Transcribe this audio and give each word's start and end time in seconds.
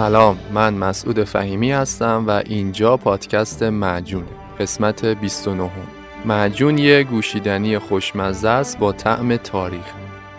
سلام 0.00 0.38
من 0.52 0.74
مسعود 0.74 1.24
فهیمی 1.24 1.72
هستم 1.72 2.24
و 2.26 2.42
اینجا 2.46 2.96
پادکست 2.96 3.62
معجونه 3.62 4.26
قسمت 4.60 5.04
29 5.04 5.62
هم. 5.62 5.70
معجون 6.24 6.78
یه 6.78 7.02
گوشیدنی 7.02 7.78
خوشمزه 7.78 8.48
است 8.48 8.78
با 8.78 8.92
طعم 8.92 9.36
تاریخ. 9.36 9.92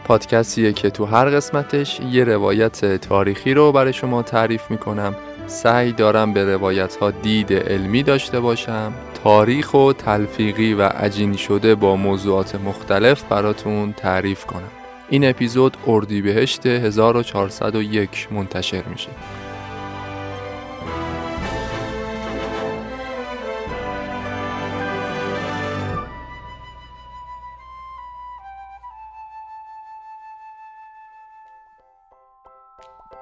پادکستیه 0.06 0.74
که 0.74 0.90
تو 0.90 1.06
هر 1.06 1.26
قسمتش 1.26 2.00
یه 2.12 2.24
روایت 2.24 2.96
تاریخی 2.96 3.54
رو 3.54 3.72
برای 3.72 3.94
شما 3.94 4.22
تعریف 4.22 4.72
می‌کنم. 4.72 5.16
سعی 5.48 5.92
دارم 5.92 6.34
به 6.34 6.46
روایت 6.46 6.96
ها 6.96 7.12
دید 7.12 7.54
علمی 7.54 8.04
داشته 8.04 8.40
باشم. 8.40 8.94
تاریخ 9.24 9.74
و 9.74 9.94
تلفیقی 9.94 10.74
و 10.74 10.82
عجین 10.82 11.36
شده 11.36 11.76
با 11.76 11.96
موضوعات 11.96 12.56
مختلف 12.56 13.24
براتون 13.24 13.94
تعریف 13.94 14.46
کنم. 14.46 14.72
این 15.10 15.30
اپیزود 15.30 15.78
اردیبهشت 15.88 16.66
1401 16.66 18.28
منتشر 18.32 18.84
میشه. 18.84 19.10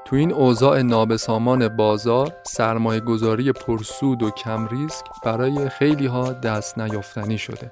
تو 0.09 0.15
این 0.15 0.33
اوضاع 0.33 0.81
نابسامان 0.81 1.67
بازار 1.67 2.33
سرمایه 2.43 2.99
گذاری 2.99 3.51
پرسود 3.51 4.23
و 4.23 4.29
کم 4.29 4.67
ریسک 4.67 5.05
برای 5.25 5.69
خیلی 5.69 6.05
ها 6.05 6.33
دست 6.33 6.79
نیافتنی 6.79 7.37
شده. 7.37 7.71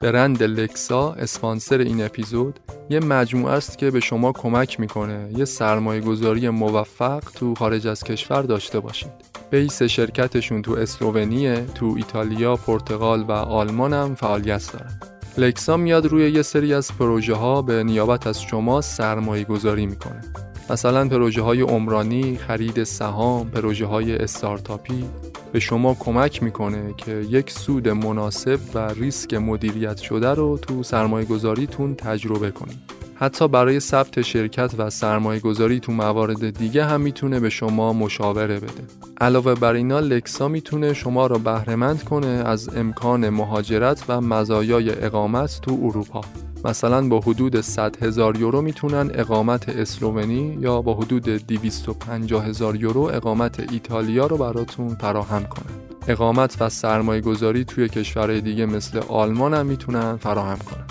برند 0.00 0.42
لکسا 0.42 1.12
اسپانسر 1.12 1.78
این 1.78 2.04
اپیزود 2.04 2.60
یه 2.90 3.00
مجموعه 3.00 3.52
است 3.52 3.78
که 3.78 3.90
به 3.90 4.00
شما 4.00 4.32
کمک 4.32 4.80
می‌کنه 4.80 5.30
یه 5.36 5.44
سرمایه 5.44 6.00
گذاری 6.00 6.48
موفق 6.48 7.22
تو 7.34 7.54
خارج 7.54 7.86
از 7.86 8.04
کشور 8.04 8.42
داشته 8.42 8.80
باشید. 8.80 9.12
بیس 9.50 9.82
شرکتشون 9.82 10.62
تو 10.62 10.72
اسلوونیه 10.72 11.66
تو 11.74 11.94
ایتالیا، 11.96 12.56
پرتغال 12.56 13.22
و 13.22 13.32
آلمان 13.32 13.92
هم 13.92 14.14
فعالیت 14.14 14.72
دارن. 14.72 15.00
لکسا 15.38 15.76
میاد 15.76 16.06
روی 16.06 16.30
یه 16.30 16.42
سری 16.42 16.74
از 16.74 16.90
پروژه 16.98 17.34
ها 17.34 17.62
به 17.62 17.84
نیابت 17.84 18.26
از 18.26 18.42
شما 18.42 18.80
سرمایه 18.80 19.44
گذاری 19.44 19.86
می‌کنه. 19.86 20.47
مثلا 20.70 21.08
پروژه 21.08 21.42
های 21.42 21.60
عمرانی، 21.60 22.36
خرید 22.36 22.84
سهام، 22.84 23.50
پروژه 23.50 23.86
های 23.86 24.16
استارتاپی 24.16 25.04
به 25.52 25.60
شما 25.60 25.96
کمک 26.00 26.42
می‌کنه 26.42 26.94
که 26.96 27.12
یک 27.12 27.50
سود 27.50 27.88
مناسب 27.88 28.58
و 28.74 28.88
ریسک 28.88 29.34
مدیریت 29.34 29.96
شده 29.96 30.28
رو 30.28 30.58
تو 30.58 30.82
سرمایه 30.82 31.26
گذاریتون 31.26 31.94
تجربه 31.94 32.50
کنید. 32.50 32.78
حتی 33.14 33.48
برای 33.48 33.80
ثبت 33.80 34.22
شرکت 34.22 34.74
و 34.78 34.90
سرمایه 34.90 35.40
گذاری 35.40 35.80
تو 35.80 35.92
موارد 35.92 36.58
دیگه 36.58 36.84
هم 36.84 37.00
می‌تونه 37.00 37.40
به 37.40 37.50
شما 37.50 37.92
مشاوره 37.92 38.56
بده. 38.56 38.84
علاوه 39.20 39.54
بر 39.54 39.72
اینا 39.72 40.00
لکسا 40.00 40.48
می‌تونه 40.48 40.92
شما 40.94 41.26
را 41.26 41.38
بهرهمند 41.38 42.04
کنه 42.04 42.26
از 42.26 42.76
امکان 42.76 43.28
مهاجرت 43.28 44.04
و 44.08 44.20
مزایای 44.20 44.90
اقامت 44.90 45.60
تو 45.62 45.80
اروپا. 45.82 46.20
مثلا 46.64 47.08
با 47.08 47.20
حدود 47.20 47.60
100 47.60 48.02
هزار 48.02 48.36
یورو 48.38 48.62
می‌تونن 48.62 49.10
اقامت 49.14 49.68
اسلوونی 49.68 50.58
یا 50.60 50.82
با 50.82 50.94
حدود 50.94 51.22
250 51.22 52.46
هزار 52.46 52.76
یورو 52.76 53.00
اقامت 53.00 53.72
ایتالیا 53.72 54.26
رو 54.26 54.36
براتون 54.36 54.88
فراهم 54.88 55.44
کنن. 55.44 55.74
اقامت 56.08 56.56
و 56.60 56.68
سرمایه 56.68 57.20
گذاری 57.20 57.64
توی 57.64 57.88
کشورهای 57.88 58.40
دیگه 58.40 58.66
مثل 58.66 59.00
آلمان 59.08 59.54
هم 59.54 59.66
می‌تونن 59.66 60.16
فراهم 60.16 60.58
کنن. 60.58 60.84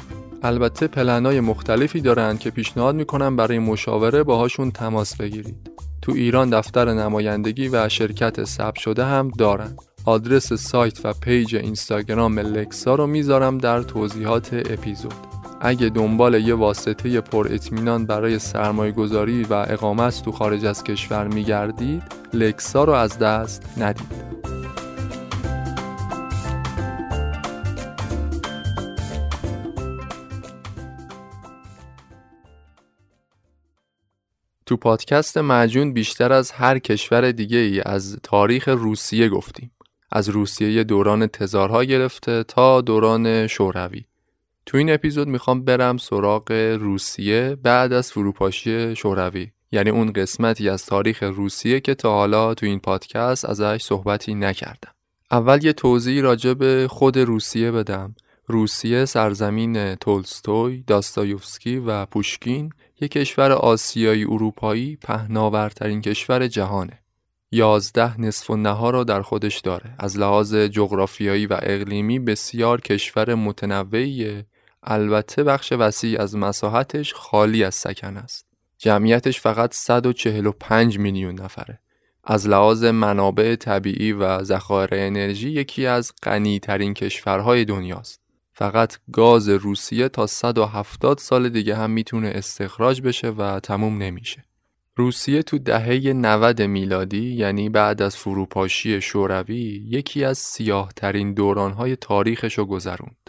البته 0.44 0.88
پلنای 0.88 1.40
مختلفی 1.40 2.02
دارن 2.02 2.38
که 2.38 2.50
پیشنهاد 2.50 2.96
می‌کنن 2.96 3.36
برای 3.36 3.60
مشاوره 3.60 4.24
باهاشون 4.24 4.72
تماس 4.72 5.16
بگیرید. 5.16 5.72
تو 6.02 6.12
ایران 6.12 6.50
دفتر 6.50 6.94
نمایندگی 6.94 7.68
و 7.68 7.90
شرکت 7.90 8.44
ثبت 8.44 8.76
شده 8.76 9.06
هم 9.06 9.32
دارن. 9.38 9.76
آدرس 10.06 10.54
سایت 10.54 11.06
و 11.06 11.14
پیج 11.14 11.56
اینستاگرام 11.56 12.40
لکسا 12.40 12.96
رو 12.96 13.08
می‌ذارم 13.08 13.58
در 13.58 13.82
توضیحات 13.82 14.54
اپیزود. 14.54 15.37
اگه 15.62 15.90
دنبال 15.90 16.34
یه 16.48 16.54
واسطه 16.54 17.22
پر 17.22 17.48
اطمینان 17.52 18.06
برای 18.06 18.40
سرمایه 18.40 18.92
گذاری 18.92 19.44
و 19.44 19.54
اقامت 19.54 20.22
تو 20.26 20.32
خارج 20.32 20.66
از 20.66 20.84
کشور 20.84 21.28
میگردید 21.28 22.04
لکسا 22.34 22.84
رو 22.84 22.94
از 22.94 23.20
دست 23.20 23.64
ندید. 23.78 24.28
تو 34.66 34.78
پادکست 34.78 35.38
معجون 35.38 35.94
بیشتر 35.94 36.34
از 36.34 36.52
هر 36.52 36.80
کشور 36.80 37.32
دیگه 37.32 37.58
ای 37.58 37.82
از 37.86 38.20
تاریخ 38.24 38.68
روسیه 38.68 39.30
گفتیم. 39.30 39.72
از 40.12 40.30
روسیه 40.30 40.84
دوران 40.84 41.28
تزارها 41.28 41.84
گرفته 41.84 42.44
تا 42.44 42.82
دوران 42.82 43.48
شوروی. 43.48 44.06
تو 44.68 44.78
این 44.78 44.94
اپیزود 44.94 45.28
می‌خوام 45.28 45.64
برم 45.64 45.98
سراغ 45.98 46.52
روسیه 46.80 47.58
بعد 47.64 47.94
از 47.94 48.12
فروپاشی 48.12 48.96
شوروی 48.96 49.48
یعنی 49.72 49.90
اون 49.90 50.12
قسمتی 50.12 50.70
از 50.70 50.86
تاریخ 50.86 51.24
روسیه 51.24 51.80
که 51.80 51.96
تا 51.96 52.12
حالا 52.12 52.54
تو 52.54 52.66
این 52.66 52.80
پادکست 52.80 53.46
ازش 53.46 53.84
صحبتی 53.84 54.36
نکردم 54.36 54.92
اول 55.32 55.66
یه 55.66 55.74
توضیح 55.74 56.22
راجع 56.22 56.54
به 56.54 56.88
خود 56.90 57.18
روسیه 57.18 57.72
بدم 57.72 58.16
روسیه 58.48 59.06
سرزمین 59.06 59.96
تولستوی، 59.96 60.84
داستایوفسکی 60.88 61.78
و 61.78 62.06
پوشکین 62.06 62.70
یک 63.02 63.12
کشور 63.12 63.52
آسیایی 63.52 64.24
اروپایی 64.24 64.96
پهناورترین 64.96 66.02
کشور 66.02 66.48
جهانه. 66.48 67.00
یازده 67.52 68.22
نصف 68.22 68.50
و 68.50 68.56
نها 68.56 68.90
را 68.90 69.04
در 69.04 69.22
خودش 69.22 69.60
داره. 69.60 69.96
از 70.00 70.18
لحاظ 70.18 70.56
جغرافیایی 70.56 71.46
و 71.46 71.58
اقلیمی 71.62 72.20
بسیار 72.20 72.82
کشور 72.82 73.36
متنوعیه 73.36 74.46
البته 74.84 75.44
بخش 75.44 75.72
وسیع 75.72 76.22
از 76.22 76.36
مساحتش 76.36 77.14
خالی 77.14 77.64
از 77.64 77.76
سکن 77.76 78.18
است. 78.18 78.46
جمعیتش 78.78 79.42
فقط 79.42 79.74
145 79.74 81.00
میلیون 81.00 81.40
نفره. 81.40 81.80
از 82.24 82.48
لحاظ 82.48 82.84
منابع 82.84 83.56
طبیعی 83.56 84.12
و 84.12 84.44
ذخایر 84.44 84.90
انرژی 84.92 85.50
یکی 85.50 85.86
از 85.86 86.14
غنی 86.24 86.60
ترین 86.60 86.94
کشورهای 86.94 87.66
دنیاست. 87.66 88.22
فقط 88.54 88.98
گاز 89.12 89.50
روسیه 89.50 90.10
تا 90.10 90.28
170 90.28 91.18
سال 91.18 91.50
دیگه 91.50 91.76
هم 91.76 91.90
می‌تونه 91.92 92.32
استخراج 92.36 93.02
بشه 93.02 93.30
و 93.30 93.60
تموم 93.60 93.98
نمیشه. 93.98 94.44
روسیه 94.96 95.44
تو 95.44 95.58
دهه 95.58 96.14
90 96.14 96.62
میلادی 96.62 97.34
یعنی 97.34 97.70
بعد 97.70 98.02
از 98.02 98.18
فروپاشی 98.18 99.02
شوروی 99.02 99.86
یکی 99.90 100.24
از 100.24 100.38
سیاه 100.38 100.92
ترین 100.96 101.34
دورانهای 101.34 101.96
تاریخش 101.96 102.58
رو 102.58 102.66
گذروند. 102.66 103.27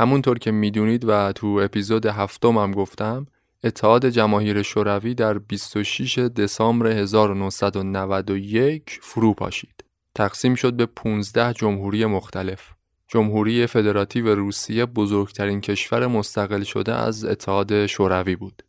همونطور 0.00 0.38
که 0.38 0.50
می‌دونید 0.50 1.04
و 1.08 1.32
تو 1.32 1.46
اپیزود 1.46 2.06
هفتم 2.06 2.58
هم 2.58 2.72
گفتم 2.72 3.26
اتحاد 3.64 4.08
جماهیر 4.08 4.62
شوروی 4.62 5.14
در 5.14 5.38
26 5.38 6.18
دسامبر 6.18 6.86
1991 6.86 8.98
فرو 9.02 9.34
پاشید. 9.34 9.84
تقسیم 10.14 10.54
شد 10.54 10.72
به 10.72 10.86
15 10.86 11.52
جمهوری 11.52 12.06
مختلف. 12.06 12.70
جمهوری 13.08 13.66
فدراتیو 13.66 14.34
روسیه 14.34 14.86
بزرگترین 14.86 15.60
کشور 15.60 16.06
مستقل 16.06 16.62
شده 16.62 16.94
از 16.94 17.24
اتحاد 17.24 17.86
شوروی 17.86 18.36
بود. 18.36 18.62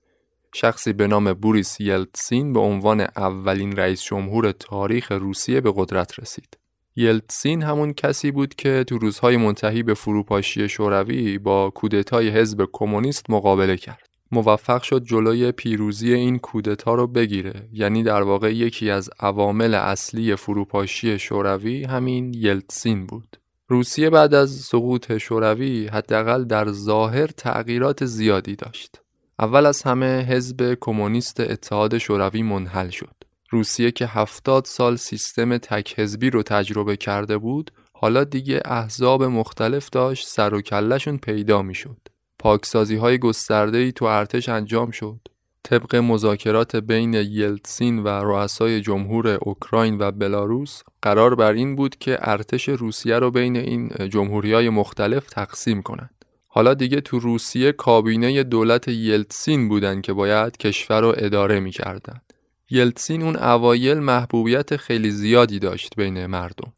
شخصی 0.54 0.94
به 0.94 1.08
نام 1.08 1.34
بوریس 1.34 1.80
یلتسین 1.80 2.54
به 2.54 2.60
عنوان 2.60 3.02
اولین 3.02 3.76
رئیس 3.76 4.04
جمهور 4.04 4.52
تاریخ 4.52 5.12
روسیه 5.12 5.62
به 5.62 5.74
قدرت 5.76 6.20
رسید. 6.20 6.61
یلتسین 6.96 7.64
همون 7.64 7.94
کسی 7.94 8.32
بود 8.32 8.56
که 8.56 8.84
تو 8.88 8.98
روزهای 8.98 9.38
منتهی 9.38 9.84
به 9.84 9.94
فروپاشی 9.94 10.70
شوروی 10.70 11.38
با 11.38 11.70
کودتای 11.70 12.30
حزب 12.30 12.70
کمونیست 12.72 13.30
مقابله 13.30 13.78
کرد. 13.78 14.10
موفق 14.32 14.82
شد 14.82 15.04
جلوی 15.04 15.52
پیروزی 15.52 16.14
این 16.14 16.40
کودتا 16.40 16.96
رو 16.96 17.08
بگیره 17.08 17.70
یعنی 17.74 18.04
در 18.04 18.22
واقع 18.22 18.56
یکی 18.56 18.90
از 18.90 19.10
عوامل 19.20 19.74
اصلی 19.74 20.36
فروپاشی 20.36 21.20
شوروی 21.20 21.84
همین 21.84 22.34
یلتسین 22.34 23.06
بود. 23.06 23.38
روسیه 23.68 24.10
بعد 24.10 24.34
از 24.34 24.52
سقوط 24.52 25.18
شوروی 25.18 25.88
حداقل 25.88 26.44
در 26.44 26.72
ظاهر 26.72 27.28
تغییرات 27.28 28.06
زیادی 28.06 28.56
داشت. 28.56 29.02
اول 29.40 29.66
از 29.66 29.84
همه 29.84 30.22
حزب 30.22 30.78
کمونیست 30.82 31.40
اتحاد 31.40 31.98
شوروی 31.98 32.44
منحل 32.44 32.90
شد. 32.90 33.16
روسیه 33.52 33.92
که 33.92 34.06
هفتاد 34.06 34.66
سال 34.66 34.96
سیستم 34.96 35.58
تک 35.58 36.00
حزبی 36.00 36.30
رو 36.30 36.44
تجربه 36.44 36.98
کرده 36.98 37.38
بود 37.38 37.72
حالا 37.94 38.24
دیگه 38.24 38.62
احزاب 38.66 39.24
مختلف 39.24 39.90
داشت 39.90 40.28
سر 40.28 40.54
و 40.54 40.62
کلشون 40.62 41.18
پیدا 41.18 41.62
می‌شد. 41.62 41.98
پاکسازی 42.40 42.96
های 42.96 43.18
گسترده 43.18 43.78
ای 43.78 43.92
تو 43.92 44.06
ارتش 44.06 44.50
انجام 44.50 44.92
شد. 44.92 45.20
طبق 45.64 45.96
مذاکرات 45.96 46.76
بین 46.76 47.14
یلتسین 47.14 48.00
و 48.00 48.08
رؤسای 48.08 48.82
جمهور 48.82 49.28
اوکراین 49.28 49.98
و 50.00 50.12
بلاروس 50.12 50.82
قرار 51.02 51.36
بر 51.36 51.54
این 51.54 51.76
بود 51.76 51.96
که 51.96 52.18
ارتش 52.22 52.70
روسیه 52.70 53.20
رو 53.20 53.32
بین 53.32 53.56
این 53.56 53.90
جمهوری 54.10 54.54
های 54.54 54.70
مختلف 54.70 55.28
تقسیم 55.28 55.82
کنند. 55.82 56.26
حالا 56.48 56.74
دیگه 56.74 57.02
تو 57.02 57.20
روسیه 57.20 57.72
کابینه 57.72 58.44
دولت 58.44 58.88
یلتسین 58.88 59.70
بودن 59.70 60.02
که 60.02 60.14
باید 60.14 60.58
کشور 60.58 61.02
رو 61.02 61.14
اداره 61.18 61.60
می‌کردند. 61.60 62.31
یلتسین 62.72 63.22
اون 63.22 63.36
اوایل 63.36 64.00
محبوبیت 64.00 64.78
خیلی 64.78 65.12
زیادی 65.12 65.60
داشت 65.60 65.96
بین 65.96 66.26
مردم. 66.26 66.74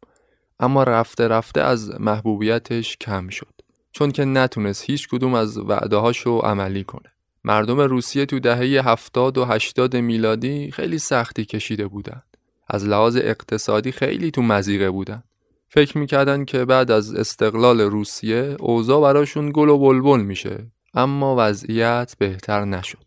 اما 0.60 0.82
رفته 0.82 1.28
رفته 1.28 1.60
از 1.60 2.00
محبوبیتش 2.00 2.96
کم 2.96 3.28
شد. 3.28 3.54
چون 3.92 4.10
که 4.10 4.24
نتونست 4.24 4.84
هیچ 4.84 5.08
کدوم 5.08 5.34
از 5.34 5.58
وعده 5.58 5.96
هاشو 5.96 6.38
عملی 6.38 6.84
کنه. 6.84 7.12
مردم 7.44 7.80
روسیه 7.80 8.26
تو 8.26 8.40
دهه 8.40 8.88
70 8.88 9.38
و 9.38 9.44
80 9.44 9.96
میلادی 9.96 10.70
خیلی 10.70 10.98
سختی 10.98 11.44
کشیده 11.44 11.86
بودن. 11.86 12.22
از 12.68 12.84
لحاظ 12.84 13.16
اقتصادی 13.16 13.92
خیلی 13.92 14.30
تو 14.30 14.42
مزیقه 14.42 14.90
بودن. 14.90 15.22
فکر 15.68 15.98
می‌کردن 15.98 16.44
که 16.44 16.64
بعد 16.64 16.90
از 16.90 17.14
استقلال 17.14 17.80
روسیه 17.80 18.56
اوضاع 18.60 19.02
براشون 19.02 19.50
گل 19.54 19.68
و 19.68 19.78
بلبل 19.78 20.20
میشه. 20.20 20.66
اما 20.94 21.34
وضعیت 21.38 22.14
بهتر 22.18 22.64
نشد. 22.64 23.03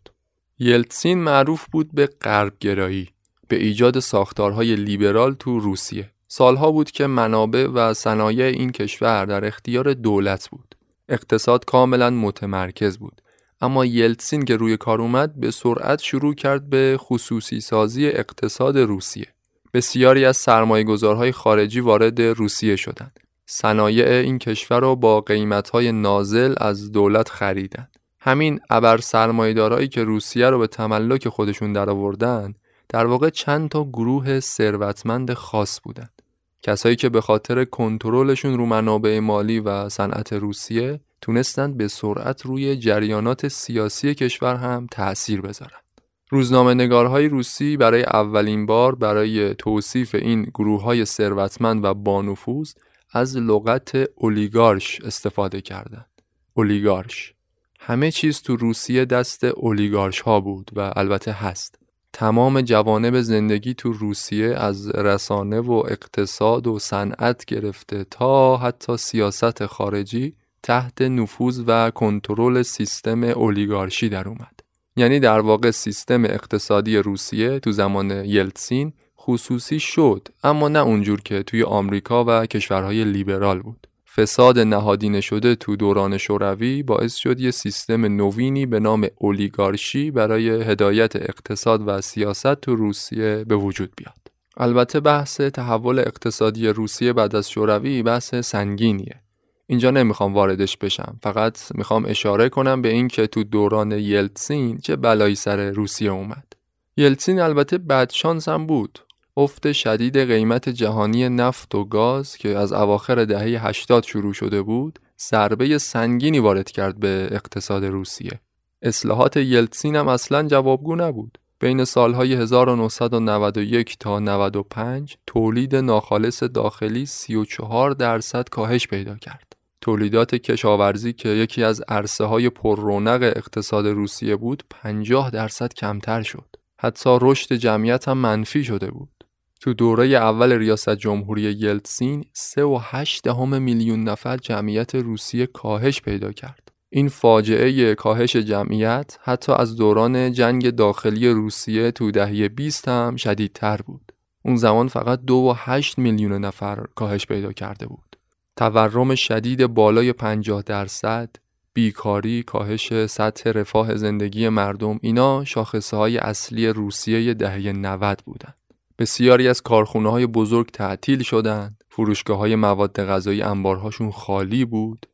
یلتسین 0.60 1.18
معروف 1.18 1.66
بود 1.72 1.90
به 1.94 2.06
غربگرایی 2.06 3.08
به 3.48 3.56
ایجاد 3.56 3.98
ساختارهای 3.98 4.76
لیبرال 4.76 5.34
تو 5.34 5.60
روسیه. 5.60 6.10
سالها 6.28 6.70
بود 6.70 6.90
که 6.90 7.06
منابع 7.06 7.66
و 7.66 7.94
صنایع 7.94 8.44
این 8.46 8.72
کشور 8.72 9.24
در 9.24 9.44
اختیار 9.44 9.94
دولت 9.94 10.48
بود. 10.48 10.74
اقتصاد 11.08 11.64
کاملا 11.64 12.10
متمرکز 12.10 12.98
بود. 12.98 13.22
اما 13.60 13.84
یلتسین 13.84 14.44
که 14.44 14.56
روی 14.56 14.76
کار 14.76 15.00
اومد 15.00 15.40
به 15.40 15.50
سرعت 15.50 16.00
شروع 16.00 16.34
کرد 16.34 16.70
به 16.70 16.96
خصوصی 16.98 17.60
سازی 17.60 18.06
اقتصاد 18.06 18.78
روسیه. 18.78 19.26
بسیاری 19.74 20.24
از 20.24 20.36
سرمایه 20.36 20.84
گذارهای 20.84 21.32
خارجی 21.32 21.80
وارد 21.80 22.22
روسیه 22.22 22.76
شدند. 22.76 23.20
صنایع 23.46 24.06
این 24.06 24.38
کشور 24.38 24.80
را 24.80 24.94
با 24.94 25.20
قیمتهای 25.20 25.92
نازل 25.92 26.54
از 26.56 26.92
دولت 26.92 27.28
خریدند. 27.28 27.97
همین 28.20 28.60
ابر 28.70 28.98
سرمایه‌دارایی 28.98 29.88
که 29.88 30.04
روسیه 30.04 30.50
رو 30.50 30.58
به 30.58 30.66
تملک 30.66 31.28
خودشون 31.28 31.72
درآوردن 31.72 32.54
در 32.88 33.06
واقع 33.06 33.30
چند 33.30 33.68
تا 33.68 33.84
گروه 33.84 34.40
ثروتمند 34.40 35.32
خاص 35.32 35.80
بودند 35.84 36.22
کسایی 36.62 36.96
که 36.96 37.08
به 37.08 37.20
خاطر 37.20 37.64
کنترلشون 37.64 38.58
رو 38.58 38.66
منابع 38.66 39.18
مالی 39.18 39.60
و 39.60 39.88
صنعت 39.88 40.32
روسیه 40.32 41.00
تونستند 41.20 41.76
به 41.76 41.88
سرعت 41.88 42.46
روی 42.46 42.76
جریانات 42.76 43.48
سیاسی 43.48 44.14
کشور 44.14 44.56
هم 44.56 44.86
تأثیر 44.90 45.40
بذارند. 45.40 45.82
روزنامه 46.30 46.74
نگارهای 46.74 47.28
روسی 47.28 47.76
برای 47.76 48.02
اولین 48.02 48.66
بار 48.66 48.94
برای 48.94 49.54
توصیف 49.54 50.14
این 50.14 50.42
گروه 50.42 50.82
های 50.82 51.04
ثروتمند 51.04 51.84
و 51.84 51.94
بانفوذ 51.94 52.72
از 53.12 53.36
لغت 53.36 54.10
اولیگارش 54.14 55.00
استفاده 55.00 55.60
کردند. 55.60 56.22
اولیگارش 56.54 57.34
همه 57.78 58.10
چیز 58.10 58.42
تو 58.42 58.56
روسیه 58.56 59.04
دست 59.04 59.44
اولیگارش 59.44 60.20
ها 60.20 60.40
بود 60.40 60.70
و 60.76 60.92
البته 60.96 61.32
هست. 61.32 61.78
تمام 62.12 62.60
جوانب 62.60 63.20
زندگی 63.20 63.74
تو 63.74 63.92
روسیه 63.92 64.54
از 64.54 64.90
رسانه 64.90 65.60
و 65.60 65.72
اقتصاد 65.72 66.66
و 66.66 66.78
صنعت 66.78 67.44
گرفته 67.44 68.04
تا 68.10 68.56
حتی 68.56 68.96
سیاست 68.96 69.66
خارجی 69.66 70.34
تحت 70.62 71.02
نفوذ 71.02 71.62
و 71.66 71.90
کنترل 71.90 72.62
سیستم 72.62 73.24
اولیگارشی 73.24 74.08
در 74.08 74.28
اومد. 74.28 74.60
یعنی 74.96 75.20
در 75.20 75.40
واقع 75.40 75.70
سیستم 75.70 76.24
اقتصادی 76.24 76.96
روسیه 76.96 77.58
تو 77.60 77.72
زمان 77.72 78.10
یلتسین 78.10 78.92
خصوصی 79.18 79.80
شد 79.80 80.28
اما 80.44 80.68
نه 80.68 80.78
اونجور 80.78 81.20
که 81.20 81.42
توی 81.42 81.62
آمریکا 81.62 82.24
و 82.24 82.46
کشورهای 82.46 83.04
لیبرال 83.04 83.60
بود. 83.60 83.87
فساد 84.14 84.58
نهادینه 84.58 85.20
شده 85.20 85.54
تو 85.54 85.76
دوران 85.76 86.18
شوروی 86.18 86.82
باعث 86.82 87.14
شد 87.14 87.40
یه 87.40 87.50
سیستم 87.50 88.04
نوینی 88.04 88.66
به 88.66 88.80
نام 88.80 89.06
اولیگارشی 89.16 90.10
برای 90.10 90.50
هدایت 90.50 91.16
اقتصاد 91.16 91.82
و 91.86 92.00
سیاست 92.00 92.54
تو 92.54 92.76
روسیه 92.76 93.44
به 93.48 93.56
وجود 93.56 93.92
بیاد. 93.96 94.18
البته 94.56 95.00
بحث 95.00 95.40
تحول 95.40 95.98
اقتصادی 95.98 96.68
روسیه 96.68 97.12
بعد 97.12 97.36
از 97.36 97.50
شوروی 97.50 98.02
بحث 98.02 98.34
سنگینیه. 98.34 99.20
اینجا 99.66 99.90
نمی‌خوام 99.90 100.34
واردش 100.34 100.76
بشم 100.76 101.18
فقط 101.22 101.58
می‌خوام 101.74 102.04
اشاره 102.06 102.48
کنم 102.48 102.82
به 102.82 102.88
اینکه 102.88 103.26
تو 103.26 103.44
دوران 103.44 103.92
یلتسین 103.92 104.78
چه 104.78 104.96
بلایی 104.96 105.34
سر 105.34 105.70
روسیه 105.70 106.10
اومد. 106.10 106.52
یلتسین 106.96 107.40
البته 107.40 107.78
بدشانس 107.78 108.48
هم 108.48 108.66
بود 108.66 108.98
افت 109.38 109.72
شدید 109.72 110.18
قیمت 110.18 110.68
جهانی 110.68 111.28
نفت 111.28 111.74
و 111.74 111.84
گاز 111.84 112.36
که 112.36 112.58
از 112.58 112.72
اواخر 112.72 113.24
دهه 113.24 113.66
80 113.66 114.04
شروع 114.04 114.32
شده 114.32 114.62
بود 114.62 114.98
ضربه 115.30 115.78
سنگینی 115.78 116.38
وارد 116.38 116.70
کرد 116.70 117.00
به 117.00 117.28
اقتصاد 117.30 117.84
روسیه 117.84 118.40
اصلاحات 118.82 119.36
یلتسین 119.36 119.96
هم 119.96 120.08
اصلا 120.08 120.48
جوابگو 120.48 120.96
نبود 120.96 121.38
بین 121.60 121.84
سالهای 121.84 122.34
1991 122.34 123.98
تا 123.98 124.18
95 124.18 125.16
تولید 125.26 125.76
ناخالص 125.76 126.42
داخلی 126.42 127.06
34 127.06 127.90
درصد 127.90 128.48
کاهش 128.48 128.86
پیدا 128.86 129.16
کرد. 129.16 129.56
تولیدات 129.80 130.34
کشاورزی 130.34 131.12
که 131.12 131.28
یکی 131.28 131.64
از 131.64 131.82
عرصه 131.88 132.24
های 132.24 132.50
پر 132.50 132.80
رونق 132.80 133.32
اقتصاد 133.36 133.86
روسیه 133.86 134.36
بود 134.36 134.62
50 134.70 135.30
درصد 135.30 135.74
کمتر 135.74 136.22
شد. 136.22 136.56
حتی 136.80 137.18
رشد 137.20 137.54
جمعیت 137.54 138.08
هم 138.08 138.18
منفی 138.18 138.64
شده 138.64 138.90
بود. 138.90 139.17
تو 139.60 139.74
دوره 139.74 140.06
اول 140.06 140.52
ریاست 140.52 140.94
جمهوری 140.96 141.42
یلتسین 141.42 142.24
3.8 142.34 143.20
دهم 143.24 143.62
میلیون 143.62 144.04
نفر 144.04 144.36
جمعیت 144.36 144.94
روسیه 144.94 145.46
کاهش 145.46 146.00
پیدا 146.00 146.32
کرد. 146.32 146.72
این 146.90 147.08
فاجعه 147.08 147.94
کاهش 147.94 148.36
جمعیت 148.36 149.18
حتی 149.22 149.52
از 149.52 149.76
دوران 149.76 150.32
جنگ 150.32 150.70
داخلی 150.70 151.28
روسیه 151.28 151.90
تو 151.90 152.10
دهه 152.10 152.48
20 152.48 152.88
هم 152.88 153.16
شدیدتر 153.16 153.76
بود. 153.76 154.12
اون 154.44 154.56
زمان 154.56 154.88
فقط 154.88 155.20
2.8 155.26 155.98
میلیون 155.98 156.32
نفر 156.32 156.84
کاهش 156.94 157.26
پیدا 157.26 157.52
کرده 157.52 157.86
بود. 157.86 158.16
تورم 158.56 159.14
شدید 159.14 159.66
بالای 159.66 160.12
50 160.12 160.62
درصد، 160.62 161.36
بیکاری، 161.72 162.42
کاهش 162.42 163.06
سطح 163.06 163.50
رفاه 163.50 163.94
زندگی 163.96 164.48
مردم 164.48 164.98
اینا 165.02 165.44
شاخصه 165.44 165.96
های 165.96 166.18
اصلی 166.18 166.68
روسیه 166.68 167.34
دهه 167.34 167.72
90 167.72 168.22
بودند. 168.26 168.54
بسیاری 168.98 169.48
از 169.48 169.62
کارخونه 169.62 170.10
های 170.10 170.26
بزرگ 170.26 170.70
تعطیل 170.70 171.22
شدند. 171.22 171.84
فروشگاه 171.88 172.38
های 172.38 172.56
مواد 172.56 173.04
غذایی 173.04 173.42
انبارهاشون 173.42 174.10
خالی 174.10 174.64
بود. 174.64 175.06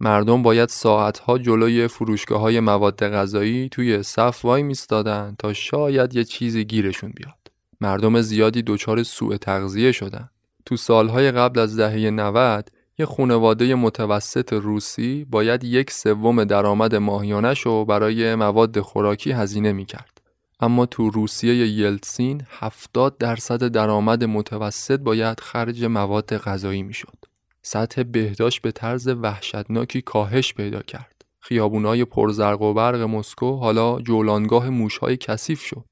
مردم 0.00 0.42
باید 0.42 0.68
ساعتها 0.68 1.38
جلوی 1.38 1.88
فروشگاه 1.88 2.40
های 2.40 2.60
مواد 2.60 3.08
غذایی 3.08 3.68
توی 3.68 4.02
صف 4.02 4.44
وای 4.44 4.62
میستادن 4.62 5.34
تا 5.38 5.52
شاید 5.52 6.14
یه 6.14 6.24
چیزی 6.24 6.64
گیرشون 6.64 7.12
بیاد. 7.16 7.50
مردم 7.80 8.20
زیادی 8.20 8.62
دچار 8.62 9.02
سوء 9.02 9.36
تغذیه 9.36 9.92
شدن 9.92 10.28
تو 10.66 10.76
سالهای 10.76 11.30
قبل 11.30 11.60
از 11.60 11.76
دهه 11.76 12.10
90 12.10 12.70
یه 12.98 13.06
خونواده 13.06 13.74
متوسط 13.74 14.52
روسی 14.52 15.26
باید 15.30 15.64
یک 15.64 15.90
سوم 15.90 16.44
درآمد 16.44 16.94
ماهیانش 16.94 17.60
رو 17.60 17.84
برای 17.84 18.34
مواد 18.34 18.80
خوراکی 18.80 19.32
هزینه 19.32 19.72
می‌کرد. 19.72 20.21
اما 20.62 20.86
تو 20.86 21.10
روسیه 21.10 21.54
یلتسین 21.54 22.42
70 22.50 23.18
درصد 23.18 23.68
درآمد 23.68 24.24
متوسط 24.24 25.00
باید 25.00 25.40
خرج 25.40 25.84
مواد 25.84 26.36
غذایی 26.36 26.82
می‌شد. 26.82 27.18
سطح 27.62 28.02
بهداشت 28.02 28.62
به 28.62 28.72
طرز 28.72 29.08
وحشتناکی 29.08 30.02
کاهش 30.02 30.54
پیدا 30.54 30.82
کرد. 30.82 31.24
خیابونای 31.40 32.04
پرزرق 32.04 32.62
و 32.62 32.74
برق 32.74 33.00
مسکو 33.00 33.56
حالا 33.56 34.00
جولانگاه 34.00 34.68
موشهای 34.68 35.16
کثیف 35.16 35.60
شد. 35.60 35.84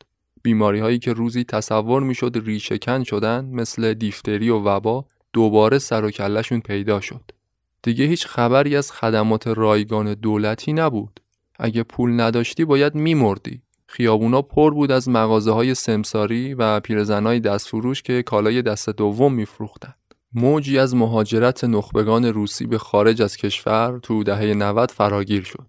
بیماری 0.42 0.80
هایی 0.80 0.98
که 0.98 1.12
روزی 1.12 1.44
تصور 1.44 2.02
می‌شد 2.02 2.42
ریشهکن 2.44 3.04
شدن 3.04 3.44
مثل 3.44 3.94
دیفتری 3.94 4.50
و 4.50 4.58
وبا 4.58 5.04
دوباره 5.32 5.78
سر 5.78 6.04
و 6.04 6.10
کلشون 6.10 6.60
پیدا 6.60 7.00
شد. 7.00 7.30
دیگه 7.82 8.04
هیچ 8.04 8.26
خبری 8.26 8.76
از 8.76 8.92
خدمات 8.92 9.46
رایگان 9.46 10.14
دولتی 10.14 10.72
نبود. 10.72 11.20
اگه 11.58 11.82
پول 11.82 12.20
نداشتی 12.20 12.64
باید 12.64 12.94
میمردی. 12.94 13.62
خیابونا 13.90 14.42
پر 14.42 14.74
بود 14.74 14.92
از 14.92 15.08
مغازه 15.08 15.50
های 15.52 15.74
سمساری 15.74 16.54
و 16.54 16.80
پیرزنای 16.80 17.40
دستفروش 17.40 18.02
که 18.02 18.22
کالای 18.22 18.62
دست 18.62 18.90
دوم 18.90 19.34
میفروختند. 19.34 19.94
موجی 20.32 20.78
از 20.78 20.94
مهاجرت 20.94 21.64
نخبگان 21.64 22.24
روسی 22.24 22.66
به 22.66 22.78
خارج 22.78 23.22
از 23.22 23.36
کشور 23.36 23.98
تو 24.02 24.24
دهه 24.24 24.54
90 24.54 24.90
فراگیر 24.90 25.42
شد. 25.42 25.66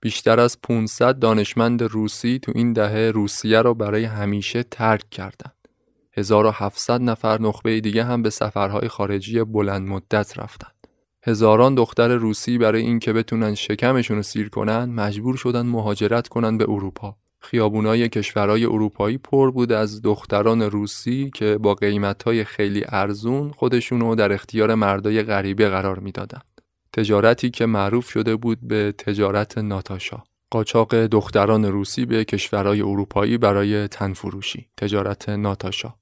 بیشتر 0.00 0.40
از 0.40 0.58
500 0.62 1.18
دانشمند 1.18 1.82
روسی 1.82 2.38
تو 2.42 2.52
این 2.54 2.72
دهه 2.72 3.10
روسیه 3.14 3.62
را 3.62 3.74
برای 3.74 4.04
همیشه 4.04 4.62
ترک 4.62 5.10
کردند. 5.10 5.68
1700 6.16 7.00
نفر 7.00 7.40
نخبه 7.40 7.80
دیگه 7.80 8.04
هم 8.04 8.22
به 8.22 8.30
سفرهای 8.30 8.88
خارجی 8.88 9.44
بلند 9.44 9.88
مدت 9.88 10.38
رفتند. 10.38 10.86
هزاران 11.22 11.74
دختر 11.74 12.08
روسی 12.08 12.58
برای 12.58 12.82
اینکه 12.82 13.12
بتونن 13.12 13.54
شکمشون 13.54 14.16
رو 14.16 14.22
سیر 14.22 14.48
کنن 14.48 14.84
مجبور 14.84 15.36
شدن 15.36 15.66
مهاجرت 15.66 16.28
کنن 16.28 16.58
به 16.58 16.64
اروپا. 16.70 17.21
خیابونای 17.42 18.08
کشورهای 18.08 18.64
اروپایی 18.64 19.18
پر 19.18 19.50
بود 19.50 19.72
از 19.72 20.02
دختران 20.02 20.62
روسی 20.62 21.30
که 21.34 21.58
با 21.58 21.74
قیمتهای 21.74 22.44
خیلی 22.44 22.84
ارزون 22.88 23.50
خودشونو 23.50 24.14
در 24.14 24.32
اختیار 24.32 24.74
مردای 24.74 25.22
غریبه 25.22 25.68
قرار 25.68 25.98
می‌دادند. 25.98 26.44
تجارتی 26.92 27.50
که 27.50 27.66
معروف 27.66 28.10
شده 28.10 28.36
بود 28.36 28.58
به 28.62 28.94
تجارت 28.98 29.58
ناتاشا. 29.58 30.22
قاچاق 30.50 30.94
دختران 30.94 31.64
روسی 31.64 32.06
به 32.06 32.24
کشورهای 32.24 32.80
اروپایی 32.80 33.38
برای 33.38 33.88
تنفروشی 33.88 34.66
تجارت 34.76 35.28
ناتاشا 35.28 35.94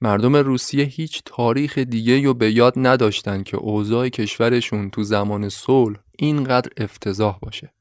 مردم 0.00 0.36
روسیه 0.36 0.84
هیچ 0.84 1.22
تاریخ 1.24 1.78
دیگه 1.78 2.22
رو 2.22 2.34
به 2.34 2.52
یاد 2.52 2.74
نداشتن 2.76 3.42
که 3.42 3.56
اوضاع 3.56 4.08
کشورشون 4.08 4.90
تو 4.90 5.02
زمان 5.02 5.48
صلح 5.48 5.96
اینقدر 6.18 6.70
افتضاح 6.76 7.38
باشه 7.42 7.73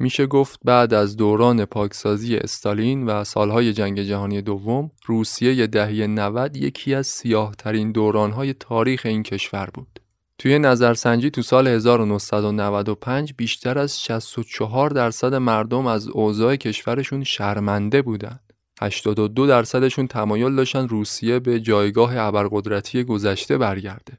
میشه 0.00 0.26
گفت 0.26 0.60
بعد 0.64 0.94
از 0.94 1.16
دوران 1.16 1.64
پاکسازی 1.64 2.36
استالین 2.36 3.06
و 3.06 3.24
سالهای 3.24 3.72
جنگ 3.72 4.02
جهانی 4.02 4.42
دوم 4.42 4.90
روسیه 5.06 5.66
دهه 5.66 6.06
90 6.06 6.56
یکی 6.56 6.94
از 6.94 7.06
سیاهترین 7.06 7.92
دورانهای 7.92 8.52
تاریخ 8.52 9.06
این 9.06 9.22
کشور 9.22 9.70
بود 9.74 10.00
توی 10.40 10.58
نظرسنجی 10.58 11.30
تو 11.30 11.42
سال 11.42 11.68
1995 11.68 13.34
بیشتر 13.36 13.78
از 13.78 14.02
64 14.02 14.90
درصد 14.90 15.34
مردم 15.34 15.86
از 15.86 16.08
اوضاع 16.08 16.56
کشورشون 16.56 17.24
شرمنده 17.24 18.02
بودند. 18.02 18.40
82 18.82 19.46
درصدشون 19.46 20.06
تمایل 20.06 20.56
داشتن 20.56 20.88
روسیه 20.88 21.38
به 21.38 21.60
جایگاه 21.60 22.16
ابرقدرتی 22.16 23.04
گذشته 23.04 23.58
برگرده. 23.58 24.18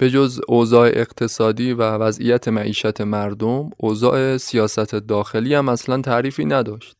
به 0.00 0.10
جز 0.10 0.40
اوضاع 0.48 0.86
اقتصادی 0.86 1.72
و 1.72 1.82
وضعیت 1.82 2.48
معیشت 2.48 3.00
مردم، 3.00 3.70
اوضاع 3.76 4.36
سیاست 4.36 4.94
داخلی 4.94 5.54
هم 5.54 5.68
اصلا 5.68 6.00
تعریفی 6.00 6.44
نداشت. 6.44 6.96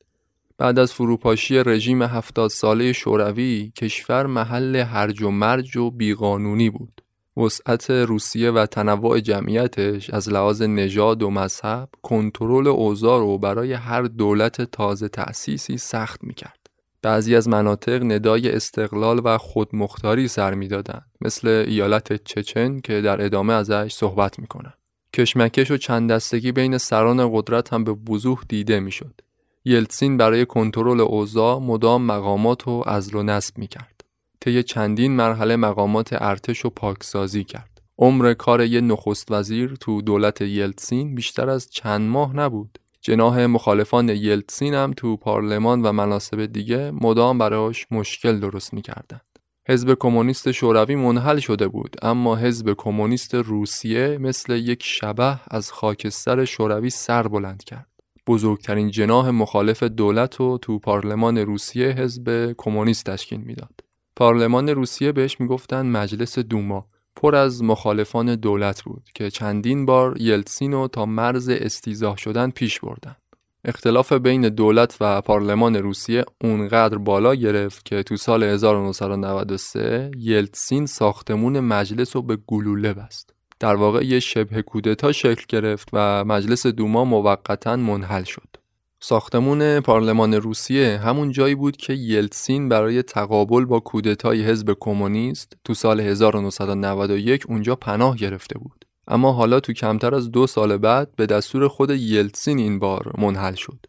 بعد 0.59 0.79
از 0.79 0.93
فروپاشی 0.93 1.59
رژیم 1.59 2.03
هفتاد 2.03 2.51
ساله 2.51 2.93
شوروی، 2.93 3.73
کشور 3.77 4.27
محل 4.27 4.77
هرج 4.77 5.23
و 5.23 5.31
مرج 5.31 5.77
و 5.77 5.91
بیقانونی 5.91 6.71
بود. 6.71 7.03
وسعت 7.37 7.91
روسیه 7.91 8.51
و 8.51 8.67
تنوع 8.67 9.21
جمعیتش 9.21 10.11
از 10.11 10.29
لحاظ 10.29 10.63
نژاد 10.63 11.23
و 11.23 11.31
مذهب 11.31 11.89
کنترل 12.03 12.67
اوضاع 12.67 13.21
رو 13.21 13.39
برای 13.39 13.73
هر 13.73 14.03
دولت 14.03 14.63
تازه 14.63 15.09
تأسیسی 15.09 15.79
سخت 15.79 16.25
می‌کرد. 16.25 16.60
بعضی 17.03 17.37
از 17.37 17.49
مناطق 17.49 18.03
ندای 18.05 18.51
استقلال 18.51 19.21
و 19.25 19.39
خودمختاری 19.39 20.29
سر 20.29 20.55
می‌دادند 20.55 21.07
مثل 21.21 21.49
ایالت 21.49 22.25
چچن 22.25 22.81
که 22.81 23.01
در 23.01 23.25
ادامه 23.25 23.53
ازش 23.53 23.93
صحبت 23.93 24.39
می‌کنن. 24.39 24.73
کشمکش 25.15 25.71
و 25.71 25.77
چند 25.77 26.11
دستگی 26.11 26.53
بین 26.53 26.79
سران 26.79 27.31
قدرت 27.33 27.73
هم 27.73 27.85
به 27.85 27.97
وضوح 28.13 28.41
دیده 28.49 28.81
می‌شد. 28.81 29.21
یلتسین 29.65 30.17
برای 30.17 30.47
کنترل 30.47 31.01
اوضاع 31.01 31.59
مدام 31.59 32.03
مقامات 32.03 32.69
و 32.69 32.85
ازل 32.87 33.17
و 33.17 33.23
نصب 33.23 33.59
می‌کرد. 33.59 34.05
طی 34.41 34.63
چندین 34.63 35.13
مرحله 35.13 35.57
مقامات 35.57 36.09
ارتش 36.13 36.65
و 36.65 36.71
پاکسازی 36.71 37.45
کرد. 37.45 37.81
عمر 37.99 38.35
کار 38.35 38.65
یه 38.65 38.81
نخست 38.81 39.33
وزیر 39.33 39.77
تو 39.81 40.03
دولت 40.03 40.41
یلتسین 40.41 41.15
بیشتر 41.15 41.51
از 41.51 41.71
چند 41.71 42.11
ماه 42.11 42.37
نبود. 42.37 42.79
جناح 43.03 43.47
مخالفان 43.47 44.09
یلتسین 44.09 44.75
هم 44.75 44.93
تو 44.97 45.17
پارلمان 45.17 45.83
و 45.83 45.93
مناسب 45.93 46.47
دیگه 46.47 46.91
مدام 46.91 47.39
براش 47.39 47.87
مشکل 47.91 48.41
درست 48.41 48.75
می‌کردند. 48.75 49.21
حزب 49.69 49.95
کمونیست 49.95 50.51
شوروی 50.53 50.95
منحل 50.95 51.39
شده 51.39 51.69
بود 51.69 51.97
اما 52.03 52.37
حزب 52.37 52.75
کمونیست 52.79 53.35
روسیه 53.35 54.19
مثل 54.19 54.53
یک 54.53 54.83
شبه 54.83 55.41
از 55.51 55.73
خاکستر 55.73 56.45
شوروی 56.45 56.91
سر 56.91 57.29
بلند 57.29 57.65
کرد. 57.65 57.87
بزرگترین 58.27 58.91
جناح 58.91 59.31
مخالف 59.31 59.83
دولت 59.83 60.41
و 60.41 60.59
تو 60.59 60.79
پارلمان 60.79 61.39
روسیه 61.39 61.89
حزب 61.89 62.55
کمونیست 62.59 63.11
تشکیل 63.11 63.41
می‌داد. 63.41 63.81
پارلمان 64.17 64.69
روسیه 64.69 65.13
بهش 65.13 65.41
می‌گفتن 65.41 65.87
مجلس 65.87 66.39
دوما 66.39 66.87
پر 67.17 67.35
از 67.35 67.63
مخالفان 67.63 68.35
دولت 68.35 68.83
بود 68.83 69.03
که 69.15 69.31
چندین 69.31 69.87
بار 69.87 70.21
یلتسین 70.21 70.87
تا 70.89 71.07
مرز 71.07 71.49
استیزاه 71.49 72.17
شدن 72.17 72.51
پیش 72.51 72.81
بردن. 72.81 73.17
اختلاف 73.65 74.13
بین 74.13 74.49
دولت 74.49 74.97
و 75.01 75.21
پارلمان 75.21 75.77
روسیه 75.77 76.25
اونقدر 76.45 76.99
بالا 76.99 77.35
گرفت 77.35 77.85
که 77.85 78.03
تو 78.03 78.17
سال 78.17 78.43
1993 78.43 80.11
یلتسین 80.19 80.87
ساختمون 80.87 81.61
مجلس 81.61 82.17
رو 82.17 82.23
به 82.23 82.39
گلوله 82.47 82.93
بست. 82.93 83.35
در 83.61 83.75
واقع 83.75 84.05
یه 84.05 84.21
شبه 84.21 84.63
کودتا 84.63 85.13
شکل 85.13 85.45
گرفت 85.49 85.89
و 85.93 86.25
مجلس 86.25 86.67
دوما 86.67 87.05
موقتا 87.05 87.77
منحل 87.77 88.25
شد. 88.25 88.60
ساختمون 89.03 89.81
پارلمان 89.81 90.35
روسیه 90.35 90.99
همون 90.99 91.33
جایی 91.33 91.55
بود 91.55 91.77
که 91.77 91.93
یلتسین 91.93 92.69
برای 92.69 93.03
تقابل 93.03 93.65
با 93.65 93.81
کودتای 93.81 94.43
حزب 94.43 94.77
کمونیست 94.81 95.57
تو 95.65 95.75
سال 95.75 96.01
1991 96.01 97.45
اونجا 97.49 97.77
پناه 97.77 98.17
گرفته 98.17 98.59
بود. 98.59 98.85
اما 99.09 99.33
حالا 99.33 99.61
تو 99.61 99.73
کمتر 99.73 100.15
از 100.15 100.31
دو 100.31 100.47
سال 100.47 100.77
بعد 100.77 101.17
به 101.17 101.27
دستور 101.27 101.69
خود 101.69 101.91
یلتسین 101.91 102.59
این 102.59 102.79
بار 102.79 103.13
منحل 103.19 103.55
شد. 103.55 103.87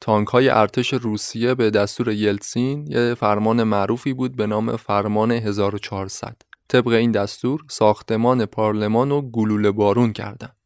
تانک 0.00 0.28
های 0.28 0.48
ارتش 0.48 0.92
روسیه 0.92 1.54
به 1.54 1.70
دستور 1.70 2.12
یلتسین 2.12 2.86
یه 2.86 3.14
فرمان 3.14 3.62
معروفی 3.62 4.12
بود 4.12 4.36
به 4.36 4.46
نام 4.46 4.76
فرمان 4.76 5.32
1400. 5.32 6.36
طبق 6.68 6.88
این 6.88 7.12
دستور 7.12 7.64
ساختمان 7.68 8.46
پارلمان 8.46 9.10
رو 9.10 9.22
گلوله 9.22 9.70
بارون 9.70 10.12
کردند. 10.12 10.56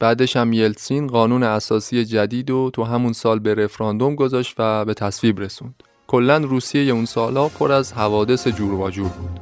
بعدش 0.00 0.36
هم 0.36 0.52
یلتسین 0.52 1.06
قانون 1.06 1.42
اساسی 1.42 2.04
جدید 2.04 2.50
و 2.50 2.70
تو 2.72 2.84
همون 2.84 3.12
سال 3.12 3.38
به 3.38 3.54
رفراندوم 3.54 4.14
گذاشت 4.14 4.54
و 4.58 4.84
به 4.84 4.94
تصویب 4.94 5.40
رسوند. 5.40 5.82
کلا 6.06 6.36
روسیه 6.36 6.92
اون 6.92 7.04
سالا 7.04 7.48
پر 7.48 7.72
از 7.72 7.92
حوادث 7.92 8.48
جور 8.48 8.74
و 8.74 8.90
جور 8.90 9.08
بود. 9.08 9.40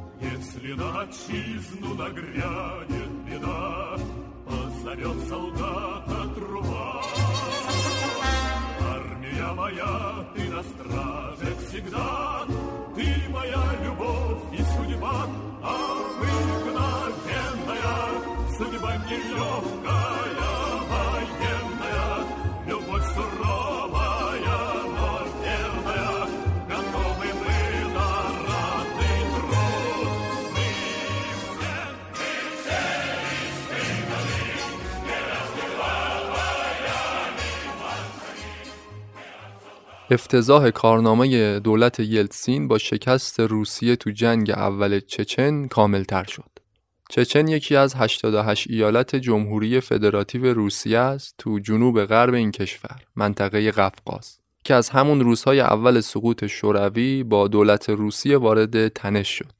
افتضاح 40.11 40.69
کارنامه 40.69 41.59
دولت 41.59 41.99
یلتسین 41.99 42.67
با 42.67 42.77
شکست 42.77 43.39
روسیه 43.39 43.95
تو 43.95 44.09
جنگ 44.09 44.51
اول 44.51 44.99
چچن 44.99 45.67
کاملتر 45.67 46.23
شد. 46.23 46.51
چچن 47.09 47.47
یکی 47.47 47.75
از 47.75 47.95
88 47.95 48.67
ایالت 48.69 49.15
جمهوری 49.15 49.79
فدراتیو 49.79 50.53
روسیه 50.53 50.99
است 50.99 51.35
تو 51.37 51.59
جنوب 51.59 52.05
غرب 52.05 52.33
این 52.33 52.51
کشور، 52.51 53.01
منطقه 53.15 53.71
قفقاز 53.71 54.39
که 54.63 54.73
از 54.73 54.89
همون 54.89 55.19
روزهای 55.19 55.59
اول 55.59 56.01
سقوط 56.01 56.45
شوروی 56.45 57.23
با 57.23 57.47
دولت 57.47 57.89
روسیه 57.89 58.37
وارد 58.37 58.87
تنش 58.87 59.29
شد. 59.29 59.53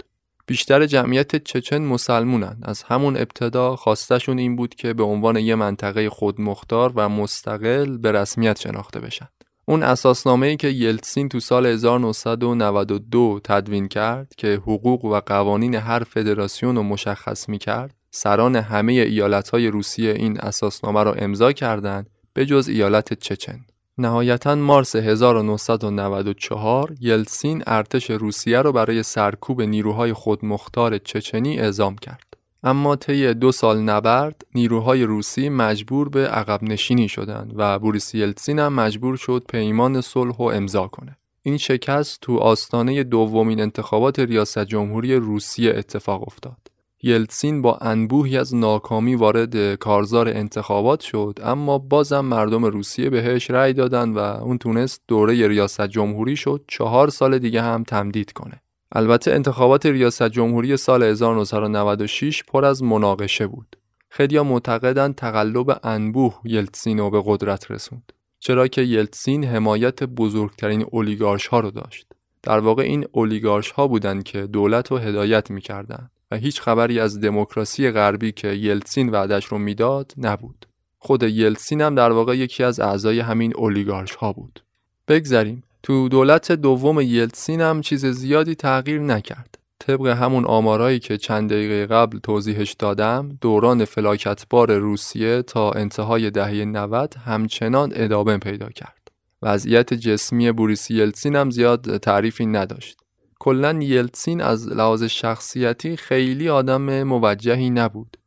بیشتر 0.46 0.86
جمعیت 0.86 1.44
چچن 1.44 1.82
مسلمونن. 1.82 2.58
از 2.64 2.84
همون 2.84 3.18
ابتدا 3.18 3.76
خواستشون 3.76 4.40
این 4.40 4.56
بود 4.56 4.76
که 4.76 4.94
به 4.94 5.04
عنوان 5.04 5.36
یه 5.36 5.56
منطقه 5.56 6.10
خودمختار 6.10 6.92
و 6.96 7.10
مستقل 7.10 7.98
به 7.98 8.12
رسمیت 8.12 8.60
شناخته 8.60 9.00
بشن. 9.00 9.28
اون 9.68 9.84
اساسنامه 9.84 10.48
ای 10.48 10.58
که 10.58 10.68
یلتسین 10.68 11.30
تو 11.30 11.40
سال 11.40 11.66
1992 11.66 13.40
تدوین 13.44 13.88
کرد 13.88 14.34
که 14.38 14.54
حقوق 14.54 15.06
و 15.06 15.20
قوانین 15.26 15.76
هر 15.76 16.04
فدراسیون 16.04 16.76
رو 16.76 16.84
مشخص 16.84 17.50
می 17.50 17.58
کرد 17.58 17.96
سران 18.12 18.56
همه 18.56 18.94
ایالت 18.94 19.50
های 19.50 19.68
روسیه 19.68 20.12
این 20.12 20.40
اساسنامه 20.40 21.04
را 21.04 21.14
امضا 21.14 21.52
کردند 21.52 22.10
به 22.34 22.46
جز 22.46 22.68
ایالت 22.68 23.14
چچن. 23.14 23.66
نهایتا 23.98 24.56
مارس 24.56 24.96
1994 24.96 26.96
یلتسین 27.00 27.64
ارتش 27.68 28.10
روسیه 28.10 28.62
را 28.62 28.72
برای 28.72 29.04
سرکوب 29.04 29.62
نیروهای 29.62 30.14
خودمختار 30.14 30.98
چچنی 30.98 31.60
اعزام 31.60 31.96
کرد. 31.96 32.35
اما 32.64 32.96
طی 32.96 33.34
دو 33.34 33.52
سال 33.52 33.82
نبرد 33.82 34.46
نیروهای 34.56 35.04
روسی 35.04 35.50
مجبور 35.50 36.10
به 36.10 36.28
عقب 36.28 36.64
نشینی 36.64 37.10
شدند 37.10 37.54
و 37.56 37.80
بوریس 37.80 38.16
یلتسین 38.16 38.60
هم 38.60 38.74
مجبور 38.74 39.18
شد 39.18 39.44
پیمان 39.50 40.02
صلح 40.02 40.36
و 40.36 40.44
امضا 40.44 40.88
کنه. 40.88 41.18
این 41.42 41.58
شکست 41.58 42.22
تو 42.22 42.38
آستانه 42.38 43.04
دومین 43.04 43.62
انتخابات 43.62 44.20
ریاست 44.20 44.66
جمهوری 44.66 45.16
روسیه 45.16 45.74
اتفاق 45.76 46.22
افتاد. 46.28 46.58
یلتسین 47.04 47.62
با 47.62 47.78
انبوهی 47.82 48.38
از 48.38 48.56
ناکامی 48.56 49.16
وارد 49.16 49.76
کارزار 49.76 50.28
انتخابات 50.28 51.02
شد 51.02 51.40
اما 51.44 51.78
بازم 51.78 52.26
مردم 52.26 52.66
روسیه 52.66 53.10
بهش 53.10 53.52
رأی 53.52 53.74
دادن 53.74 54.10
و 54.10 54.18
اون 54.20 54.58
تونست 54.58 55.02
دوره 55.08 55.48
ریاست 55.48 55.88
جمهوری 55.88 56.36
شد 56.36 56.66
چهار 56.68 57.10
سال 57.10 57.40
دیگه 57.40 57.62
هم 57.62 57.84
تمدید 57.84 58.32
کنه. 58.32 58.62
البته 58.98 59.32
انتخابات 59.32 59.86
ریاست 59.86 60.30
جمهوری 60.30 60.78
سال 60.78 61.04
1996 61.04 62.44
پر 62.44 62.66
از 62.66 62.84
مناقشه 62.84 63.48
بود. 63.48 63.76
خیلی 64.10 64.40
معتقدند 64.40 65.16
تقلب 65.16 65.80
انبوه 65.84 66.40
یلتسینو 66.44 67.10
به 67.10 67.24
قدرت 67.26 67.72
رسوند. 67.72 68.14
چرا 68.40 68.68
که 68.68 68.82
یلتسین 68.82 69.44
حمایت 69.44 70.04
بزرگترین 70.04 70.86
اولیگارش 70.92 71.48
ها 71.48 71.60
رو 71.60 71.72
داشت. 71.72 72.08
در 72.44 72.60
واقع 72.60 72.84
این 72.84 73.06
اولیگارش 73.12 73.72
ها 73.72 73.88
بودند 73.88 74.24
که 74.24 74.42
دولت 74.42 74.92
رو 74.92 74.98
هدایت 74.98 75.52
می‌کردند 75.52 76.12
و 76.32 76.38
هیچ 76.38 76.62
خبری 76.62 77.00
از 77.00 77.20
دموکراسی 77.20 77.92
غربی 77.92 78.32
که 78.32 78.48
یلتسین 78.48 79.10
وعدش 79.10 79.46
رو 79.46 79.58
می‌داد 79.58 80.14
نبود. 80.18 80.66
خود 81.00 81.24
یلتسین 81.24 81.82
هم 81.82 81.96
در 81.96 82.12
واقع 82.12 82.38
یکی 82.38 82.64
از 82.64 82.80
اعضای 82.80 83.20
همین 83.20 83.54
اولیگارش 83.56 84.16
ها 84.16 84.34
بود. 84.34 84.64
بگذریم 85.08 85.64
تو 85.86 86.10
دولت 86.10 86.52
دوم 86.52 87.02
یلتسین 87.02 87.62
هم 87.62 87.82
چیز 87.82 88.06
زیادی 88.06 88.56
تغییر 88.56 89.02
نکرد. 89.02 89.58
طبق 89.80 90.08
همون 90.08 90.46
آمارایی 90.46 91.00
که 91.00 91.18
چند 91.18 91.50
دقیقه 91.50 91.86
قبل 91.86 92.20
توضیحش 92.20 92.74
دادم 92.74 93.38
دوران 93.42 93.86
فلاکتبار 93.86 94.78
روسیه 94.78 95.42
تا 95.42 95.72
انتهای 95.72 96.32
دهه 96.32 96.66
90 96.66 97.16
همچنان 97.26 97.92
ادامه 97.96 98.38
پیدا 98.38 98.70
کرد. 98.70 99.12
وضعیت 99.42 99.94
جسمی 99.94 100.52
بوریس 100.52 100.92
یلتسین 100.92 101.36
هم 101.36 101.50
زیاد 101.50 101.98
تعریفی 101.98 102.46
نداشت. 102.46 102.98
کلا 103.40 103.80
یلتسین 103.82 104.42
از 104.42 104.68
لحاظ 104.68 105.04
شخصیتی 105.04 105.98
خیلی 105.98 106.50
آدم 106.50 107.04
موجهی 107.04 107.70
نبود. 107.70 108.18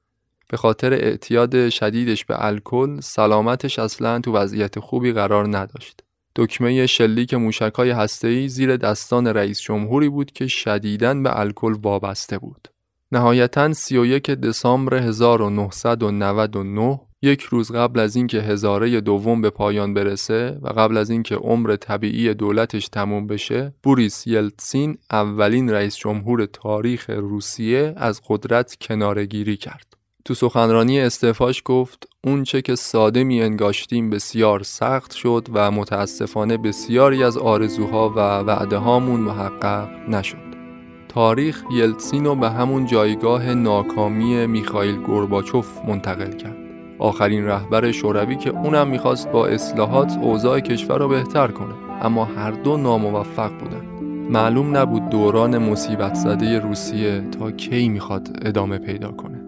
به 0.49 0.57
خاطر 0.57 0.93
اعتیاد 0.93 1.69
شدیدش 1.69 2.25
به 2.25 2.45
الکل 2.45 3.01
سلامتش 3.01 3.79
اصلا 3.79 4.21
تو 4.21 4.33
وضعیت 4.33 4.79
خوبی 4.79 5.13
قرار 5.13 5.57
نداشت. 5.57 6.03
دکمه 6.39 6.87
شلیک 6.87 7.35
موشکهای 7.35 7.91
هسته‌ای 7.91 8.49
زیر 8.49 8.77
دستان 8.77 9.27
رئیس 9.27 9.61
جمهوری 9.61 10.09
بود 10.09 10.33
که 10.33 10.47
شدیداً 10.47 11.15
به 11.15 11.41
الکل 11.41 11.75
وابسته 11.83 12.39
بود. 12.39 12.69
نهایتا 13.13 13.73
31 13.73 14.31
دسامبر 14.31 14.95
1999 14.95 17.01
یک 17.23 17.43
روز 17.43 17.73
قبل 17.73 18.01
از 18.01 18.17
اینکه 18.17 18.41
هزاره 18.41 19.01
دوم 19.01 19.41
به 19.41 19.51
پایان 19.51 19.95
برسه 19.95 20.59
و 20.63 20.69
قبل 20.69 20.97
از 20.97 21.11
اینکه 21.11 21.35
عمر 21.35 21.77
طبیعی 21.77 22.35
دولتش 22.35 22.89
تموم 22.89 23.27
بشه 23.27 23.75
بوریس 23.83 24.27
یلتسین 24.27 24.99
اولین 25.11 25.71
رئیس 25.71 25.97
جمهور 25.97 26.47
تاریخ 26.47 27.11
روسیه 27.11 27.95
از 27.97 28.21
قدرت 28.29 28.77
کنارگیری 28.81 29.57
کرد 29.57 29.97
تو 30.25 30.35
سخنرانی 30.35 31.01
استعفاش 31.01 31.63
گفت 31.65 32.09
اون 32.29 32.43
چه 32.43 32.63
که 32.63 32.75
ساده 32.75 33.25
می 33.25 33.43
انگاشتیم 33.43 34.11
بسیار 34.11 34.63
سخت 34.63 35.13
شد 35.13 35.49
و 35.53 35.71
متاسفانه 35.71 36.57
بسیاری 36.57 37.25
از 37.25 37.37
آرزوها 37.37 38.09
و 38.09 38.19
وعده 38.19 38.77
هامون 38.77 39.21
محقق 39.21 39.89
نشد. 40.09 40.49
تاریخ 41.09 41.63
یلتسین 41.73 42.25
رو 42.25 42.35
به 42.35 42.51
همون 42.51 42.87
جایگاه 42.87 43.55
ناکامی 43.55 44.47
میخائیل 44.47 44.97
گورباچوف 44.97 45.69
منتقل 45.89 46.33
کرد. 46.33 46.57
آخرین 46.99 47.45
رهبر 47.45 47.93
شوروی 47.93 48.37
که 48.37 48.51
اونم 48.51 48.89
می‌خواست 48.89 49.29
با 49.29 49.47
اصلاحات 49.47 50.13
اوضاع 50.23 50.61
کشور 50.61 50.99
رو 50.99 51.09
بهتر 51.09 51.49
کنه 51.49 51.75
اما 52.03 52.25
هر 52.25 52.51
دو 52.51 52.77
ناموفق 52.77 53.51
بودن. 53.59 53.83
معلوم 54.31 54.77
نبود 54.77 55.09
دوران 55.09 55.59
مصیبت 55.59 56.15
زده 56.15 56.59
روسیه 56.59 57.21
تا 57.39 57.51
کی 57.51 57.89
می‌خواد 57.89 58.29
ادامه 58.43 58.79
پیدا 58.79 59.13
کنه. 59.13 59.48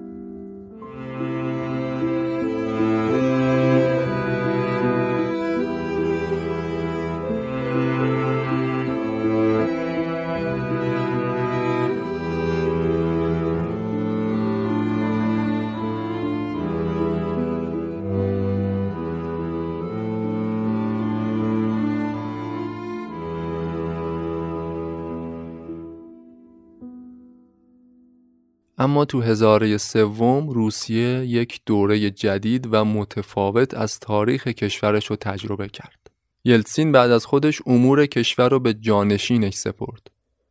اما 28.80 29.04
تو 29.04 29.20
هزاره 29.20 29.76
سوم 29.76 30.48
روسیه 30.48 31.26
یک 31.26 31.60
دوره 31.66 32.10
جدید 32.10 32.68
و 32.70 32.84
متفاوت 32.84 33.74
از 33.74 33.98
تاریخ 33.98 34.48
کشورش 34.48 35.06
رو 35.06 35.16
تجربه 35.16 35.68
کرد. 35.68 36.10
یلتسین 36.44 36.92
بعد 36.92 37.10
از 37.10 37.26
خودش 37.26 37.62
امور 37.66 38.06
کشور 38.06 38.48
رو 38.48 38.60
به 38.60 38.74
جانشینش 38.74 39.54
سپرد. 39.54 40.10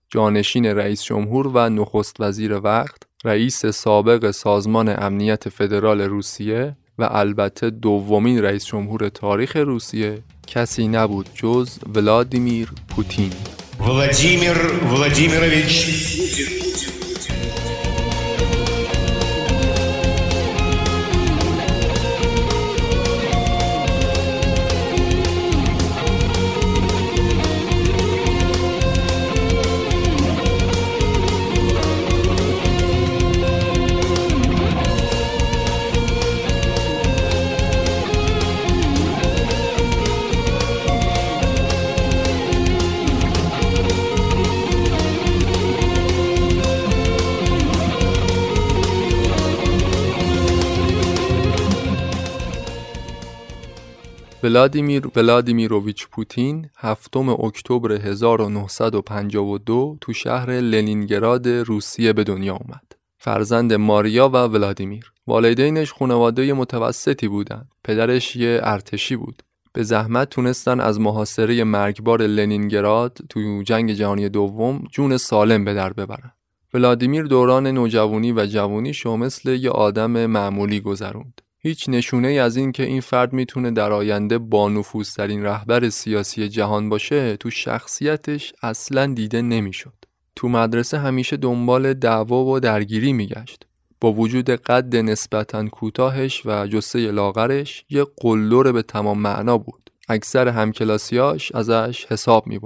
جانشین 0.10 0.66
رئیس 0.66 1.04
جمهور 1.04 1.48
و 1.48 1.70
نخست 1.70 2.16
وزیر 2.20 2.60
وقت، 2.60 3.04
رئیس 3.26 3.66
سابق 3.66 4.32
سازمان 4.32 4.90
امنیت 4.90 5.50
فدرال 5.50 6.02
روسیه 6.02 6.76
و 7.00 7.08
البته 7.12 7.70
دومین 7.70 8.42
رئیس 8.42 8.66
جمهور 8.66 9.10
تاریخ 9.10 9.56
روسیه 9.56 10.24
کسی 10.48 10.88
نبود 10.88 11.30
جز 11.34 11.80
ولادیمیر 11.96 12.72
پوتین. 12.90 13.32
ولادیمیر 13.80 14.58
ولادیمیروویچ 14.92 16.69
ولادیمیر 54.44 55.08
ولادیمیروویچ 55.16 56.08
پوتین 56.08 56.70
هفتم 56.78 57.30
اکتبر 57.30 57.92
1952 57.92 59.98
تو 60.02 60.14
شهر 60.14 60.50
لنینگراد 60.50 61.48
روسیه 61.48 62.14
به 62.14 62.24
دنیا 62.24 62.54
اومد. 62.54 62.96
فرزند 63.18 63.74
ماریا 63.74 64.30
و 64.30 64.38
ولادیمیر. 64.38 65.14
والدینش 65.28 65.94
خانواده 65.94 66.54
متوسطی 66.54 67.28
بودند. 67.28 67.72
پدرش 67.84 68.36
یه 68.36 68.60
ارتشی 68.64 69.16
بود. 69.16 69.44
به 69.74 69.84
زحمت 69.84 70.30
تونستن 70.30 70.80
از 70.80 71.00
محاصره 71.00 71.64
مرگبار 71.64 72.22
لنینگراد 72.22 73.18
تو 73.30 73.64
جنگ 73.64 73.92
جهانی 73.92 74.30
دوم 74.30 74.84
جون 74.92 75.18
سالم 75.18 75.66
به 75.66 75.74
در 75.74 75.94
ببرن. 75.94 76.32
ولادیمیر 76.74 77.24
دوران 77.24 77.68
نوجوانی 77.68 78.32
و 78.32 78.46
جوانیشو 78.46 79.18
مثل 79.18 79.50
یه 79.50 79.70
آدم 79.70 80.26
معمولی 80.26 80.80
گذروند. 80.80 81.42
هیچ 81.62 81.90
نشونه 81.90 82.28
از 82.28 82.58
این 82.58 82.72
که 82.72 82.84
این 82.84 83.02
فرد 83.02 83.34
می‌تونه 83.34 83.72
در 83.72 83.92
آینده 83.92 84.38
با 84.38 84.84
ترین 85.16 85.44
رهبر 85.44 85.90
سیاسی 85.90 86.50
جهان 86.50 86.90
باشه 86.90 87.38
تو 87.38 87.50
شخصیتش 87.50 88.54
اصلا 88.64 89.14
دیده 89.14 89.42
نمی‌شد. 89.42 89.94
تو 90.36 90.50
مدرسه 90.50 91.00
همیشه 91.00 91.38
دنبال 91.38 91.94
دعوا 91.94 92.46
و 92.46 92.60
درگیری 92.60 93.14
میگشت. 93.14 93.66
با 94.02 94.14
وجود 94.14 94.50
قد 94.50 94.96
نسبتا 94.96 95.68
کوتاهش 95.68 96.46
و 96.46 96.68
جسه 96.68 97.12
لاغرش 97.12 97.86
یه 97.90 98.06
قلدر 98.18 98.72
به 98.72 98.82
تمام 98.82 99.20
معنا 99.20 99.58
بود. 99.58 99.90
اکثر 100.10 100.48
همکلاسیاش 100.48 101.52
ازش 101.52 102.06
حساب 102.06 102.48
می. 102.48 102.60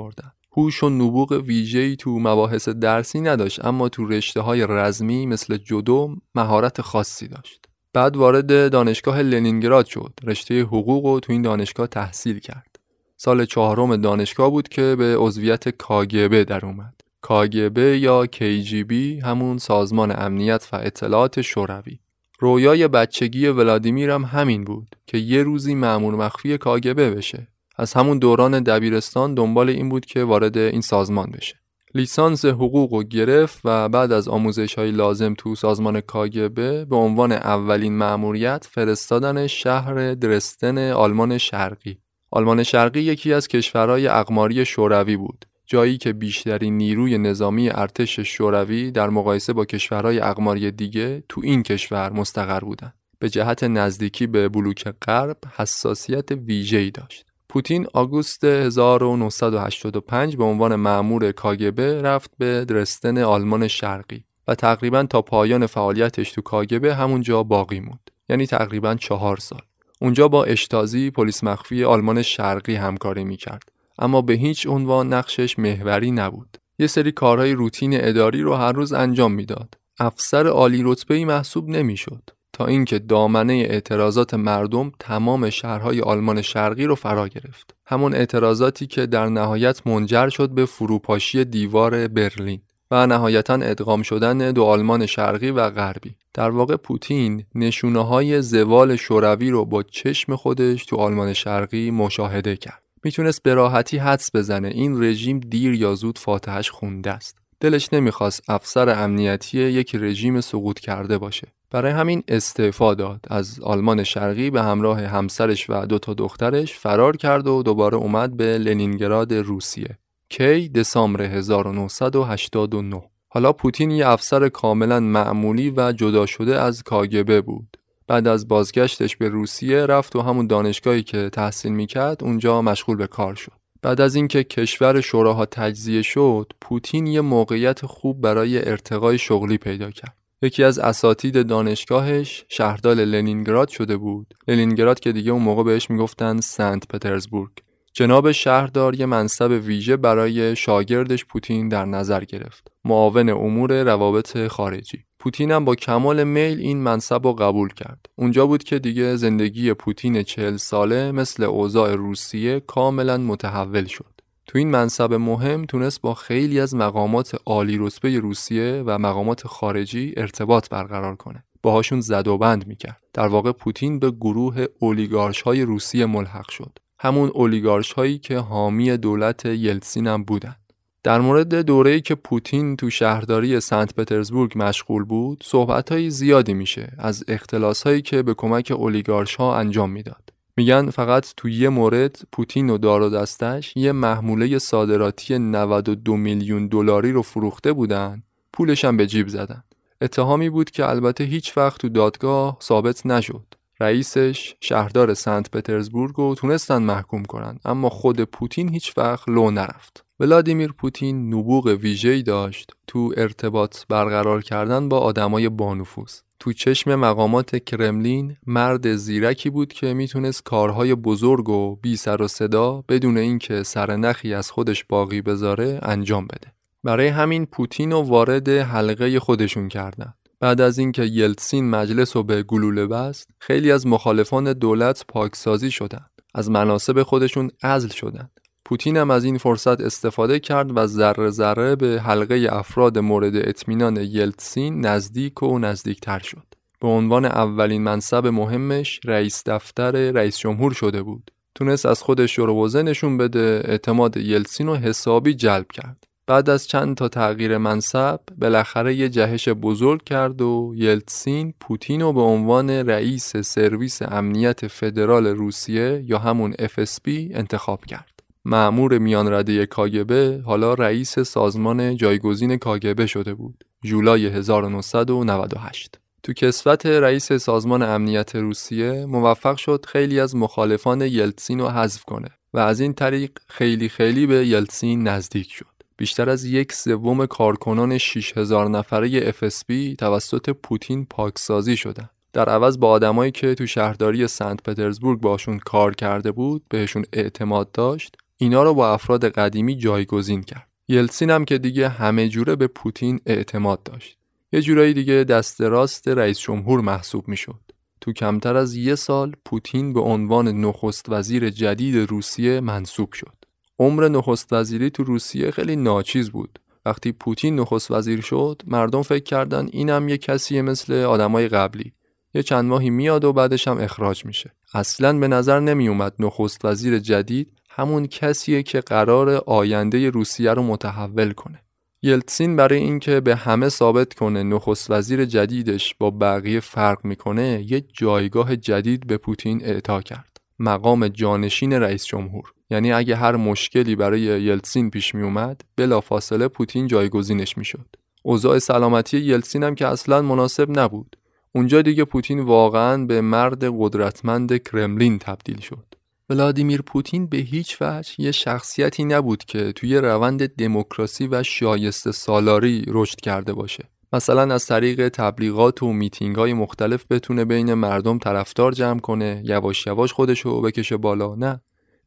هوش 0.58 0.84
و 0.84 0.90
نبوغ 0.90 1.32
ویژه‌ای 1.32 1.96
تو 1.96 2.20
مباحث 2.20 2.70
درسی 2.70 3.22
نداشت 3.22 3.66
اما 3.66 3.90
تو 3.90 4.06
رشته 4.06 4.42
های 4.42 4.66
رزمی 4.70 5.26
مثل 5.26 5.58
جدو 5.58 6.16
مهارت 6.36 6.82
خاصی 6.82 7.28
داشت. 7.28 7.66
بعد 7.94 8.18
وارد 8.18 8.72
دانشگاه 8.72 9.22
لنینگراد 9.22 9.86
شد. 9.86 10.14
رشته 10.24 10.62
حقوق 10.62 11.06
و 11.06 11.20
تو 11.20 11.32
این 11.32 11.42
دانشگاه 11.42 11.88
تحصیل 11.88 12.40
کرد. 12.40 12.80
سال 13.18 13.46
چهارم 13.46 13.96
دانشگاه 13.98 14.50
بود 14.50 14.70
که 14.70 14.96
به 14.98 15.18
عضویت 15.18 15.70
کاگبه 15.70 16.44
در 16.44 16.66
اومد. 16.66 16.94
کاگبه 17.22 18.00
یا 18.00 18.26
KGB 18.26 18.94
همون 19.24 19.58
سازمان 19.58 20.14
امنیت 20.18 20.68
و 20.74 20.76
اطلاعات 20.76 21.42
شوروی. 21.42 22.00
رویای 22.40 22.88
بچگی 22.88 23.48
ولادیمیر 23.48 24.10
هم 24.10 24.24
همین 24.24 24.64
بود 24.64 24.96
که 25.08 25.18
یه 25.18 25.44
روزی 25.44 25.76
مأمور 25.76 26.16
مخفی 26.16 26.58
کاگبه 26.58 27.12
بشه. 27.12 27.48
از 27.76 27.94
همون 27.94 28.20
دوران 28.20 28.60
دبیرستان 28.60 29.34
دنبال 29.34 29.70
این 29.70 29.90
بود 29.90 30.06
که 30.06 30.24
وارد 30.24 30.58
این 30.58 30.82
سازمان 30.82 31.32
بشه. 31.32 31.63
لیسانس 31.96 32.46
حقوق 32.46 32.94
و 32.94 33.04
گرفت 33.04 33.60
و 33.64 33.90
بعد 33.90 34.12
از 34.12 34.28
آموزش 34.28 34.76
های 34.76 34.92
لازم 34.92 35.34
تو 35.38 35.56
سازمان 35.56 36.02
کاگبه 36.02 36.86
به 36.86 36.96
عنوان 36.96 37.32
اولین 37.32 37.98
مأموریت 37.98 38.68
فرستادن 38.72 39.48
شهر 39.48 40.14
درستن 40.14 40.92
آلمان 40.92 41.38
شرقی. 41.38 41.98
آلمان 42.32 42.64
شرقی 42.64 43.00
یکی 43.00 43.34
از 43.34 43.48
کشورهای 43.48 44.08
اقماری 44.08 44.66
شوروی 44.66 45.18
بود. 45.18 45.46
جایی 45.66 45.98
که 45.98 46.14
بیشترین 46.14 46.78
نیروی 46.78 47.18
نظامی 47.18 47.70
ارتش 47.70 48.20
شوروی 48.20 48.92
در 48.92 49.10
مقایسه 49.10 49.54
با 49.54 49.66
کشورهای 49.66 50.20
اقماری 50.20 50.72
دیگه 50.72 51.24
تو 51.30 51.42
این 51.44 51.64
کشور 51.64 52.12
مستقر 52.12 52.60
بودند. 52.60 52.94
به 53.20 53.30
جهت 53.30 53.64
نزدیکی 53.64 54.28
به 54.28 54.50
بلوک 54.50 54.88
غرب 55.02 55.38
حساسیت 55.56 56.32
ویژه‌ای 56.32 56.92
داشت. 56.92 57.33
پوتین 57.54 57.88
آگوست 57.94 58.44
1985 58.44 60.38
به 60.38 60.44
عنوان 60.44 60.76
معمور 60.76 61.32
کاگبه 61.32 62.02
رفت 62.02 62.32
به 62.38 62.66
درستن 62.66 63.18
آلمان 63.18 63.68
شرقی 63.68 64.24
و 64.48 64.56
تقریبا 64.56 65.04
تا 65.04 65.22
پایان 65.22 65.66
فعالیتش 65.66 66.32
تو 66.32 66.42
کاگبه 66.42 66.96
همونجا 66.96 67.44
باقی 67.44 67.80
موند 67.80 68.12
یعنی 68.30 68.48
تقریبا 68.48 68.96
چهار 68.96 69.38
سال. 69.38 69.62
اونجا 70.02 70.28
با 70.28 70.44
اشتازی 70.44 71.12
پلیس 71.12 71.44
مخفی 71.44 71.84
آلمان 71.84 72.22
شرقی 72.22 72.76
همکاری 72.76 73.24
می‌کرد 73.24 73.72
اما 74.00 74.22
به 74.22 74.34
هیچ 74.34 74.68
عنوان 74.68 75.14
نقشش 75.14 75.60
محوری 75.60 76.12
نبود. 76.12 76.58
یه 76.80 76.88
سری 76.88 77.12
کارهای 77.12 77.54
روتین 77.54 77.92
اداری 77.94 78.42
رو 78.42 78.54
هر 78.54 78.72
روز 78.72 78.94
انجام 78.94 79.32
می‌داد. 79.32 79.74
افسر 80.00 80.48
عالی 80.48 80.82
رتبه 80.86 81.26
محسوب 81.26 81.70
نمی‌شد. 81.70 82.30
تا 82.54 82.66
اینکه 82.66 83.00
دامنه 83.00 83.54
اعتراضات 83.54 84.34
مردم 84.34 84.92
تمام 85.00 85.50
شهرهای 85.50 86.02
آلمان 86.02 86.42
شرقی 86.42 86.86
رو 86.86 86.96
فرا 86.96 87.28
گرفت. 87.28 87.76
همون 87.86 88.14
اعتراضاتی 88.14 88.88
که 88.88 89.06
در 89.06 89.26
نهایت 89.30 89.88
منجر 89.88 90.30
شد 90.30 90.50
به 90.50 90.66
فروپاشی 90.66 91.46
دیوار 91.46 92.08
برلین 92.08 92.62
و 92.92 93.08
نهایتا 93.08 93.54
ادغام 93.54 94.02
شدن 94.02 94.52
دو 94.52 94.64
آلمان 94.64 95.06
شرقی 95.06 95.52
و 95.52 95.70
غربی. 95.70 96.16
در 96.34 96.50
واقع 96.50 96.76
پوتین 96.76 97.44
نشونه 97.56 98.06
های 98.06 98.42
زوال 98.42 98.96
شوروی 98.96 99.50
رو 99.50 99.66
با 99.66 99.84
چشم 99.84 100.36
خودش 100.36 100.86
تو 100.86 100.96
آلمان 100.96 101.34
شرقی 101.34 101.92
مشاهده 101.92 102.56
کرد. 102.56 102.84
می‌تونست 103.04 103.44
به 103.44 103.54
راحتی 103.54 103.98
حدس 103.98 104.36
بزنه 104.36 104.68
این 104.68 105.04
رژیم 105.04 105.40
دیر 105.40 105.74
یا 105.74 105.96
زود 105.96 106.18
فاتحش 106.18 106.70
خونده 106.70 107.12
است. 107.12 107.38
دلش 107.60 107.94
نمی‌خواست 107.94 108.50
افسر 108.50 108.90
امنیتی 108.90 109.60
یک 109.60 109.96
رژیم 109.96 110.42
سقوط 110.42 110.80
کرده 110.80 111.18
باشه. 111.18 111.48
برای 111.74 111.92
همین 111.92 112.24
استعفا 112.28 112.94
داد. 112.94 113.26
از 113.30 113.60
آلمان 113.60 114.04
شرقی 114.04 114.50
به 114.50 114.62
همراه 114.62 115.02
همسرش 115.02 115.70
و 115.70 115.86
دو 115.86 116.00
تا 116.00 116.14
دخترش 116.14 116.74
فرار 116.74 117.18
کرد 117.18 117.48
و 117.48 117.64
دوباره 117.64 117.98
اومد 117.98 118.38
به 118.38 118.58
لنینگراد 118.58 119.34
روسیه. 119.34 119.98
کی 120.30 120.70
دسامبر 120.70 121.22
1989 121.22 123.04
حالا 123.28 123.54
پوتین 123.54 123.92
یه 123.92 124.08
افسر 124.08 124.50
کاملا 124.50 125.00
معمولی 125.00 125.74
و 125.78 125.92
جدا 125.92 126.26
شده 126.26 126.62
از 126.62 126.84
کاگبه 126.84 127.42
بود. 127.42 127.78
بعد 128.08 128.28
از 128.28 128.48
بازگشتش 128.48 129.18
به 129.18 129.30
روسیه 129.30 129.86
رفت 129.86 130.16
و 130.16 130.22
همون 130.22 130.48
دانشگاهی 130.48 131.04
که 131.04 131.30
تحصیل 131.30 131.72
می‌کرد 131.72 132.24
اونجا 132.24 132.62
مشغول 132.62 132.98
به 132.98 133.08
کار 133.08 133.36
شد. 133.36 133.52
بعد 133.82 134.02
از 134.02 134.16
اینکه 134.16 134.44
کشور 134.44 135.02
شوراها 135.02 135.46
تجزیه 135.46 136.02
شد 136.02 136.54
پوتین 136.62 137.08
یه 137.08 137.22
موقعیت 137.22 137.86
خوب 137.86 138.22
برای 138.22 138.70
ارتقای 138.70 139.18
شغلی 139.18 139.58
پیدا 139.58 139.92
کرد. 139.92 140.23
یکی 140.44 140.64
از 140.64 140.80
اساتید 140.80 141.48
دانشگاهش 141.48 142.46
شهردار 142.50 142.96
لنینگراد 142.96 143.70
شده 143.70 143.98
بود. 143.98 144.34
لنینگراد 144.48 145.00
که 145.00 145.12
دیگه 145.12 145.32
اون 145.32 145.42
موقع 145.42 145.64
بهش 145.64 145.90
می‌گفتن 145.90 146.40
سنت 146.40 146.88
پترزبورگ. 146.88 147.52
جناب 147.94 148.32
شهردار 148.32 148.96
یه 148.96 149.06
منصب 149.06 149.52
ویژه 149.52 149.98
برای 149.98 150.56
شاگردش 150.56 151.26
پوتین 151.26 151.70
در 151.70 151.86
نظر 151.86 152.24
گرفت. 152.24 152.68
معاون 152.86 153.30
امور 153.30 153.84
روابط 153.84 154.48
خارجی. 154.48 155.06
پوتین 155.20 155.52
هم 155.52 155.66
با 155.66 155.76
کمال 155.76 156.24
میل 156.24 156.60
این 156.60 156.78
منصب 156.78 157.28
رو 157.28 157.34
قبول 157.34 157.74
کرد. 157.74 158.06
اونجا 158.16 158.48
بود 158.48 158.64
که 158.64 158.80
دیگه 158.80 159.16
زندگی 159.16 159.74
پوتین 159.74 160.24
چهل 160.24 160.58
ساله 160.58 161.12
مثل 161.12 161.44
اوضاع 161.44 161.96
روسیه 161.96 162.60
کاملا 162.60 163.18
متحول 163.18 163.86
شد. 163.86 164.13
تو 164.48 164.58
این 164.58 164.72
منصب 164.72 165.14
مهم 165.14 165.66
تونست 165.66 166.02
با 166.02 166.14
خیلی 166.14 166.60
از 166.60 166.76
مقامات 166.76 167.36
عالی 167.46 167.78
رتبه 167.80 168.20
روسیه 168.20 168.84
و 168.86 168.98
مقامات 168.98 169.48
خارجی 169.48 170.14
ارتباط 170.18 170.70
برقرار 170.70 171.16
کنه. 171.16 171.44
باهاشون 171.64 172.02
زد 172.02 172.28
و 172.28 172.38
بند 172.38 172.68
می‌کرد. 172.68 173.02
در 173.14 173.28
واقع 173.28 173.52
پوتین 173.52 174.00
به 174.00 174.12
گروه 174.12 174.66
اولیگارش 174.80 175.42
های 175.42 175.62
روسیه 175.62 176.06
ملحق 176.06 176.50
شد. 176.50 176.80
همون 177.00 177.32
اولیگارش 177.34 177.94
هایی 177.94 178.18
که 178.18 178.38
حامی 178.38 178.98
دولت 178.98 179.46
یلتسین 179.46 180.08
هم 180.08 180.24
بودن. 180.24 180.56
در 181.04 181.22
مورد 181.22 181.56
دوره‌ای 181.62 182.02
که 182.02 182.16
پوتین 182.16 182.76
تو 182.76 182.90
شهرداری 182.90 183.60
سنت 183.60 183.96
پترزبورگ 183.96 184.52
مشغول 184.56 185.04
بود 185.04 185.44
صحبت 185.48 186.10
زیادی 186.10 186.54
میشه 186.54 186.94
از 186.98 187.24
اختلاس 187.28 187.84
هایی 187.84 188.02
که 188.02 188.24
به 188.24 188.34
کمک 188.34 188.74
اولیگارش 188.76 189.36
ها 189.36 189.58
انجام 189.58 189.90
می‌داد. 189.90 190.33
میگن 190.58 190.90
فقط 190.90 191.34
تو 191.38 191.50
یه 191.50 191.70
مورد 191.70 192.22
پوتین 192.32 192.70
و 192.70 192.78
دار 192.78 193.02
و 193.02 193.10
دستش 193.10 193.74
یه 193.76 193.92
محموله 193.92 194.60
صادراتی 194.60 195.40
92 195.40 196.18
میلیون 196.18 196.68
دلاری 196.68 197.12
رو 197.12 197.22
فروخته 197.22 197.74
بودن. 197.74 198.24
پولش 198.54 198.86
هم 198.86 198.98
به 198.98 199.08
جیب 199.08 199.28
زدن. 199.28 199.64
اتهامی 200.02 200.50
بود 200.50 200.72
که 200.72 200.90
البته 200.90 201.24
هیچ 201.24 201.58
وقت 201.58 201.82
تو 201.82 201.90
دادگاه 201.90 202.58
ثابت 202.62 203.06
نشد. 203.06 203.46
رئیسش 203.80 204.56
شهردار 204.62 205.14
سنت 205.14 205.52
پترزبورگ 205.52 206.16
رو 206.16 206.36
تونستن 206.36 206.82
محکوم 206.82 207.26
کنن 207.26 207.60
اما 207.66 207.90
خود 207.90 208.22
پوتین 208.22 208.70
هیچ 208.70 208.98
وقت 208.98 209.30
لو 209.30 209.52
نرفت. 209.52 210.06
ولادیمیر 210.20 210.72
پوتین 210.72 211.34
نبوغ 211.34 211.66
ویژه‌ای 211.66 212.24
داشت 212.24 212.72
تو 212.88 213.14
ارتباط 213.18 213.78
برقرار 213.90 214.42
کردن 214.42 214.90
با 214.90 215.00
آدمای 215.00 215.50
بانفوذ. 215.50 216.20
تو 216.44 216.54
چشم 216.54 216.96
مقامات 216.96 217.64
کرملین 217.64 218.38
مرد 218.48 218.96
زیرکی 218.96 219.50
بود 219.50 219.74
که 219.74 219.94
می‌تونست 219.94 220.44
کارهای 220.44 220.96
بزرگ 220.96 221.50
و 221.50 221.76
بی 221.76 221.98
سر 221.98 222.22
و 222.22 222.28
صدا 222.28 222.84
بدون 222.90 223.18
اینکه 223.18 223.64
سرنخی 223.64 224.34
از 224.34 224.52
خودش 224.52 224.84
باقی 224.84 225.22
بذاره 225.22 225.80
انجام 225.82 226.28
بده. 226.28 226.54
برای 226.84 227.08
همین 227.08 227.46
پوتین 227.46 227.92
رو 227.92 228.02
وارد 228.02 228.50
حلقه 228.50 229.20
خودشون 229.20 229.68
کردن. 229.68 230.14
بعد 230.40 230.62
از 230.62 230.78
اینکه 230.78 231.04
یلتسین 231.04 231.70
مجلس 231.70 232.16
رو 232.16 232.24
به 232.24 232.44
گلوله 232.44 232.88
بست، 232.88 233.30
خیلی 233.40 233.72
از 233.72 233.88
مخالفان 233.88 234.54
دولت 234.54 235.06
پاکسازی 235.08 235.72
شدند. 235.72 236.12
از 236.36 236.52
مناسب 236.52 237.04
خودشون 237.04 237.52
عزل 237.64 237.90
شدند. 237.90 238.32
پوتین 238.66 238.98
هم 238.98 239.12
از 239.12 239.24
این 239.24 239.38
فرصت 239.38 239.82
استفاده 239.82 240.40
کرد 240.40 240.78
و 240.78 240.88
ذره 240.88 241.30
ذره 241.30 241.76
به 241.76 242.02
حلقه 242.06 242.48
افراد 242.52 243.00
مورد 243.00 243.36
اطمینان 243.36 243.98
یلتسین 243.98 244.86
نزدیک 244.86 245.44
و 245.44 245.60
نزدیکتر 245.60 246.20
شد. 246.20 246.44
به 246.82 246.88
عنوان 246.88 247.26
اولین 247.26 247.82
منصب 247.82 248.28
مهمش 248.28 249.00
رئیس 249.06 249.44
دفتر 249.46 250.12
رئیس 250.12 250.38
جمهور 250.38 250.74
شده 250.74 251.04
بود. 251.04 251.32
تونست 251.56 251.86
از 251.86 252.02
خودش 252.02 252.36
شروع 252.36 252.82
نشون 252.82 253.18
بده 253.18 253.62
اعتماد 253.66 254.18
یلتسین 254.18 254.68
رو 254.68 254.76
حسابی 254.76 255.34
جلب 255.34 255.68
کرد. 255.72 256.04
بعد 256.28 256.50
از 256.50 256.68
چند 256.68 256.98
تا 256.98 257.08
تغییر 257.08 257.58
منصب 257.58 258.20
بالاخره 258.38 258.96
یه 258.96 259.10
جهش 259.10 259.50
بزرگ 259.50 260.04
کرد 260.04 260.42
و 260.42 260.74
یلتسین 260.76 261.54
پوتین 261.60 262.02
رو 262.02 262.14
به 262.14 262.22
عنوان 262.22 262.70
رئیس 262.70 263.38
سرویس 263.38 264.02
امنیت 264.02 264.68
فدرال 264.68 265.28
روسیه 265.28 266.04
یا 266.06 266.20
همون 266.20 266.54
FSB 266.54 267.08
انتخاب 267.08 267.86
کرد. 267.86 268.13
معمور 268.46 268.98
میان 268.98 269.34
رده 269.34 269.66
کاگبه 269.66 270.42
حالا 270.46 270.74
رئیس 270.74 271.20
سازمان 271.20 271.98
جایگزین 271.98 272.58
کاگبه 272.58 273.06
شده 273.06 273.34
بود. 273.34 273.64
جولای 273.84 274.26
1998 274.26 276.00
تو 276.24 276.34
کسوت 276.34 276.86
رئیس 276.86 277.34
سازمان 277.34 277.82
امنیت 277.82 278.36
روسیه 278.36 279.06
موفق 279.06 279.58
شد 279.58 279.86
خیلی 279.88 280.20
از 280.20 280.36
مخالفان 280.36 281.02
یلتسین 281.02 281.60
رو 281.60 281.68
حذف 281.68 282.04
کنه 282.04 282.30
و 282.54 282.60
از 282.60 282.80
این 282.80 282.94
طریق 282.94 283.32
خیلی 283.48 283.90
خیلی 283.90 284.28
به 284.28 284.48
یلتسین 284.48 285.08
نزدیک 285.08 285.52
شد. 285.52 285.66
بیشتر 285.98 286.30
از 286.30 286.46
یک 286.46 286.74
سوم 286.74 287.26
کارکنان 287.26 287.98
6000 287.98 288.70
نفره 288.70 289.32
FSB 289.32 289.96
توسط 289.98 290.50
پوتین 290.50 291.06
پاکسازی 291.06 291.78
شدن. 291.78 292.10
در 292.34 292.50
عوض 292.50 292.80
با 292.80 292.90
آدمایی 292.90 293.32
که 293.32 293.56
تو 293.56 293.66
شهرداری 293.66 294.28
سنت 294.28 294.64
پترزبورگ 294.64 295.20
باشون 295.20 295.60
کار 295.60 295.96
کرده 295.96 296.32
بود 296.32 296.64
بهشون 296.70 297.06
اعتماد 297.14 297.72
داشت 297.72 298.16
اینا 298.44 298.64
رو 298.64 298.74
با 298.74 298.94
افراد 298.94 299.26
قدیمی 299.26 299.76
جایگزین 299.76 300.44
کرد. 300.44 300.68
یلسین 300.88 301.30
هم 301.30 301.46
که 301.46 301.58
دیگه 301.58 301.90
همه 301.90 302.30
جوره 302.30 302.56
به 302.56 302.68
پوتین 302.68 303.20
اعتماد 303.26 303.84
داشت. 303.84 304.18
یه 304.54 304.62
جورایی 304.62 304.94
دیگه 304.94 305.14
دست 305.14 305.62
راست 305.62 306.08
رئیس 306.08 306.40
جمهور 306.40 306.82
محسوب 306.82 307.28
می‌شد. 307.28 307.60
تو 308.02 308.14
کمتر 308.14 308.56
از 308.56 308.76
یه 308.76 308.96
سال 308.96 309.34
پوتین 309.46 309.94
به 309.94 310.00
عنوان 310.00 310.48
نخست 310.48 311.06
وزیر 311.10 311.50
جدید 311.50 312.10
روسیه 312.10 312.60
منصوب 312.60 313.14
شد. 313.14 313.38
عمر 313.80 314.08
نخست 314.08 314.54
وزیری 314.54 314.90
تو 314.90 315.04
روسیه 315.04 315.52
خیلی 315.52 315.76
ناچیز 315.76 316.30
بود. 316.30 316.60
وقتی 316.86 317.12
پوتین 317.12 317.60
نخست 317.60 317.92
وزیر 317.92 318.22
شد 318.22 318.62
مردم 318.68 319.02
فکر 319.02 319.24
کردن 319.24 319.70
اینم 319.72 320.10
یه 320.10 320.18
کسیه 320.18 320.62
مثل 320.62 320.94
آدمای 320.94 321.48
قبلی. 321.48 321.94
یه 322.34 322.44
چند 322.44 322.66
ماهی 322.66 322.90
میاد 322.90 323.24
و 323.24 323.34
بعدش 323.34 323.68
هم 323.68 323.78
اخراج 323.78 324.26
میشه. 324.26 324.54
اصلا 324.74 325.20
به 325.20 325.28
نظر 325.28 325.60
نمی 325.60 325.88
اومد 325.88 326.14
نخست 326.20 326.66
وزیر 326.66 327.00
جدید 327.00 327.52
همون 327.76 328.08
کسیه 328.08 328.64
که 328.64 328.82
قرار 328.82 329.30
آینده 329.30 330.10
روسیه 330.10 330.54
رو 330.54 330.64
متحول 330.64 331.32
کنه. 331.32 331.60
یلتسین 332.02 332.56
برای 332.56 332.80
اینکه 332.80 333.20
به 333.20 333.36
همه 333.36 333.70
ثابت 333.70 334.14
کنه 334.14 334.44
نخست 334.44 334.92
وزیر 334.92 335.26
جدیدش 335.26 335.96
با 336.00 336.12
بقیه 336.12 336.60
فرق 336.60 337.06
می‌کنه 337.06 337.66
یه 337.68 337.82
جایگاه 337.82 338.56
جدید 338.56 339.08
به 339.08 339.18
پوتین 339.18 339.66
اعطا 339.66 340.02
کرد. 340.02 340.38
مقام 340.60 341.08
جانشین 341.08 341.74
رئیس 341.74 342.06
جمهور. 342.06 342.54
یعنی 342.70 342.92
اگه 342.92 343.16
هر 343.16 343.36
مشکلی 343.36 343.96
برای 343.96 344.22
یلتسین 344.22 344.90
پیش 344.90 345.16
می 345.16 345.24
اومد 345.24 345.62
بلافاصله 345.76 346.48
پوتین 346.48 346.88
جایگزینش 346.88 347.58
می‌شد. 347.58 347.96
اوضاع 348.24 348.60
سلامتی 348.60 349.18
یلتسین 349.18 349.64
هم 349.64 349.76
که 349.76 349.88
اصلا 349.88 350.22
مناسب 350.22 350.80
نبود. 350.80 351.16
اونجا 351.56 351.82
دیگه 351.82 352.06
پوتین 352.06 352.40
واقعا 352.40 353.06
به 353.06 353.22
مرد 353.22 353.64
قدرتمند 353.64 354.64
کرملین 354.64 355.20
تبدیل 355.20 355.60
شد. 355.60 355.93
ولادیمیر 356.30 356.82
پوتین 356.82 357.28
به 357.28 357.38
هیچ 357.38 357.78
وجه 357.82 358.12
یه 358.18 358.32
شخصیتی 358.32 359.06
نبود 359.06 359.44
که 359.44 359.72
توی 359.72 359.98
روند 359.98 360.56
دموکراسی 360.56 361.28
و 361.28 361.44
شایسته 361.44 362.12
سالاری 362.12 362.86
رشد 362.88 363.22
کرده 363.22 363.54
باشه. 363.54 363.90
مثلا 364.14 364.54
از 364.54 364.66
طریق 364.66 365.10
تبلیغات 365.10 365.84
و 365.84 365.94
میتینگ 365.94 366.36
های 366.36 366.54
مختلف 366.54 367.06
بتونه 367.10 367.46
بین 367.46 367.74
مردم 367.74 368.18
طرفدار 368.18 368.72
جمع 368.72 369.00
کنه 369.00 369.42
یواش 369.46 369.88
یواش 369.88 370.14
خودشو 370.14 370.62
بکشه 370.62 370.98
بالا. 370.98 371.36
نه 371.36 371.62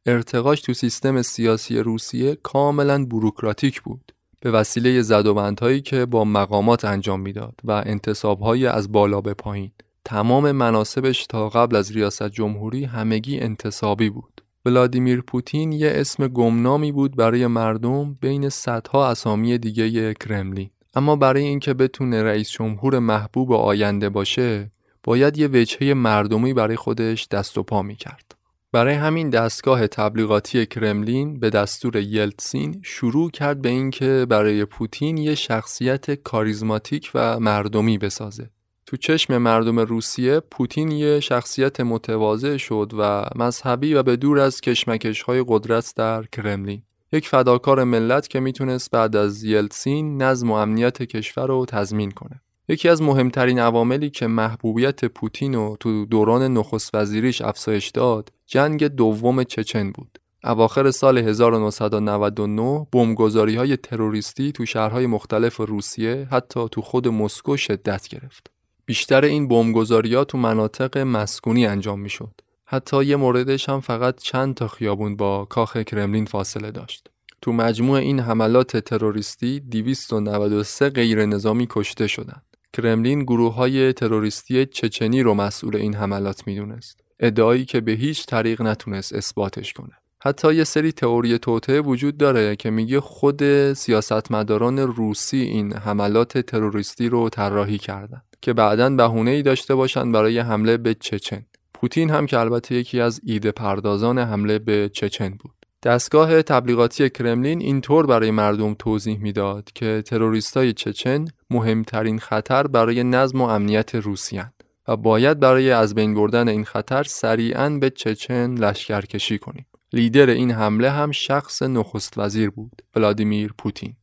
ارتقاش 0.05 0.61
تو 0.61 0.73
سیستم 0.73 1.21
سیاسی 1.21 1.79
روسیه 1.79 2.35
کاملا 2.35 3.05
بروکراتیک 3.05 3.81
بود. 3.81 4.11
به 4.41 4.51
وسیله 4.51 5.01
زدوبندهایی 5.01 5.81
که 5.81 6.05
با 6.05 6.25
مقامات 6.25 6.85
انجام 6.85 7.19
می‌داد 7.19 7.59
و 7.63 7.71
انتصابهای 7.85 8.67
از 8.67 8.91
بالا 8.91 9.21
به 9.21 9.33
پایین. 9.33 9.71
تمام 10.07 10.51
مناسبش 10.51 11.25
تا 11.27 11.49
قبل 11.49 11.75
از 11.75 11.91
ریاست 11.91 12.29
جمهوری 12.29 12.83
همگی 12.83 13.39
انتصابی 13.39 14.09
بود. 14.09 14.41
ولادیمیر 14.65 15.21
پوتین 15.21 15.71
یه 15.71 15.91
اسم 15.95 16.27
گمنامی 16.27 16.91
بود 16.91 17.15
برای 17.15 17.47
مردم 17.47 18.13
بین 18.21 18.49
صدها 18.49 19.07
اسامی 19.07 19.57
دیگه 19.57 20.13
کرملین. 20.13 20.69
اما 20.95 21.15
برای 21.15 21.43
اینکه 21.43 21.73
بتونه 21.73 22.23
رئیس 22.23 22.49
جمهور 22.49 22.99
محبوب 22.99 23.51
آینده 23.51 24.09
باشه 24.09 24.71
باید 25.03 25.37
یه 25.37 25.47
وجهه 25.47 25.93
مردمی 25.93 26.53
برای 26.53 26.75
خودش 26.75 27.27
دست 27.27 27.57
و 27.57 27.63
پا 27.63 27.81
می‌کرد. 27.81 28.35
برای 28.71 28.93
همین 28.93 29.29
دستگاه 29.29 29.87
تبلیغاتی 29.87 30.65
کرملین 30.65 31.39
به 31.39 31.49
دستور 31.49 31.95
یلتسین 31.95 32.81
شروع 32.83 33.31
کرد 33.31 33.61
به 33.61 33.69
اینکه 33.69 34.25
برای 34.29 34.65
پوتین 34.65 35.17
یه 35.17 35.35
شخصیت 35.35 36.11
کاریزماتیک 36.11 37.11
و 37.15 37.39
مردمی 37.39 37.97
بسازه. 37.97 38.49
تو 38.87 38.97
چشم 38.97 39.37
مردم 39.37 39.79
روسیه 39.79 40.39
پوتین 40.39 40.91
یه 40.91 41.19
شخصیت 41.19 41.79
متواضع 41.79 42.57
شد 42.57 42.91
و 42.99 43.25
مذهبی 43.35 43.93
و 43.93 44.03
به 44.03 44.15
دور 44.15 44.39
از 44.39 44.61
کشمکش 44.61 45.21
های 45.21 45.45
قدرت 45.47 45.93
در 45.95 46.23
کرملین. 46.23 46.81
یک 47.11 47.27
فداکار 47.27 47.83
ملت 47.83 48.27
که 48.27 48.39
می‌تونست 48.39 48.91
بعد 48.91 49.15
از 49.15 49.43
یلتسین 49.43 50.21
نظم 50.21 50.51
و 50.51 50.53
امنیت 50.53 51.03
کشور 51.03 51.47
رو 51.47 51.65
تضمین 51.65 52.11
کنه. 52.11 52.41
یکی 52.67 52.89
از 52.89 53.01
مهمترین 53.01 53.59
عواملی 53.59 54.09
که 54.09 54.27
محبوبیت 54.27 55.05
پوتین 55.05 55.53
رو 55.53 55.77
تو 55.79 56.05
دوران 56.05 56.53
نخست 56.53 56.95
وزیریش 56.95 57.41
افزایش 57.41 57.89
داد 57.89 58.31
جنگ 58.45 58.83
دوم 58.87 59.43
چچن 59.43 59.91
بود. 59.91 60.19
اواخر 60.43 60.91
سال 60.91 61.17
1999 61.17 62.87
بمبگذاری 62.91 63.55
های 63.55 63.77
تروریستی 63.77 64.51
تو 64.51 64.65
شهرهای 64.65 65.07
مختلف 65.07 65.57
روسیه 65.57 66.27
حتی 66.31 66.67
تو 66.71 66.81
خود 66.81 67.07
مسکو 67.07 67.57
شدت 67.57 68.07
گرفت. 68.07 68.56
بیشتر 68.87 69.25
این 69.25 69.47
بمبگذاری 69.47 70.25
تو 70.25 70.37
مناطق 70.37 70.97
مسکونی 70.97 71.65
انجام 71.65 71.99
می‌شد. 71.99 72.41
حتی 72.65 73.05
یه 73.05 73.15
موردش 73.15 73.69
هم 73.69 73.81
فقط 73.81 74.21
چند 74.21 74.55
تا 74.55 74.67
خیابون 74.67 75.15
با 75.15 75.45
کاخ 75.45 75.77
کرملین 75.77 76.25
فاصله 76.25 76.71
داشت. 76.71 77.09
تو 77.41 77.53
مجموع 77.53 77.99
این 77.99 78.19
حملات 78.19 78.77
تروریستی 78.77 79.59
293 79.59 80.89
غیر 80.89 81.25
نظامی 81.25 81.67
کشته 81.69 82.07
شدند. 82.07 82.43
کرملین 82.73 83.23
گروه 83.23 83.53
های 83.53 83.93
تروریستی 83.93 84.65
چچنی 84.65 85.23
رو 85.23 85.33
مسئول 85.33 85.75
این 85.75 85.95
حملات 85.95 86.47
می‌دونست. 86.47 86.99
ادعایی 87.19 87.65
که 87.65 87.81
به 87.81 87.91
هیچ 87.91 88.25
طریق 88.25 88.61
نتونست 88.61 89.13
اثباتش 89.13 89.73
کنه. 89.73 89.93
حتی 90.27 90.53
یه 90.53 90.63
سری 90.63 90.91
تئوری 90.91 91.37
توته 91.37 91.81
وجود 91.81 92.17
داره 92.17 92.55
که 92.55 92.69
میگه 92.69 92.99
خود 92.99 93.73
سیاستمداران 93.73 94.79
روسی 94.79 95.37
این 95.37 95.73
حملات 95.73 96.37
تروریستی 96.37 97.09
رو 97.09 97.29
طراحی 97.29 97.77
کردن 97.77 98.21
که 98.41 98.53
بعدا 98.53 98.89
بهونه 98.89 99.31
ای 99.31 99.41
داشته 99.41 99.75
باشن 99.75 100.11
برای 100.11 100.39
حمله 100.39 100.77
به 100.77 100.93
چچن. 100.93 101.45
پوتین 101.73 102.09
هم 102.09 102.25
که 102.25 102.39
البته 102.39 102.75
یکی 102.75 103.01
از 103.01 103.21
ایده 103.23 103.51
پردازان 103.51 104.19
حمله 104.19 104.59
به 104.59 104.89
چچن 104.93 105.29
بود. 105.29 105.51
دستگاه 105.83 106.41
تبلیغاتی 106.41 107.09
کرملین 107.09 107.61
اینطور 107.61 108.05
برای 108.05 108.31
مردم 108.31 108.73
توضیح 108.73 109.19
می‌داد 109.19 109.69
که 109.75 110.03
تروریستای 110.05 110.73
چچن 110.73 111.25
مهمترین 111.49 112.19
خطر 112.19 112.67
برای 112.67 113.03
نظم 113.03 113.41
و 113.41 113.45
امنیت 113.45 113.95
روسیان 113.95 114.53
و 114.87 114.95
باید 114.95 115.39
برای 115.39 115.71
از 115.71 115.95
بین 115.95 116.13
بردن 116.13 116.47
این 116.47 116.65
خطر 116.65 117.03
سریعا 117.03 117.69
به 117.69 117.89
چچن 117.89 118.53
لشکرکشی 118.53 119.37
کنیم. 119.37 119.65
لیدر 119.93 120.29
این 120.29 120.51
حمله 120.51 120.89
هم 120.89 121.11
شخص 121.11 121.61
نخست 121.63 122.17
وزیر 122.17 122.49
بود، 122.49 122.81
ولادیمیر 122.95 123.53
پوتین. 123.57 123.95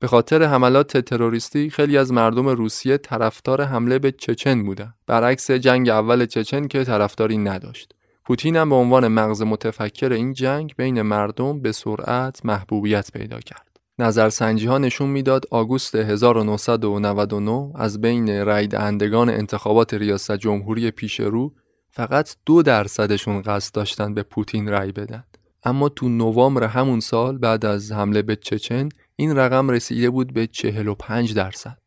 به 0.00 0.06
خاطر 0.06 0.42
حملات 0.42 0.96
تروریستی 0.96 1.70
خیلی 1.70 1.98
از 1.98 2.12
مردم 2.12 2.48
روسیه 2.48 2.96
طرفدار 2.96 3.62
حمله 3.62 3.98
به 3.98 4.12
چچن 4.12 4.64
بودند، 4.64 4.94
برعکس 5.06 5.50
جنگ 5.50 5.88
اول 5.88 6.26
چچن 6.26 6.66
که 6.66 6.84
طرفداری 6.84 7.38
نداشت. 7.38 7.94
پوتین 8.24 8.56
هم 8.56 8.68
به 8.68 8.74
عنوان 8.74 9.08
مغز 9.08 9.42
متفکر 9.42 10.12
این 10.12 10.32
جنگ 10.32 10.74
بین 10.76 11.02
مردم 11.02 11.60
به 11.60 11.72
سرعت 11.72 12.46
محبوبیت 12.46 13.12
پیدا 13.12 13.40
کرد. 13.40 13.80
نظرسنجی 13.98 14.66
ها 14.66 14.78
نشون 14.78 15.08
می‌داد 15.08 15.44
آگوست 15.50 15.94
1999 15.94 17.72
از 17.74 18.00
بین 18.00 18.44
رای 18.44 18.66
دهندگان 18.66 19.30
انتخابات 19.30 19.94
ریاست 19.94 20.36
جمهوری 20.36 20.90
پیش 20.90 21.20
رو 21.20 21.54
فقط 21.90 22.36
دو 22.46 22.62
درصدشون 22.62 23.42
قصد 23.42 23.74
داشتن 23.74 24.14
به 24.14 24.22
پوتین 24.22 24.68
رای 24.68 24.92
بدن. 24.92 25.24
اما 25.64 25.88
تو 25.88 26.08
نوامبر 26.08 26.64
همون 26.64 27.00
سال 27.00 27.38
بعد 27.38 27.66
از 27.66 27.92
حمله 27.92 28.22
به 28.22 28.36
چچن 28.36 28.88
این 29.16 29.36
رقم 29.36 29.70
رسیده 29.70 30.10
بود 30.10 30.32
به 30.32 30.46
45 30.46 31.34
درصد. 31.34 31.78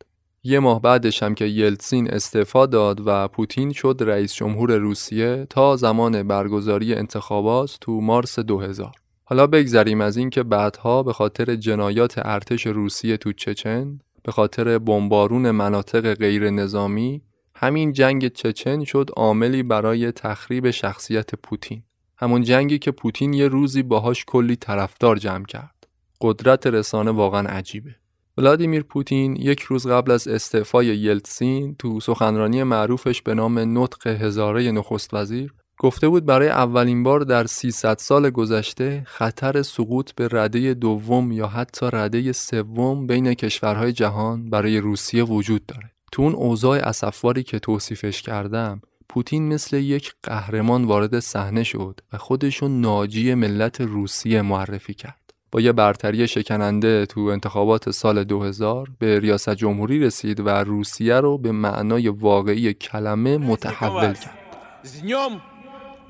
یه 0.44 0.58
ماه 0.58 0.82
بعدش 0.82 1.22
هم 1.22 1.34
که 1.34 1.44
یلتسین 1.44 2.10
استعفا 2.10 2.66
داد 2.66 3.02
و 3.06 3.28
پوتین 3.28 3.72
شد 3.72 3.96
رئیس 4.00 4.34
جمهور 4.34 4.76
روسیه 4.76 5.46
تا 5.50 5.76
زمان 5.76 6.22
برگزاری 6.22 6.94
انتخابات 6.94 7.78
تو 7.80 8.00
مارس 8.00 8.38
2000 8.38 8.92
حالا 9.24 9.46
بگذریم 9.46 10.00
از 10.00 10.16
اینکه 10.16 10.42
بعدها 10.42 11.02
به 11.02 11.12
خاطر 11.12 11.56
جنایات 11.56 12.14
ارتش 12.16 12.66
روسیه 12.66 13.16
تو 13.16 13.32
چچن 13.32 13.98
به 14.22 14.32
خاطر 14.32 14.78
بمبارون 14.78 15.50
مناطق 15.50 16.14
غیر 16.14 16.50
نظامی 16.50 17.22
همین 17.54 17.92
جنگ 17.92 18.28
چچن 18.28 18.84
شد 18.84 19.10
عاملی 19.16 19.62
برای 19.62 20.12
تخریب 20.12 20.70
شخصیت 20.70 21.34
پوتین 21.34 21.82
همون 22.22 22.42
جنگی 22.42 22.78
که 22.78 22.90
پوتین 22.90 23.32
یه 23.32 23.48
روزی 23.48 23.82
باهاش 23.82 24.24
کلی 24.24 24.56
طرفدار 24.56 25.16
جمع 25.16 25.44
کرد 25.44 25.86
قدرت 26.20 26.66
رسانه 26.66 27.10
واقعا 27.10 27.48
عجیبه 27.48 27.94
ولادیمیر 28.38 28.82
پوتین 28.82 29.36
یک 29.36 29.60
روز 29.60 29.86
قبل 29.86 30.10
از 30.10 30.28
استعفای 30.28 30.86
یلتسین 30.86 31.76
تو 31.78 32.00
سخنرانی 32.00 32.62
معروفش 32.62 33.22
به 33.22 33.34
نام 33.34 33.78
نطق 33.78 34.06
هزاره 34.06 34.70
نخست 34.70 35.14
وزیر 35.14 35.54
گفته 35.78 36.08
بود 36.08 36.26
برای 36.26 36.48
اولین 36.48 37.02
بار 37.02 37.20
در 37.20 37.46
300 37.46 37.98
سال 37.98 38.30
گذشته 38.30 39.02
خطر 39.06 39.62
سقوط 39.62 40.12
به 40.12 40.28
رده 40.32 40.74
دوم 40.74 41.32
یا 41.32 41.46
حتی 41.46 41.86
رده 41.92 42.32
سوم 42.32 43.06
بین 43.06 43.34
کشورهای 43.34 43.92
جهان 43.92 44.50
برای 44.50 44.78
روسیه 44.78 45.24
وجود 45.24 45.66
داره. 45.66 45.90
تو 46.12 46.22
اون 46.22 46.34
اوضاع 46.34 46.78
اسفواری 46.78 47.42
که 47.42 47.58
توصیفش 47.58 48.22
کردم 48.22 48.82
پوتین 49.12 49.48
مثل 49.48 49.76
یک 49.76 50.12
قهرمان 50.22 50.84
وارد 50.84 51.20
صحنه 51.20 51.62
شد 51.62 52.00
و 52.12 52.18
خودشو 52.18 52.68
ناجی 52.68 53.34
ملت 53.34 53.80
روسیه 53.80 54.42
معرفی 54.42 54.94
کرد. 54.94 55.34
با 55.50 55.60
یه 55.60 55.72
برتری 55.72 56.28
شکننده 56.28 57.06
تو 57.06 57.20
انتخابات 57.20 57.90
سال 57.90 58.24
2000 58.24 58.88
به 58.98 59.20
ریاست 59.20 59.54
جمهوری 59.54 59.98
رسید 59.98 60.40
و 60.40 60.48
روسیه 60.48 61.14
رو 61.14 61.38
به 61.38 61.52
معنای 61.52 62.08
واقعی 62.08 62.74
کلمه 62.74 63.38
متحول 63.38 64.14
کرد. 64.14 64.38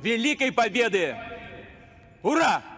Великой 0.03 0.51
Победы! 0.51 1.07
Ура! 2.23 2.53
هورا! 2.53 2.73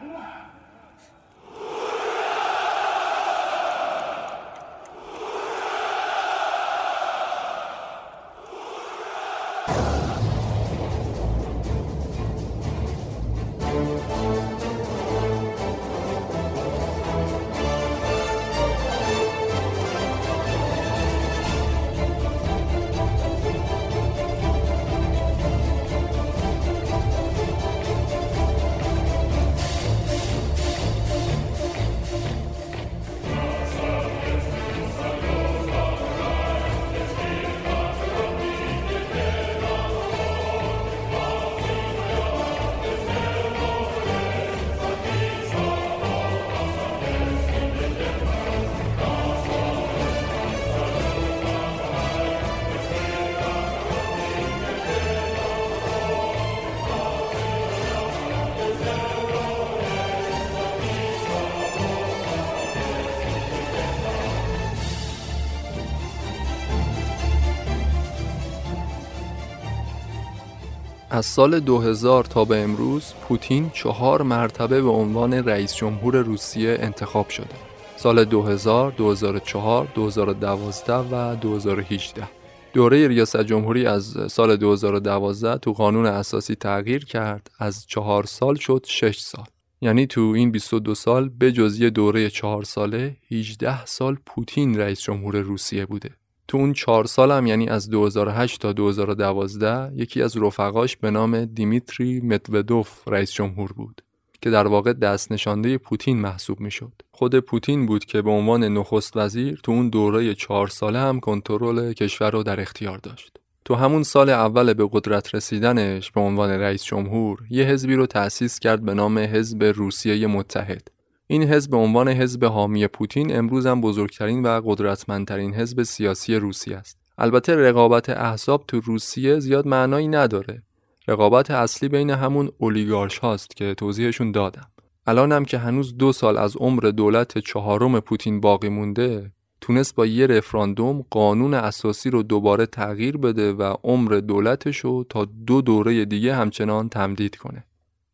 از 71.14 71.26
سال 71.26 71.60
2000 71.60 72.24
تا 72.24 72.44
به 72.44 72.58
امروز 72.62 73.12
پوتین 73.28 73.70
چهار 73.70 74.22
مرتبه 74.22 74.82
به 74.82 74.88
عنوان 74.88 75.32
رئیس 75.34 75.74
جمهور 75.74 76.16
روسیه 76.16 76.76
انتخاب 76.80 77.28
شده. 77.28 77.54
سال 77.96 78.24
2000, 78.24 78.90
2004, 78.92 79.88
2012 79.94 80.94
و 80.94 81.36
2018 81.36 82.28
دوره 82.72 83.08
ریاست 83.08 83.42
جمهوری 83.42 83.86
از 83.86 84.16
سال 84.30 84.56
2012 84.56 85.58
تو 85.58 85.72
قانون 85.72 86.06
اساسی 86.06 86.54
تغییر 86.54 87.04
کرد 87.04 87.50
از 87.58 87.86
چهار 87.86 88.24
سال 88.26 88.54
شد 88.54 88.86
6 88.88 89.18
سال. 89.18 89.46
یعنی 89.80 90.06
تو 90.06 90.20
این 90.20 90.52
22 90.52 90.94
سال 90.94 91.28
به 91.28 91.52
جزی 91.52 91.90
دوره 91.90 92.30
چهار 92.30 92.62
ساله 92.62 93.16
18 93.30 93.84
سال 93.84 94.16
پوتین 94.26 94.80
رئیس 94.80 95.02
جمهور 95.02 95.36
روسیه 95.36 95.86
بوده. 95.86 96.10
تو 96.48 96.58
اون 96.58 96.72
چهار 96.72 97.04
سال 97.04 97.30
هم 97.30 97.46
یعنی 97.46 97.68
از 97.68 97.90
2008 97.90 98.60
تا 98.60 98.72
2012 98.72 99.92
یکی 99.94 100.22
از 100.22 100.36
رفقاش 100.36 100.96
به 100.96 101.10
نام 101.10 101.44
دیمیتری 101.44 102.20
مدودوف 102.20 103.08
رئیس 103.08 103.32
جمهور 103.32 103.72
بود 103.72 104.02
که 104.44 104.50
در 104.50 104.66
واقع 104.66 104.92
دست 104.92 105.32
نشانده 105.32 105.78
پوتین 105.78 106.20
محسوب 106.20 106.60
می‌شد. 106.60 106.92
خود 107.12 107.38
پوتین 107.38 107.86
بود 107.86 108.04
که 108.04 108.22
به 108.22 108.30
عنوان 108.30 108.64
نخست 108.64 109.16
وزیر 109.16 109.60
تو 109.62 109.72
اون 109.72 109.88
دوره 109.88 110.34
چهار 110.34 110.68
ساله 110.68 110.98
هم 110.98 111.20
کنترل 111.20 111.92
کشور 111.92 112.30
رو 112.30 112.42
در 112.42 112.60
اختیار 112.60 112.98
داشت. 112.98 113.36
تو 113.64 113.74
همون 113.74 114.02
سال 114.02 114.30
اول 114.30 114.72
به 114.72 114.88
قدرت 114.92 115.34
رسیدنش 115.34 116.10
به 116.10 116.20
عنوان 116.20 116.50
رئیس 116.50 116.84
جمهور 116.84 117.38
یه 117.50 117.64
حزبی 117.64 117.94
رو 117.94 118.06
تأسیس 118.06 118.58
کرد 118.58 118.84
به 118.84 118.94
نام 118.94 119.18
حزب 119.18 119.64
روسیه 119.64 120.26
متحد. 120.26 120.88
این 121.26 121.42
حزب 121.42 121.70
به 121.70 121.76
عنوان 121.76 122.08
حزب 122.08 122.44
حامی 122.44 122.86
پوتین 122.86 123.36
امروز 123.36 123.66
هم 123.66 123.80
بزرگترین 123.80 124.42
و 124.42 124.60
قدرتمندترین 124.64 125.54
حزب 125.54 125.82
سیاسی 125.82 126.34
روسیه 126.34 126.76
است. 126.76 126.98
البته 127.18 127.56
رقابت 127.56 128.10
احزاب 128.10 128.64
تو 128.68 128.80
روسیه 128.80 129.38
زیاد 129.38 129.66
معنایی 129.66 130.08
نداره. 130.08 130.62
رقابت 131.08 131.50
اصلی 131.50 131.88
بین 131.88 132.10
همون 132.10 132.50
اولیگارش 132.58 133.18
هاست 133.18 133.56
که 133.56 133.74
توضیحشون 133.74 134.32
دادم. 134.32 134.70
الانم 135.06 135.44
که 135.44 135.58
هنوز 135.58 135.96
دو 135.96 136.12
سال 136.12 136.38
از 136.38 136.56
عمر 136.56 136.80
دولت 136.80 137.38
چهارم 137.38 138.00
پوتین 138.00 138.40
باقی 138.40 138.68
مونده 138.68 139.32
تونست 139.60 139.94
با 139.94 140.06
یه 140.06 140.26
رفراندوم 140.26 141.04
قانون 141.10 141.54
اساسی 141.54 142.10
رو 142.10 142.22
دوباره 142.22 142.66
تغییر 142.66 143.16
بده 143.16 143.52
و 143.52 143.74
عمر 143.84 144.10
دولتش 144.10 144.76
رو 144.76 145.04
تا 145.08 145.24
دو 145.24 145.60
دوره 145.60 146.04
دیگه 146.04 146.34
همچنان 146.34 146.88
تمدید 146.88 147.36
کنه. 147.36 147.64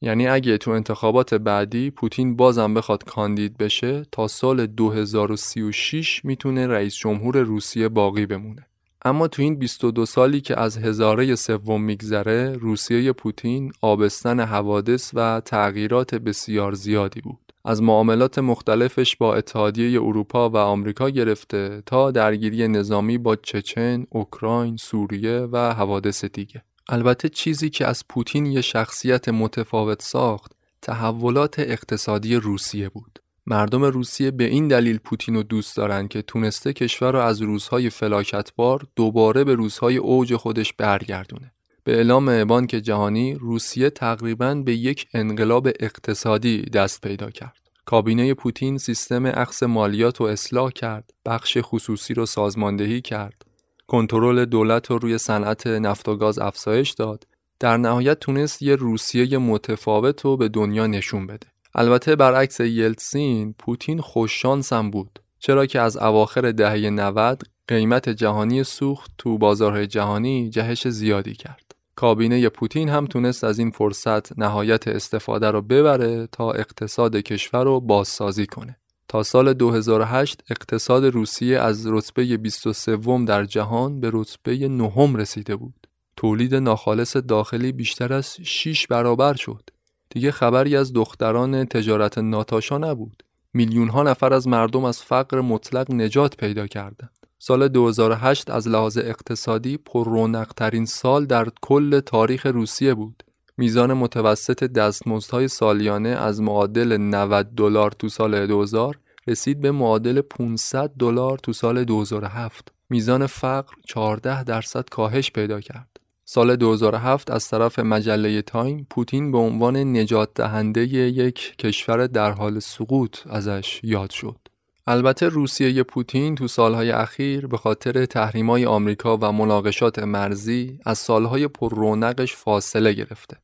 یعنی 0.02 0.28
اگه 0.28 0.58
تو 0.58 0.70
انتخابات 0.70 1.34
بعدی 1.34 1.90
پوتین 1.90 2.36
بازم 2.36 2.74
بخواد 2.74 3.04
کاندید 3.04 3.58
بشه 3.58 4.06
تا 4.12 4.28
سال 4.28 4.66
2036 4.66 6.24
می‌تونه 6.24 6.66
رئیس 6.66 6.94
جمهور 6.96 7.38
روسیه 7.38 7.88
باقی 7.88 8.26
بمونه. 8.26 8.66
اما 9.04 9.28
تو 9.28 9.42
این 9.42 9.58
22 9.58 10.06
سالی 10.06 10.40
که 10.40 10.60
از 10.60 10.78
هزاره 10.78 11.34
سوم 11.34 11.82
میگذره 11.82 12.52
روسیه 12.52 13.12
پوتین 13.12 13.72
آبستن 13.80 14.40
حوادث 14.40 15.10
و 15.14 15.42
تغییرات 15.44 16.14
بسیار 16.14 16.72
زیادی 16.72 17.20
بود. 17.20 17.52
از 17.64 17.82
معاملات 17.82 18.38
مختلفش 18.38 19.16
با 19.16 19.34
اتحادیه 19.34 20.02
اروپا 20.02 20.50
و 20.50 20.56
آمریکا 20.56 21.10
گرفته 21.10 21.82
تا 21.86 22.10
درگیری 22.10 22.68
نظامی 22.68 23.18
با 23.18 23.36
چچن، 23.36 24.06
اوکراین، 24.10 24.76
سوریه 24.76 25.48
و 25.52 25.72
حوادث 25.72 26.24
دیگه. 26.24 26.62
البته 26.88 27.28
چیزی 27.28 27.70
که 27.70 27.86
از 27.86 28.04
پوتین 28.08 28.46
یه 28.46 28.60
شخصیت 28.60 29.28
متفاوت 29.28 30.02
ساخت 30.02 30.52
تحولات 30.82 31.58
اقتصادی 31.58 32.36
روسیه 32.36 32.88
بود. 32.88 33.18
مردم 33.46 33.84
روسیه 33.84 34.30
به 34.30 34.44
این 34.44 34.68
دلیل 34.68 34.98
پوتین 34.98 35.34
رو 35.34 35.42
دوست 35.42 35.76
دارن 35.76 36.08
که 36.08 36.22
تونسته 36.22 36.72
کشور 36.72 37.12
رو 37.12 37.18
از 37.18 37.42
روزهای 37.42 37.90
فلاکتبار 37.90 38.86
دوباره 38.96 39.44
به 39.44 39.54
روزهای 39.54 39.96
اوج 39.96 40.36
خودش 40.36 40.72
برگردونه. 40.72 41.52
به 41.84 41.96
اعلام 41.96 42.44
بانک 42.44 42.68
جهانی 42.70 43.34
روسیه 43.34 43.90
تقریبا 43.90 44.54
به 44.54 44.74
یک 44.74 45.06
انقلاب 45.14 45.68
اقتصادی 45.80 46.62
دست 46.62 47.00
پیدا 47.00 47.30
کرد. 47.30 47.60
کابینه 47.84 48.34
پوتین 48.34 48.78
سیستم 48.78 49.26
اخص 49.26 49.62
مالیات 49.62 50.20
رو 50.20 50.26
اصلاح 50.26 50.70
کرد، 50.70 51.10
بخش 51.26 51.58
خصوصی 51.60 52.14
رو 52.14 52.26
سازماندهی 52.26 53.00
کرد، 53.00 53.44
کنترل 53.90 54.44
دولت 54.44 54.90
رو 54.90 54.98
روی 54.98 55.18
صنعت 55.18 55.66
نفت 55.66 56.08
و 56.08 56.16
گاز 56.16 56.38
افزایش 56.38 56.90
داد. 56.90 57.26
در 57.60 57.76
نهایت 57.76 58.20
تونست 58.20 58.62
یه 58.62 58.76
روسیه 58.76 59.38
متفاوت 59.38 60.20
رو 60.24 60.36
به 60.36 60.48
دنیا 60.48 60.86
نشون 60.86 61.26
بده. 61.26 61.46
البته 61.74 62.16
برعکس 62.16 62.60
یلتسین 62.60 63.54
پوتین 63.58 64.00
خوششانس 64.00 64.72
هم 64.72 64.90
بود. 64.90 65.18
چرا 65.38 65.66
که 65.66 65.80
از 65.80 65.96
اواخر 65.96 66.52
دهه 66.52 66.90
90 66.90 67.42
قیمت 67.68 68.08
جهانی 68.08 68.64
سوخت 68.64 69.10
تو 69.18 69.38
بازارهای 69.38 69.86
جهانی 69.86 70.50
جهش 70.50 70.88
زیادی 70.88 71.34
کرد. 71.34 71.74
کابینه 71.96 72.48
پوتین 72.48 72.88
هم 72.88 73.06
تونست 73.06 73.44
از 73.44 73.58
این 73.58 73.70
فرصت 73.70 74.38
نهایت 74.38 74.88
استفاده 74.88 75.50
رو 75.50 75.62
ببره 75.62 76.28
تا 76.32 76.52
اقتصاد 76.52 77.16
کشور 77.16 77.64
رو 77.64 77.80
بازسازی 77.80 78.46
کنه. 78.46 78.79
تا 79.10 79.22
سال 79.22 79.52
2008 79.52 80.40
اقتصاد 80.50 81.04
روسیه 81.04 81.58
از 81.58 81.86
رتبه 81.86 82.36
23 82.36 82.96
در 83.26 83.44
جهان 83.44 84.00
به 84.00 84.10
رتبه 84.12 84.68
نهم 84.68 85.16
رسیده 85.16 85.56
بود. 85.56 85.86
تولید 86.16 86.54
ناخالص 86.54 87.16
داخلی 87.16 87.72
بیشتر 87.72 88.12
از 88.12 88.36
6 88.42 88.86
برابر 88.86 89.34
شد. 89.34 89.70
دیگه 90.10 90.30
خبری 90.30 90.76
از 90.76 90.92
دختران 90.92 91.64
تجارت 91.64 92.18
ناتاشا 92.18 92.78
نبود. 92.78 93.22
میلیون 93.54 93.88
ها 93.88 94.02
نفر 94.02 94.32
از 94.32 94.48
مردم 94.48 94.84
از 94.84 95.02
فقر 95.02 95.40
مطلق 95.40 95.90
نجات 95.90 96.36
پیدا 96.36 96.66
کردند. 96.66 97.26
سال 97.38 97.68
2008 97.68 98.50
از 98.50 98.68
لحاظ 98.68 98.98
اقتصادی 98.98 99.76
پر 99.76 100.44
ترین 100.56 100.86
سال 100.86 101.26
در 101.26 101.48
کل 101.62 102.00
تاریخ 102.00 102.46
روسیه 102.46 102.94
بود. 102.94 103.22
میزان 103.60 103.92
متوسط 103.92 104.64
دستمزدهای 104.64 105.48
سالیانه 105.48 106.08
از 106.08 106.42
معادل 106.42 106.96
90 106.96 107.46
دلار 107.56 107.90
تو 107.90 108.08
سال 108.08 108.46
2000 108.46 108.98
رسید 109.26 109.60
به 109.60 109.70
معادل 109.70 110.20
500 110.20 110.90
دلار 110.98 111.38
تو 111.38 111.52
سال 111.52 111.84
2007. 111.84 112.72
میزان 112.90 113.26
فقر 113.26 113.72
14 113.86 114.44
درصد 114.44 114.88
کاهش 114.88 115.30
پیدا 115.30 115.60
کرد. 115.60 116.00
سال 116.24 116.56
2007 116.56 117.30
از 117.30 117.48
طرف 117.48 117.78
مجله 117.78 118.42
تایم 118.42 118.86
پوتین 118.90 119.32
به 119.32 119.38
عنوان 119.38 119.76
نجات 119.76 120.28
دهنده 120.34 120.86
یک 120.86 121.56
کشور 121.58 122.06
در 122.06 122.30
حال 122.30 122.58
سقوط 122.58 123.16
ازش 123.26 123.80
یاد 123.82 124.10
شد. 124.10 124.38
البته 124.86 125.28
روسیه 125.28 125.82
پوتین 125.82 126.34
تو 126.34 126.48
سالهای 126.48 126.90
اخیر 126.90 127.46
به 127.46 127.56
خاطر 127.56 128.06
تحریمای 128.06 128.66
آمریکا 128.66 129.16
و 129.16 129.32
مناقشات 129.32 129.98
مرزی 129.98 130.78
از 130.84 130.98
سالهای 130.98 131.48
پر 131.48 131.74
رونقش 131.74 132.36
فاصله 132.36 132.92
گرفته. 132.92 133.36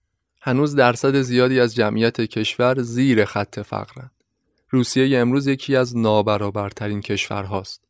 هنوز 0.46 0.74
درصد 0.74 1.20
زیادی 1.20 1.60
از 1.60 1.74
جمعیت 1.74 2.20
کشور 2.20 2.82
زیر 2.82 3.24
خط 3.24 3.60
فقرند. 3.60 4.10
روسیه 4.70 5.18
امروز 5.18 5.46
یکی 5.46 5.76
از 5.76 5.96
نابرابرترین 5.96 7.00
کشورهاست. 7.00 7.82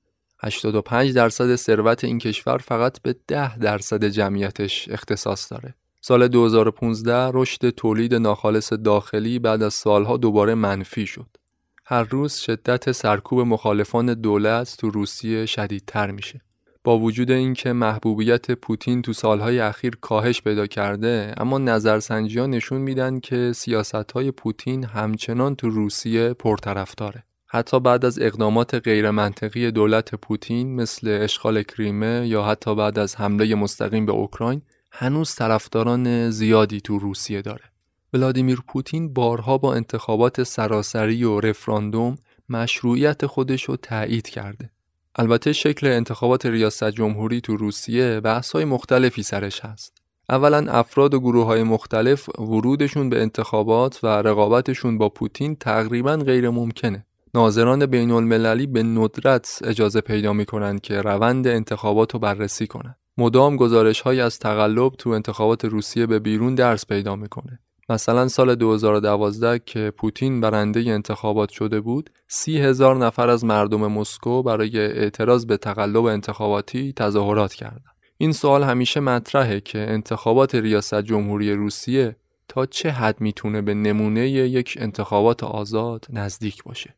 85 0.42 1.14
درصد 1.14 1.56
ثروت 1.56 2.04
این 2.04 2.18
کشور 2.18 2.58
فقط 2.58 3.02
به 3.02 3.16
10 3.28 3.58
درصد 3.58 4.04
جمعیتش 4.04 4.88
اختصاص 4.88 5.52
داره. 5.52 5.74
سال 6.00 6.28
2015 6.28 7.30
رشد 7.34 7.70
تولید 7.70 8.14
ناخالص 8.14 8.72
داخلی 8.72 9.38
بعد 9.38 9.62
از 9.62 9.74
سالها 9.74 10.16
دوباره 10.16 10.54
منفی 10.54 11.06
شد. 11.06 11.36
هر 11.84 12.02
روز 12.02 12.34
شدت 12.34 12.92
سرکوب 12.92 13.40
مخالفان 13.40 14.14
دولت 14.14 14.76
تو 14.78 14.90
روسیه 14.90 15.46
شدیدتر 15.46 16.10
میشه. 16.10 16.40
با 16.86 16.98
وجود 16.98 17.30
اینکه 17.30 17.72
محبوبیت 17.72 18.50
پوتین 18.50 19.02
تو 19.02 19.12
سالهای 19.12 19.60
اخیر 19.60 19.96
کاهش 20.00 20.42
پیدا 20.42 20.66
کرده 20.66 21.34
اما 21.36 21.58
نظرسنجی 21.58 22.38
ها 22.38 22.46
نشون 22.46 22.80
میدن 22.80 23.20
که 23.20 23.52
سیاست 23.52 24.12
های 24.12 24.30
پوتین 24.30 24.84
همچنان 24.84 25.56
تو 25.56 25.70
روسیه 25.70 26.32
پرطرفداره. 26.32 27.24
حتی 27.46 27.80
بعد 27.80 28.04
از 28.04 28.18
اقدامات 28.18 28.74
غیرمنطقی 28.74 29.70
دولت 29.70 30.14
پوتین 30.14 30.74
مثل 30.74 31.18
اشغال 31.22 31.62
کریمه 31.62 32.28
یا 32.28 32.44
حتی 32.44 32.74
بعد 32.74 32.98
از 32.98 33.16
حمله 33.16 33.54
مستقیم 33.54 34.06
به 34.06 34.12
اوکراین 34.12 34.62
هنوز 34.92 35.34
طرفداران 35.34 36.30
زیادی 36.30 36.80
تو 36.80 36.98
روسیه 36.98 37.42
داره. 37.42 37.64
ولادیمیر 38.12 38.58
پوتین 38.68 39.12
بارها 39.14 39.58
با 39.58 39.74
انتخابات 39.74 40.42
سراسری 40.42 41.24
و 41.24 41.40
رفراندوم 41.40 42.16
مشروعیت 42.48 43.26
خودش 43.26 43.64
رو 43.64 43.76
تایید 43.76 44.28
کرده. 44.28 44.70
البته 45.18 45.52
شکل 45.52 45.86
انتخابات 45.86 46.46
ریاست 46.46 46.90
جمهوری 46.90 47.40
تو 47.40 47.56
روسیه 47.56 48.20
بحث 48.20 48.52
های 48.52 48.64
مختلفی 48.64 49.22
سرش 49.22 49.60
هست. 49.60 50.02
اولا 50.30 50.66
افراد 50.68 51.14
و 51.14 51.20
گروه 51.20 51.46
های 51.46 51.62
مختلف 51.62 52.40
ورودشون 52.40 53.10
به 53.10 53.22
انتخابات 53.22 54.00
و 54.02 54.06
رقابتشون 54.06 54.98
با 54.98 55.08
پوتین 55.08 55.56
تقریبا 55.56 56.16
غیر 56.16 56.50
ممکنه. 56.50 57.06
ناظران 57.34 57.86
بین 57.86 58.10
المللی 58.10 58.66
به 58.66 58.82
ندرت 58.82 59.58
اجازه 59.64 60.00
پیدا 60.00 60.32
می‌کنند 60.32 60.80
که 60.80 61.00
روند 61.00 61.46
انتخابات 61.46 62.14
رو 62.14 62.18
بررسی 62.18 62.66
کنند. 62.66 62.96
مدام 63.18 63.56
گزارش 63.56 64.00
های 64.00 64.20
از 64.20 64.38
تقلب 64.38 64.92
تو 64.92 65.10
انتخابات 65.10 65.64
روسیه 65.64 66.06
به 66.06 66.18
بیرون 66.18 66.54
درس 66.54 66.86
پیدا 66.86 67.16
می‌کنه. 67.16 67.60
مثلا 67.88 68.28
سال 68.28 68.54
2012 68.54 69.58
که 69.58 69.92
پوتین 69.96 70.40
برنده 70.40 70.80
انتخابات 70.80 71.50
شده 71.50 71.80
بود 71.80 72.10
سی 72.28 72.58
هزار 72.58 72.96
نفر 72.96 73.28
از 73.28 73.44
مردم 73.44 73.92
مسکو 73.92 74.42
برای 74.42 74.78
اعتراض 74.78 75.46
به 75.46 75.56
تقلب 75.56 76.04
انتخاباتی 76.04 76.92
تظاهرات 76.92 77.54
کردند. 77.54 77.96
این 78.18 78.32
سوال 78.32 78.64
همیشه 78.64 79.00
مطرحه 79.00 79.60
که 79.60 79.78
انتخابات 79.78 80.54
ریاست 80.54 81.02
جمهوری 81.02 81.52
روسیه 81.52 82.16
تا 82.48 82.66
چه 82.66 82.90
حد 82.90 83.20
می‌تونه 83.20 83.62
به 83.62 83.74
نمونه 83.74 84.28
یک 84.28 84.78
انتخابات 84.80 85.44
آزاد 85.44 86.06
نزدیک 86.10 86.64
باشه. 86.64 86.94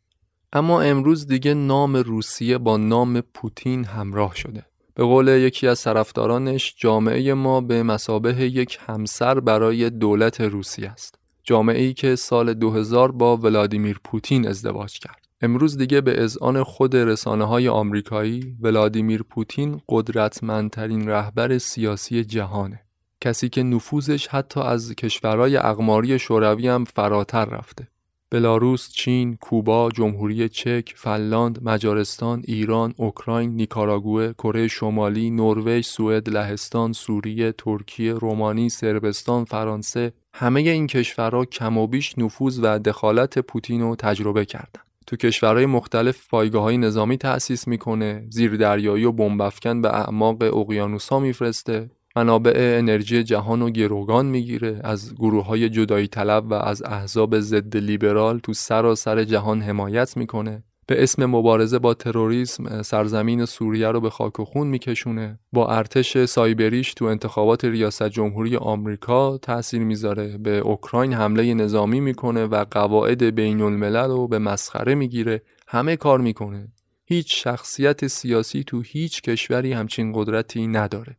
اما 0.53 0.80
امروز 0.80 1.26
دیگه 1.26 1.55
نام 1.55 1.97
روسیه 1.97 2.59
با 2.59 2.76
نام 2.76 3.20
پوتین 3.20 3.84
همراه 3.84 4.34
شده. 4.36 4.66
به 4.99 5.05
قول 5.05 5.29
یکی 5.29 5.69
از 5.69 5.83
طرفدارانش 5.83 6.75
جامعه 6.77 7.35
ما 7.35 7.61
به 7.61 7.83
مسابه 7.83 8.43
یک 8.43 8.79
همسر 8.87 9.41
برای 9.41 9.91
دولت 9.91 10.41
روسیه 10.41 10.91
است. 10.91 11.15
جامعه 11.45 11.83
ای 11.83 11.95
که 11.95 12.17
سال 12.17 12.55
2000 12.55 13.13
با 13.13 13.37
ولادیمیر 13.37 14.01
پوتین 14.05 14.49
ازدواج 14.49 14.99
کرد. 14.99 15.29
امروز 15.41 15.77
دیگه 15.77 16.01
به 16.01 16.25
اذعان 16.25 16.63
خود 16.63 16.97
رسانه 16.97 17.45
های 17.45 17.69
آمریکایی 17.69 18.57
ولادیمیر 18.61 19.23
پوتین 19.23 19.81
قدرتمندترین 19.89 21.09
رهبر 21.09 21.59
سیاسی 21.59 22.25
جهانه. 22.25 22.81
کسی 23.21 23.49
که 23.49 23.63
نفوذش 23.63 24.27
حتی 24.27 24.61
از 24.61 24.95
کشورهای 24.95 25.57
اقماری 25.57 26.19
شوروی 26.19 26.69
هم 26.69 26.85
فراتر 26.85 27.45
رفته. 27.45 27.89
بلاروس، 28.31 28.93
چین، 28.93 29.37
کوبا، 29.37 29.89
جمهوری 29.91 30.49
چک، 30.49 30.93
فنلاند، 30.97 31.59
مجارستان، 31.62 32.43
ایران، 32.47 32.95
اوکراین، 32.97 33.57
نیکاراگوه، 33.57 34.33
کره 34.33 34.68
شمالی، 34.68 35.31
نروژ، 35.31 35.87
سوئد، 35.87 36.29
لهستان، 36.29 36.93
سوریه، 36.93 37.53
ترکیه، 37.53 38.12
رومانی، 38.12 38.68
سربستان، 38.68 39.45
فرانسه 39.45 40.12
همه 40.35 40.61
این 40.61 40.87
کشورها 40.87 41.45
کم 41.45 41.79
و 41.79 41.87
بیش 41.87 42.18
نفوذ 42.18 42.61
و 42.62 42.79
دخالت 42.79 43.39
پوتین 43.39 43.81
رو 43.81 43.97
تجربه 43.97 44.45
کردند. 44.45 44.85
تو 45.07 45.16
کشورهای 45.16 45.66
مختلف 45.66 46.29
پایگاه 46.31 46.62
های 46.62 46.79
نظامی 46.79 47.16
تأسیس 47.16 47.68
می‌کنه، 47.68 48.26
زیر 48.31 48.57
دریایی 48.57 49.05
و 49.05 49.12
بمبافکن 49.12 49.83
به 49.83 49.89
اعماق 49.95 50.43
اقیانوسها 50.43 51.20
میفرسته، 51.20 51.91
منابع 52.17 52.53
انرژی 52.79 53.23
جهان 53.23 53.63
و 53.63 53.71
گروگان 53.71 54.27
می‌گیره 54.27 54.81
از 54.85 55.15
گروه 55.15 55.45
های 55.45 55.69
جدایی 55.69 56.09
طلب 56.09 56.51
و 56.51 56.55
از 56.55 56.83
احزاب 56.83 57.41
ضد 57.41 57.77
لیبرال 57.77 58.39
تو 58.39 58.53
سراسر 58.53 59.25
جهان 59.25 59.63
حمایت 59.63 60.17
می‌کنه. 60.17 60.63
به 60.87 61.03
اسم 61.03 61.27
مبارزه 61.27 61.79
با 61.79 61.95
تروریسم 61.95 62.83
سرزمین 62.83 63.45
سوریه 63.45 63.89
رو 63.89 64.01
به 64.01 64.11
خاک 64.11 64.41
و 64.41 64.45
خون 64.45 64.67
میکشونه. 64.67 65.39
با 65.53 65.69
ارتش 65.69 66.25
سایبریش 66.25 66.95
تو 66.95 67.05
انتخابات 67.05 67.65
ریاست 67.65 68.09
جمهوری 68.09 68.57
آمریکا 68.57 69.39
تاثیر 69.39 69.81
می‌ذاره. 69.81 70.39
به 70.39 70.59
اوکراین 70.59 71.13
حمله 71.13 71.55
نظامی 71.55 72.01
می‌کنه 72.01 72.45
و 72.45 72.65
قواعد 72.71 73.23
بین 73.23 73.61
الملل 73.61 74.11
رو 74.11 74.29
به 74.29 74.39
مسخره 74.39 74.95
می‌گیره. 74.95 75.43
همه 75.67 75.97
کار 75.97 76.21
می‌کنه. 76.21 76.69
هیچ 77.05 77.45
شخصیت 77.45 78.07
سیاسی 78.07 78.65
تو 78.65 78.81
هیچ 78.81 79.23
کشوری 79.23 79.73
همچین 79.73 80.13
قدرتی 80.13 80.67
نداره. 80.67 81.17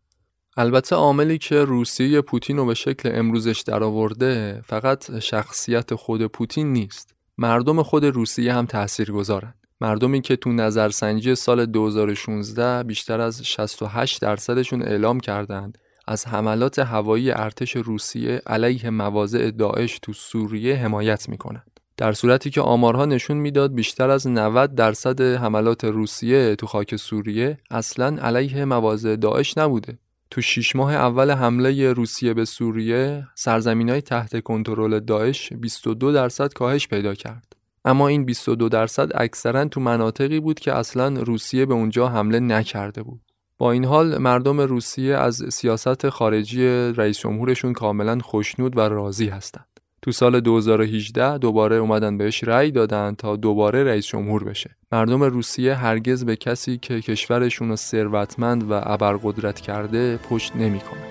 البته 0.58 0.96
عاملی 0.96 1.38
که 1.38 1.56
روسیه 1.56 2.22
پوتین 2.22 2.58
رو 2.58 2.66
به 2.66 2.74
شکل 2.74 3.12
امروزش 3.14 3.64
درآورده 3.68 4.62
فقط 4.66 5.20
شخصیت 5.20 5.96
خود 5.96 6.26
پوتین 6.28 6.74
نیست 6.74 7.16
مردم 7.38 7.84
خود 7.84 8.06
روسیه 8.06 8.54
هم 8.54 8.66
تأثیر 8.66 9.12
گذارن 9.12 9.54
مردمی 9.82 10.22
که 10.22 10.36
تو 10.36 10.52
نظرسنجی 10.52 11.36
سال 11.36 11.66
2016 11.66 12.84
بیشتر 12.84 13.22
از 13.22 13.44
68 13.44 14.22
درصدشون 14.22 14.82
اعلام 14.82 15.20
کردند 15.20 15.78
از 16.08 16.28
حملات 16.28 16.80
هوایی 16.80 17.32
ارتش 17.32 17.76
روسیه 17.76 18.42
علیه 18.48 18.90
مواضع 18.90 19.52
داعش 19.52 20.00
تو 20.02 20.14
سوریه 20.14 20.76
حمایت 20.76 21.30
می‌کنند. 21.30 21.80
در 21.98 22.14
صورتی 22.14 22.50
که 22.50 22.62
آمارها 22.62 23.06
نشون 23.06 23.38
می‌داد 23.38 23.74
بیشتر 23.74 24.10
از 24.10 24.28
90 24.28 24.76
درصد 24.76 25.22
حملات 25.22 25.84
روسیه 25.84 26.56
تو 26.56 26.68
خاک 26.68 26.96
سوریه 26.96 27.58
اصلا 27.72 28.18
علیه 28.22 28.66
مواضع 28.66 29.16
داعش 29.16 29.58
نبوده. 29.58 30.00
تو 30.32 30.42
شیش 30.42 30.76
ماه 30.76 30.94
اول 30.94 31.32
حمله 31.32 31.94
روسیه 31.94 32.34
به 32.34 32.46
سوریه 32.46 33.28
سرزمین 33.36 33.90
های 33.90 34.02
تحت 34.02 34.44
کنترل 34.44 35.00
داعش 35.00 35.54
22 35.54 36.12
درصد 36.12 36.54
کاهش 36.54 36.88
پیدا 36.88 37.14
کرد. 37.14 37.56
اما 37.86 38.08
این 38.08 38.26
22 38.26 38.70
درصد 38.70 39.12
اکثرا 39.16 39.66
تو 39.66 39.82
مناطقی 39.82 40.40
بود 40.40 40.60
که 40.60 40.74
اصلا 40.74 41.22
روسیه 41.22 41.66
به 41.66 41.74
اونجا 41.74 42.08
حمله 42.08 42.40
نکرده 42.40 43.04
بود. 43.04 43.22
با 43.58 43.72
این 43.72 43.86
حال 43.86 44.18
مردم 44.18 44.62
روسیه 44.62 45.16
از 45.18 45.44
سیاست 45.50 46.10
خارجی 46.10 46.68
رئیس 46.96 47.20
جمهورشون 47.20 47.74
کاملا 47.74 48.20
خوشنود 48.20 48.78
و 48.78 48.80
راضی 48.80 49.28
هستند. 49.28 49.79
تو 50.02 50.12
سال 50.12 50.40
2018 50.40 51.38
دوباره 51.38 51.76
اومدن 51.76 52.18
بهش 52.18 52.44
رأی 52.44 52.72
دادن 52.72 53.16
تا 53.16 53.36
دوباره 53.36 53.84
رئیس 53.84 54.08
جمهور 54.08 54.44
بشه. 54.44 54.76
مردم 54.92 55.24
روسیه 55.24 55.76
هرگز 55.76 56.26
به 56.26 56.36
کسی 56.36 56.78
که 56.78 57.02
کشورشون 57.02 57.70
رو 57.70 57.76
ثروتمند 57.76 58.72
و 58.72 58.82
ابرقدرت 58.84 59.60
کرده 59.60 60.18
پشت 60.30 60.56
نمی‌کنه. 60.56 61.02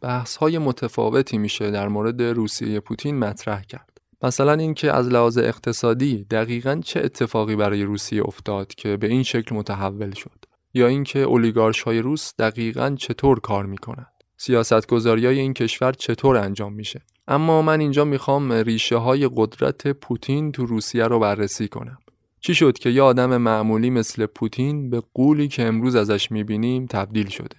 بحث 0.00 0.36
های 0.36 0.58
متفاوتی 0.58 1.38
میشه 1.38 1.70
در 1.70 1.88
مورد 1.88 2.22
روسیه 2.22 2.80
پوتین 2.80 3.18
مطرح 3.18 3.62
کرد. 3.62 3.98
مثلا 4.22 4.52
اینکه 4.52 4.92
از 4.92 5.08
لحاظ 5.08 5.38
اقتصادی 5.38 6.24
دقیقا 6.24 6.80
چه 6.84 7.00
اتفاقی 7.00 7.56
برای 7.56 7.82
روسیه 7.82 8.22
افتاد 8.22 8.74
که 8.74 8.96
به 8.96 9.06
این 9.06 9.22
شکل 9.22 9.54
متحول 9.54 10.10
شد 10.10 10.44
یا 10.74 10.86
اینکه 10.86 11.18
اولیگارش 11.18 11.82
های 11.82 11.98
روس 11.98 12.32
دقیقا 12.38 12.94
چطور 12.98 13.40
کار 13.40 13.66
می‌کنند 13.66 14.19
سیاستگذاری 14.42 15.26
های 15.26 15.38
این 15.38 15.54
کشور 15.54 15.92
چطور 15.92 16.36
انجام 16.36 16.72
میشه؟ 16.72 17.02
اما 17.28 17.62
من 17.62 17.80
اینجا 17.80 18.04
می‌خوام 18.04 18.52
ریشه 18.52 18.96
های 18.96 19.30
قدرت 19.36 19.88
پوتین 19.88 20.52
تو 20.52 20.66
روسیه 20.66 21.04
رو 21.04 21.18
بررسی 21.18 21.68
کنم. 21.68 21.98
چی 22.40 22.54
شد 22.54 22.78
که 22.78 22.90
یه 22.90 23.02
آدم 23.02 23.36
معمولی 23.36 23.90
مثل 23.90 24.26
پوتین 24.26 24.90
به 24.90 25.02
قولی 25.14 25.48
که 25.48 25.62
امروز 25.62 25.94
ازش 25.94 26.30
می‌بینیم 26.30 26.86
تبدیل 26.86 27.28
شده؟ 27.28 27.56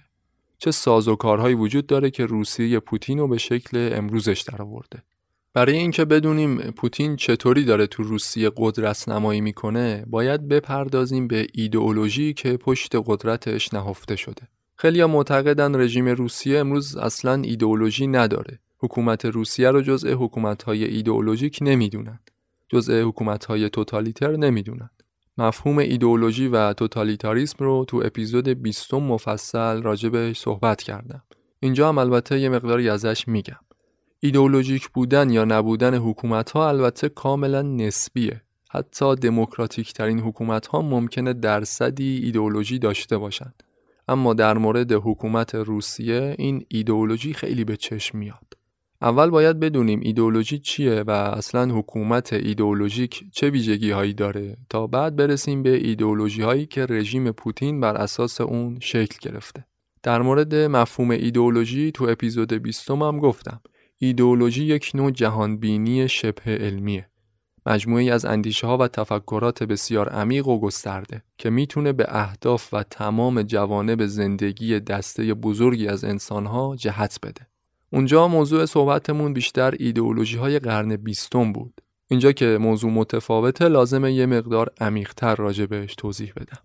چه 0.58 0.70
ساز 0.70 1.08
و 1.08 1.16
کارهایی 1.16 1.54
وجود 1.54 1.86
داره 1.86 2.10
که 2.10 2.26
روسیه 2.26 2.80
پوتین 2.80 3.18
رو 3.18 3.28
به 3.28 3.38
شکل 3.38 3.90
امروزش 3.92 4.40
درآورده؟ 4.40 5.02
برای 5.54 5.76
اینکه 5.76 6.04
بدونیم 6.04 6.58
پوتین 6.58 7.16
چطوری 7.16 7.64
داره 7.64 7.86
تو 7.86 8.02
روسیه 8.02 8.50
قدرت 8.56 9.08
نمایی 9.08 9.40
می‌کنه 9.40 10.04
باید 10.06 10.48
بپردازیم 10.48 11.28
به 11.28 11.46
ایدئولوژی 11.54 12.34
که 12.34 12.56
پشت 12.56 12.92
قدرتش 13.06 13.74
نهفته 13.74 14.16
شده. 14.16 14.48
خیلی 14.82 15.04
معتقدن 15.04 15.80
رژیم 15.80 16.08
روسیه 16.08 16.58
امروز 16.58 16.96
اصلا 16.96 17.42
ایدئولوژی 17.42 18.06
نداره. 18.06 18.58
حکومت 18.78 19.24
روسیه 19.24 19.70
رو 19.70 19.82
جزء 19.82 20.14
حکومت‌های 20.14 20.84
ایدئولوژیک 20.84 21.58
نمی‌دونند 21.60 22.30
جزء 22.68 23.02
حکومت‌های 23.02 23.70
توتالیتر 23.70 24.36
نمی‌دونند 24.36 25.02
مفهوم 25.38 25.78
ایدئولوژی 25.78 26.48
و 26.48 26.72
توتالیتاریسم 26.72 27.64
رو 27.64 27.84
تو 27.88 28.02
اپیزود 28.04 28.48
20 28.48 28.94
مفصل 28.94 29.82
راجبش 29.82 30.38
صحبت 30.40 30.82
کردم. 30.82 31.22
اینجا 31.60 31.88
هم 31.88 31.98
البته 31.98 32.40
یه 32.40 32.48
مقداری 32.48 32.88
ازش 32.88 33.28
میگم. 33.28 33.60
ایدئولوژیک 34.20 34.88
بودن 34.88 35.30
یا 35.30 35.44
نبودن 35.44 35.94
حکومت 35.94 36.50
ها 36.50 36.68
البته 36.68 37.08
کاملا 37.08 37.62
نسبیه. 37.62 38.42
حتی 38.70 39.14
دموکراتیک 39.14 39.92
ترین 39.92 40.20
حکومت 40.20 40.74
ممکنه 40.74 41.32
درصدی 41.32 42.20
ایدئولوژی 42.24 42.78
داشته 42.78 43.18
باشند 43.18 43.62
اما 44.08 44.34
در 44.34 44.58
مورد 44.58 44.92
حکومت 44.92 45.54
روسیه 45.54 46.34
این 46.38 46.64
ایدئولوژی 46.68 47.34
خیلی 47.34 47.64
به 47.64 47.76
چشم 47.76 48.18
میاد. 48.18 48.62
اول 49.02 49.30
باید 49.30 49.60
بدونیم 49.60 50.00
ایدئولوژی 50.02 50.58
چیه 50.58 51.04
و 51.06 51.10
اصلا 51.10 51.74
حکومت 51.74 52.32
ایدئولوژیک 52.32 53.24
چه 53.32 53.50
ویژگی 53.50 53.90
هایی 53.90 54.14
داره 54.14 54.56
تا 54.68 54.86
بعد 54.86 55.16
برسیم 55.16 55.62
به 55.62 55.86
ایدئولوژی 55.86 56.42
هایی 56.42 56.66
که 56.66 56.86
رژیم 56.86 57.32
پوتین 57.32 57.80
بر 57.80 57.96
اساس 57.96 58.40
اون 58.40 58.78
شکل 58.80 59.30
گرفته. 59.30 59.64
در 60.02 60.22
مورد 60.22 60.54
مفهوم 60.54 61.10
ایدئولوژی 61.10 61.92
تو 61.92 62.04
اپیزود 62.04 62.52
20 62.52 62.90
هم 62.90 63.18
گفتم. 63.18 63.60
ایدئولوژی 63.98 64.64
یک 64.64 64.90
نوع 64.94 65.10
جهانبینی 65.10 66.08
شبه 66.08 66.56
علمیه. 66.56 67.08
مجموعی 67.66 68.10
از 68.10 68.24
اندیشه 68.24 68.66
ها 68.66 68.78
و 68.78 68.88
تفکرات 68.88 69.62
بسیار 69.62 70.08
عمیق 70.08 70.48
و 70.48 70.60
گسترده 70.60 71.22
که 71.38 71.50
می‌تونه 71.50 71.92
به 71.92 72.06
اهداف 72.08 72.74
و 72.74 72.82
تمام 72.82 73.42
جوانب 73.42 74.06
زندگی 74.06 74.80
دسته 74.80 75.34
بزرگی 75.34 75.88
از 75.88 76.04
انسانها 76.04 76.76
جهت 76.76 77.18
بده. 77.22 77.46
اونجا 77.92 78.28
موضوع 78.28 78.66
صحبتمون 78.66 79.32
بیشتر 79.32 79.74
ایدئولوژی 79.78 80.36
های 80.36 80.58
قرن 80.58 80.96
بیستم 80.96 81.52
بود. 81.52 81.80
اینجا 82.08 82.32
که 82.32 82.58
موضوع 82.60 82.90
متفاوته 82.90 83.68
لازمه 83.68 84.12
یه 84.12 84.26
مقدار 84.26 84.70
عمیقتر 84.80 85.34
راجع 85.34 85.66
بهش 85.66 85.94
توضیح 85.94 86.32
بدم. 86.36 86.58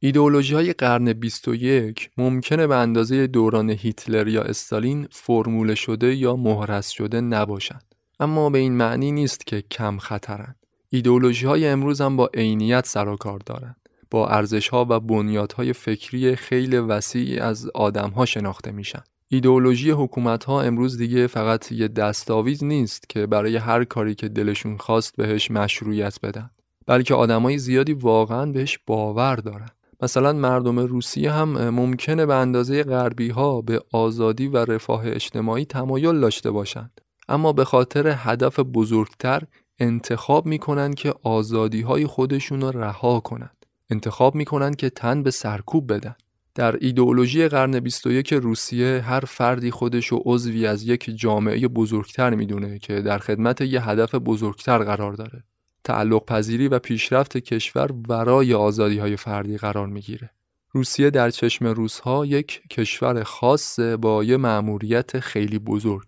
ایدئولوژی 0.00 0.54
های 0.54 0.72
قرن 0.72 1.12
21 1.12 2.10
ممکنه 2.16 2.66
به 2.66 2.76
اندازه 2.76 3.26
دوران 3.26 3.70
هیتلر 3.70 4.28
یا 4.28 4.42
استالین 4.42 5.08
فرموله 5.10 5.74
شده 5.74 6.14
یا 6.14 6.36
مهرس 6.36 6.88
شده 6.88 7.20
نباشند. 7.20 7.87
اما 8.20 8.50
به 8.50 8.58
این 8.58 8.72
معنی 8.72 9.12
نیست 9.12 9.46
که 9.46 9.62
کم 9.70 9.98
خطرند. 9.98 10.56
ایدئولوژی 10.88 11.46
های 11.46 11.68
امروز 11.68 12.00
هم 12.00 12.16
با 12.16 12.30
عینیت 12.34 12.86
سر 12.86 13.08
و 13.08 13.16
کار 13.16 13.40
دارند. 13.46 13.76
با 14.10 14.28
ارزش 14.28 14.68
ها 14.68 14.86
و 14.88 15.00
بنیادهای 15.00 15.72
فکری 15.72 16.36
خیلی 16.36 16.76
وسیعی 16.76 17.38
از 17.38 17.70
آدم 17.74 18.10
ها 18.10 18.26
شناخته 18.26 18.70
میشن. 18.70 19.02
ایدئولوژی 19.30 19.90
حکومت 19.90 20.44
ها 20.44 20.62
امروز 20.62 20.98
دیگه 20.98 21.26
فقط 21.26 21.72
یه 21.72 21.88
دستاویز 21.88 22.64
نیست 22.64 23.08
که 23.08 23.26
برای 23.26 23.56
هر 23.56 23.84
کاری 23.84 24.14
که 24.14 24.28
دلشون 24.28 24.76
خواست 24.76 25.16
بهش 25.16 25.50
مشروعیت 25.50 26.18
بدن 26.22 26.50
بلکه 26.86 27.14
آدمای 27.14 27.58
زیادی 27.58 27.92
واقعا 27.92 28.46
بهش 28.46 28.78
باور 28.86 29.36
دارن 29.36 29.68
مثلا 30.02 30.32
مردم 30.32 30.78
روسیه 30.78 31.32
هم 31.32 31.68
ممکنه 31.68 32.26
به 32.26 32.34
اندازه 32.34 32.82
غربی 32.82 33.28
ها 33.28 33.60
به 33.60 33.82
آزادی 33.92 34.48
و 34.48 34.56
رفاه 34.56 35.02
اجتماعی 35.04 35.64
تمایل 35.64 36.20
داشته 36.20 36.50
باشند 36.50 37.00
اما 37.28 37.52
به 37.52 37.64
خاطر 37.64 38.14
هدف 38.16 38.60
بزرگتر 38.60 39.42
انتخاب 39.78 40.46
می‌کنن 40.46 40.94
که 40.94 41.14
آزادی 41.22 41.80
های 41.80 42.06
خودشون 42.06 42.60
رو 42.60 42.70
رها 42.70 43.20
کنند 43.20 43.66
انتخاب 43.90 44.34
می‌کنن 44.34 44.74
که 44.74 44.90
تن 44.90 45.22
به 45.22 45.30
سرکوب 45.30 45.92
بدن 45.92 46.16
در 46.54 46.76
ایدئولوژی 46.80 47.48
قرن 47.48 47.80
21 47.80 48.32
روسیه 48.32 49.00
هر 49.00 49.20
فردی 49.20 49.70
خودش 49.70 50.12
و 50.12 50.22
عضوی 50.24 50.66
از 50.66 50.82
یک 50.82 51.10
جامعه 51.16 51.68
بزرگتر 51.68 52.34
می‌دونه 52.34 52.78
که 52.78 53.00
در 53.00 53.18
خدمت 53.18 53.60
یه 53.60 53.88
هدف 53.88 54.14
بزرگتر 54.14 54.78
قرار 54.78 55.12
داره. 55.12 55.44
تعلق 55.84 56.24
پذیری 56.24 56.68
و 56.68 56.78
پیشرفت 56.78 57.36
کشور 57.36 57.90
ورای 58.08 58.54
آزادی 58.54 58.98
های 58.98 59.16
فردی 59.16 59.56
قرار 59.56 59.86
می‌گیره. 59.86 60.30
روسیه 60.70 61.10
در 61.10 61.30
چشم 61.30 61.66
روسها 61.66 62.26
یک 62.26 62.62
کشور 62.70 63.22
خاصه 63.22 63.96
با 63.96 64.24
یه 64.24 64.36
مأموریت 64.36 65.20
خیلی 65.20 65.58
بزرگ. 65.58 66.06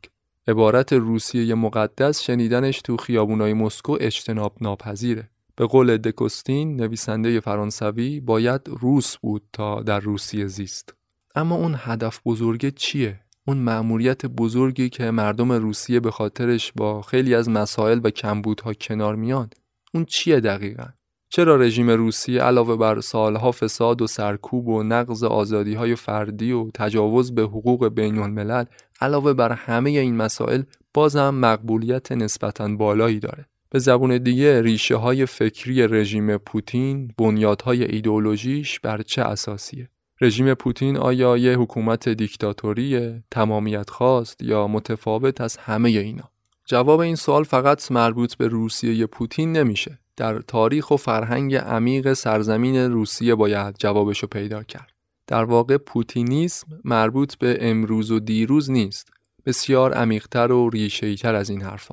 عبارت 0.48 0.92
روسیه 0.92 1.54
مقدس 1.54 2.22
شنیدنش 2.22 2.80
تو 2.80 2.96
خیابونای 2.96 3.52
مسکو 3.52 3.96
اجتناب 4.00 4.56
ناپذیره. 4.60 5.30
به 5.56 5.66
قول 5.66 5.96
دکوستین 5.96 6.76
نویسنده 6.76 7.40
فرانسوی 7.40 8.20
باید 8.20 8.60
روس 8.66 9.16
بود 9.16 9.42
تا 9.52 9.82
در 9.82 10.00
روسیه 10.00 10.46
زیست. 10.46 10.94
اما 11.34 11.54
اون 11.54 11.74
هدف 11.78 12.20
بزرگه 12.26 12.70
چیه؟ 12.70 13.20
اون 13.46 13.58
مأموریت 13.58 14.26
بزرگی 14.26 14.88
که 14.88 15.10
مردم 15.10 15.52
روسیه 15.52 16.00
به 16.00 16.10
خاطرش 16.10 16.72
با 16.76 17.02
خیلی 17.02 17.34
از 17.34 17.48
مسائل 17.48 18.00
و 18.04 18.10
کمبودها 18.10 18.74
کنار 18.74 19.16
میان 19.16 19.50
اون 19.94 20.04
چیه 20.04 20.40
دقیقا؟ 20.40 20.86
چرا 21.32 21.56
رژیم 21.56 21.90
روسیه 21.90 22.42
علاوه 22.42 22.76
بر 22.76 23.00
سالها 23.00 23.52
فساد 23.52 24.02
و 24.02 24.06
سرکوب 24.06 24.68
و 24.68 24.82
نقض 24.82 25.24
آزادی 25.24 25.74
های 25.74 25.94
فردی 25.94 26.52
و 26.52 26.70
تجاوز 26.74 27.34
به 27.34 27.42
حقوق 27.42 27.88
بین 27.88 28.18
الملل 28.18 28.64
علاوه 29.00 29.32
بر 29.32 29.52
همه 29.52 29.90
این 29.90 30.16
مسائل 30.16 30.62
بازم 30.94 31.30
مقبولیت 31.34 32.12
نسبتا 32.12 32.68
بالایی 32.68 33.18
داره 33.18 33.46
به 33.70 33.78
زبون 33.78 34.18
دیگه 34.18 34.62
ریشه 34.62 34.96
های 34.96 35.26
فکری 35.26 35.86
رژیم 35.86 36.36
پوتین 36.36 37.12
بنیادهای 37.18 37.84
ایدئولوژیش 37.84 38.80
بر 38.80 39.02
چه 39.02 39.22
اساسیه؟ 39.22 39.88
رژیم 40.20 40.54
پوتین 40.54 40.96
آیا 40.96 41.36
یه 41.36 41.58
حکومت 41.58 42.08
دیکتاتوریه، 42.08 43.24
تمامیت 43.30 43.90
خواست 43.90 44.42
یا 44.42 44.66
متفاوت 44.66 45.40
از 45.40 45.56
همه 45.56 45.88
اینا؟ 45.88 46.30
جواب 46.66 47.00
این 47.00 47.16
سوال 47.16 47.44
فقط 47.44 47.92
مربوط 47.92 48.34
به 48.34 48.48
روسیه 48.48 49.06
پوتین 49.06 49.52
نمیشه. 49.52 49.98
در 50.20 50.40
تاریخ 50.40 50.90
و 50.90 50.96
فرهنگ 50.96 51.54
عمیق 51.54 52.12
سرزمین 52.12 52.76
روسیه 52.76 53.34
باید 53.34 53.74
جوابشو 53.78 54.26
پیدا 54.26 54.62
کرد. 54.62 54.92
در 55.26 55.44
واقع 55.44 55.76
پوتینیسم 55.76 56.66
مربوط 56.84 57.34
به 57.34 57.58
امروز 57.60 58.10
و 58.10 58.20
دیروز 58.20 58.70
نیست. 58.70 59.08
بسیار 59.46 59.92
عمیقتر 59.92 60.52
و 60.52 60.70
ریشه‌ای‌تر 60.70 61.34
از 61.34 61.50
این 61.50 61.62
حرف 61.62 61.92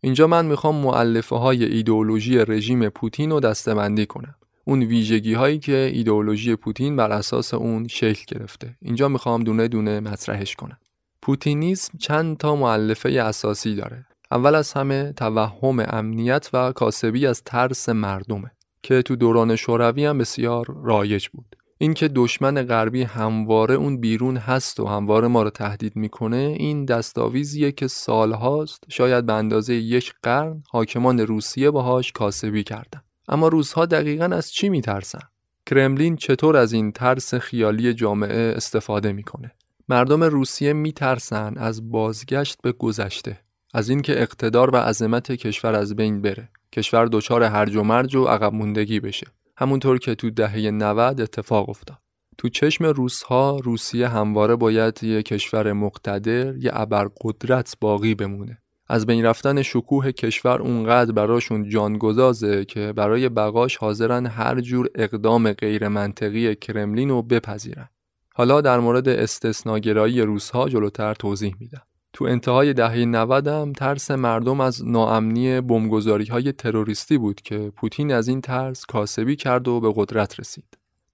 اینجا 0.00 0.26
من 0.26 0.46
می‌خوام 0.46 0.74
معلفه 0.74 1.36
های 1.36 1.64
ایدئولوژی 1.64 2.38
رژیم 2.38 2.88
پوتین 2.88 3.30
رو 3.30 3.40
دستبندی 3.40 4.06
کنم 4.06 4.34
اون 4.64 4.82
ویژگی 4.82 5.34
هایی 5.34 5.58
که 5.58 5.90
ایدئولوژی 5.94 6.56
پوتین 6.56 6.96
بر 6.96 7.10
اساس 7.10 7.54
اون 7.54 7.88
شکل 7.88 8.38
گرفته 8.38 8.76
اینجا 8.82 9.08
می‌خوام 9.08 9.44
دونه 9.44 9.68
دونه 9.68 10.00
مطرحش 10.00 10.54
کنم 10.54 10.78
پوتینیسم 11.22 11.98
چند 11.98 12.36
تا 12.36 12.56
معلفه 12.56 13.08
اساسی 13.08 13.74
داره 13.74 14.06
اول 14.30 14.54
از 14.54 14.72
همه 14.72 15.12
توهم 15.12 15.84
امنیت 15.88 16.50
و 16.52 16.72
کاسبی 16.72 17.26
از 17.26 17.42
ترس 17.42 17.88
مردمه 17.88 18.50
که 18.82 19.02
تو 19.02 19.16
دوران 19.16 19.56
شوروی 19.56 20.04
هم 20.04 20.18
بسیار 20.18 20.66
رایج 20.84 21.28
بود. 21.28 21.56
اینکه 21.78 22.08
دشمن 22.08 22.62
غربی 22.62 23.02
همواره 23.02 23.74
اون 23.74 24.00
بیرون 24.00 24.36
هست 24.36 24.80
و 24.80 24.86
همواره 24.86 25.28
ما 25.28 25.42
رو 25.42 25.50
تهدید 25.50 25.96
می‌کنه 25.96 26.36
این 26.36 26.84
دستاویزیه 26.84 27.72
که 27.72 27.86
سالهاست 27.86 28.84
شاید 28.88 29.26
به 29.26 29.32
اندازه 29.32 29.74
یک 29.74 30.12
قرن 30.22 30.62
حاکمان 30.70 31.20
روسیه 31.20 31.70
باهاش 31.70 32.12
کاسبی 32.12 32.62
کردن. 32.62 33.02
اما 33.28 33.48
روزها 33.48 33.86
دقیقا 33.86 34.24
از 34.24 34.52
چی 34.52 34.68
میترسن؟ 34.68 35.28
کرملین 35.66 36.16
چطور 36.16 36.56
از 36.56 36.72
این 36.72 36.92
ترس 36.92 37.34
خیالی 37.34 37.94
جامعه 37.94 38.52
استفاده 38.56 39.12
می‌کنه؟ 39.12 39.52
مردم 39.88 40.22
روسیه 40.22 40.72
میترسن 40.72 41.54
از 41.56 41.90
بازگشت 41.90 42.58
به 42.62 42.72
گذشته. 42.72 43.45
از 43.76 43.88
اینکه 43.88 44.22
اقتدار 44.22 44.70
و 44.70 44.76
عظمت 44.76 45.32
کشور 45.32 45.74
از 45.74 45.96
بین 45.96 46.22
بره 46.22 46.48
کشور 46.72 47.06
دچار 47.06 47.42
هرج 47.42 47.76
و 47.76 47.82
مرج 47.82 48.16
و 48.16 48.24
عقب 48.24 48.54
موندگی 48.54 49.00
بشه 49.00 49.26
همونطور 49.56 49.98
که 49.98 50.14
تو 50.14 50.30
دهه 50.30 50.70
90 50.70 51.20
اتفاق 51.20 51.68
افتاد. 51.68 51.98
تو 52.38 52.48
چشم 52.48 52.84
روسها 52.84 53.60
روسیه 53.64 54.08
همواره 54.08 54.56
باید 54.56 55.04
یه 55.04 55.22
کشور 55.22 55.72
مقتدر 55.72 56.56
یه 56.56 56.70
ابرقدرت 56.74 57.76
باقی 57.80 58.14
بمونه. 58.14 58.58
از 58.88 59.06
بین 59.06 59.24
رفتن 59.24 59.62
شکوه 59.62 60.12
کشور 60.12 60.62
اونقدر 60.62 61.12
براشون 61.12 61.68
جانگذازه 61.68 62.64
که 62.64 62.92
برای 62.92 63.28
بقاش 63.28 63.76
حاضرن 63.76 64.26
هر 64.26 64.60
جور 64.60 64.88
اقدام 64.94 65.52
غیر 65.52 65.88
منطقی 65.88 66.54
کرملین 66.54 67.08
رو 67.08 67.22
بپذیرن. 67.22 67.88
حالا 68.34 68.60
در 68.60 68.78
مورد 68.78 69.08
استثناگرایی 69.08 70.22
روسها 70.22 70.68
جلوتر 70.68 71.14
توضیح 71.14 71.54
میدم. 71.60 71.82
تو 72.16 72.24
انتهای 72.24 72.72
دهه 72.72 73.04
90 73.04 73.48
هم 73.48 73.72
ترس 73.72 74.10
مردم 74.10 74.60
از 74.60 74.88
ناامنی 74.88 75.60
بمبگذاری 75.60 76.24
های 76.24 76.52
تروریستی 76.52 77.18
بود 77.18 77.40
که 77.40 77.72
پوتین 77.76 78.12
از 78.12 78.28
این 78.28 78.40
ترس 78.40 78.86
کاسبی 78.86 79.36
کرد 79.36 79.68
و 79.68 79.80
به 79.80 79.92
قدرت 79.96 80.40
رسید. 80.40 80.64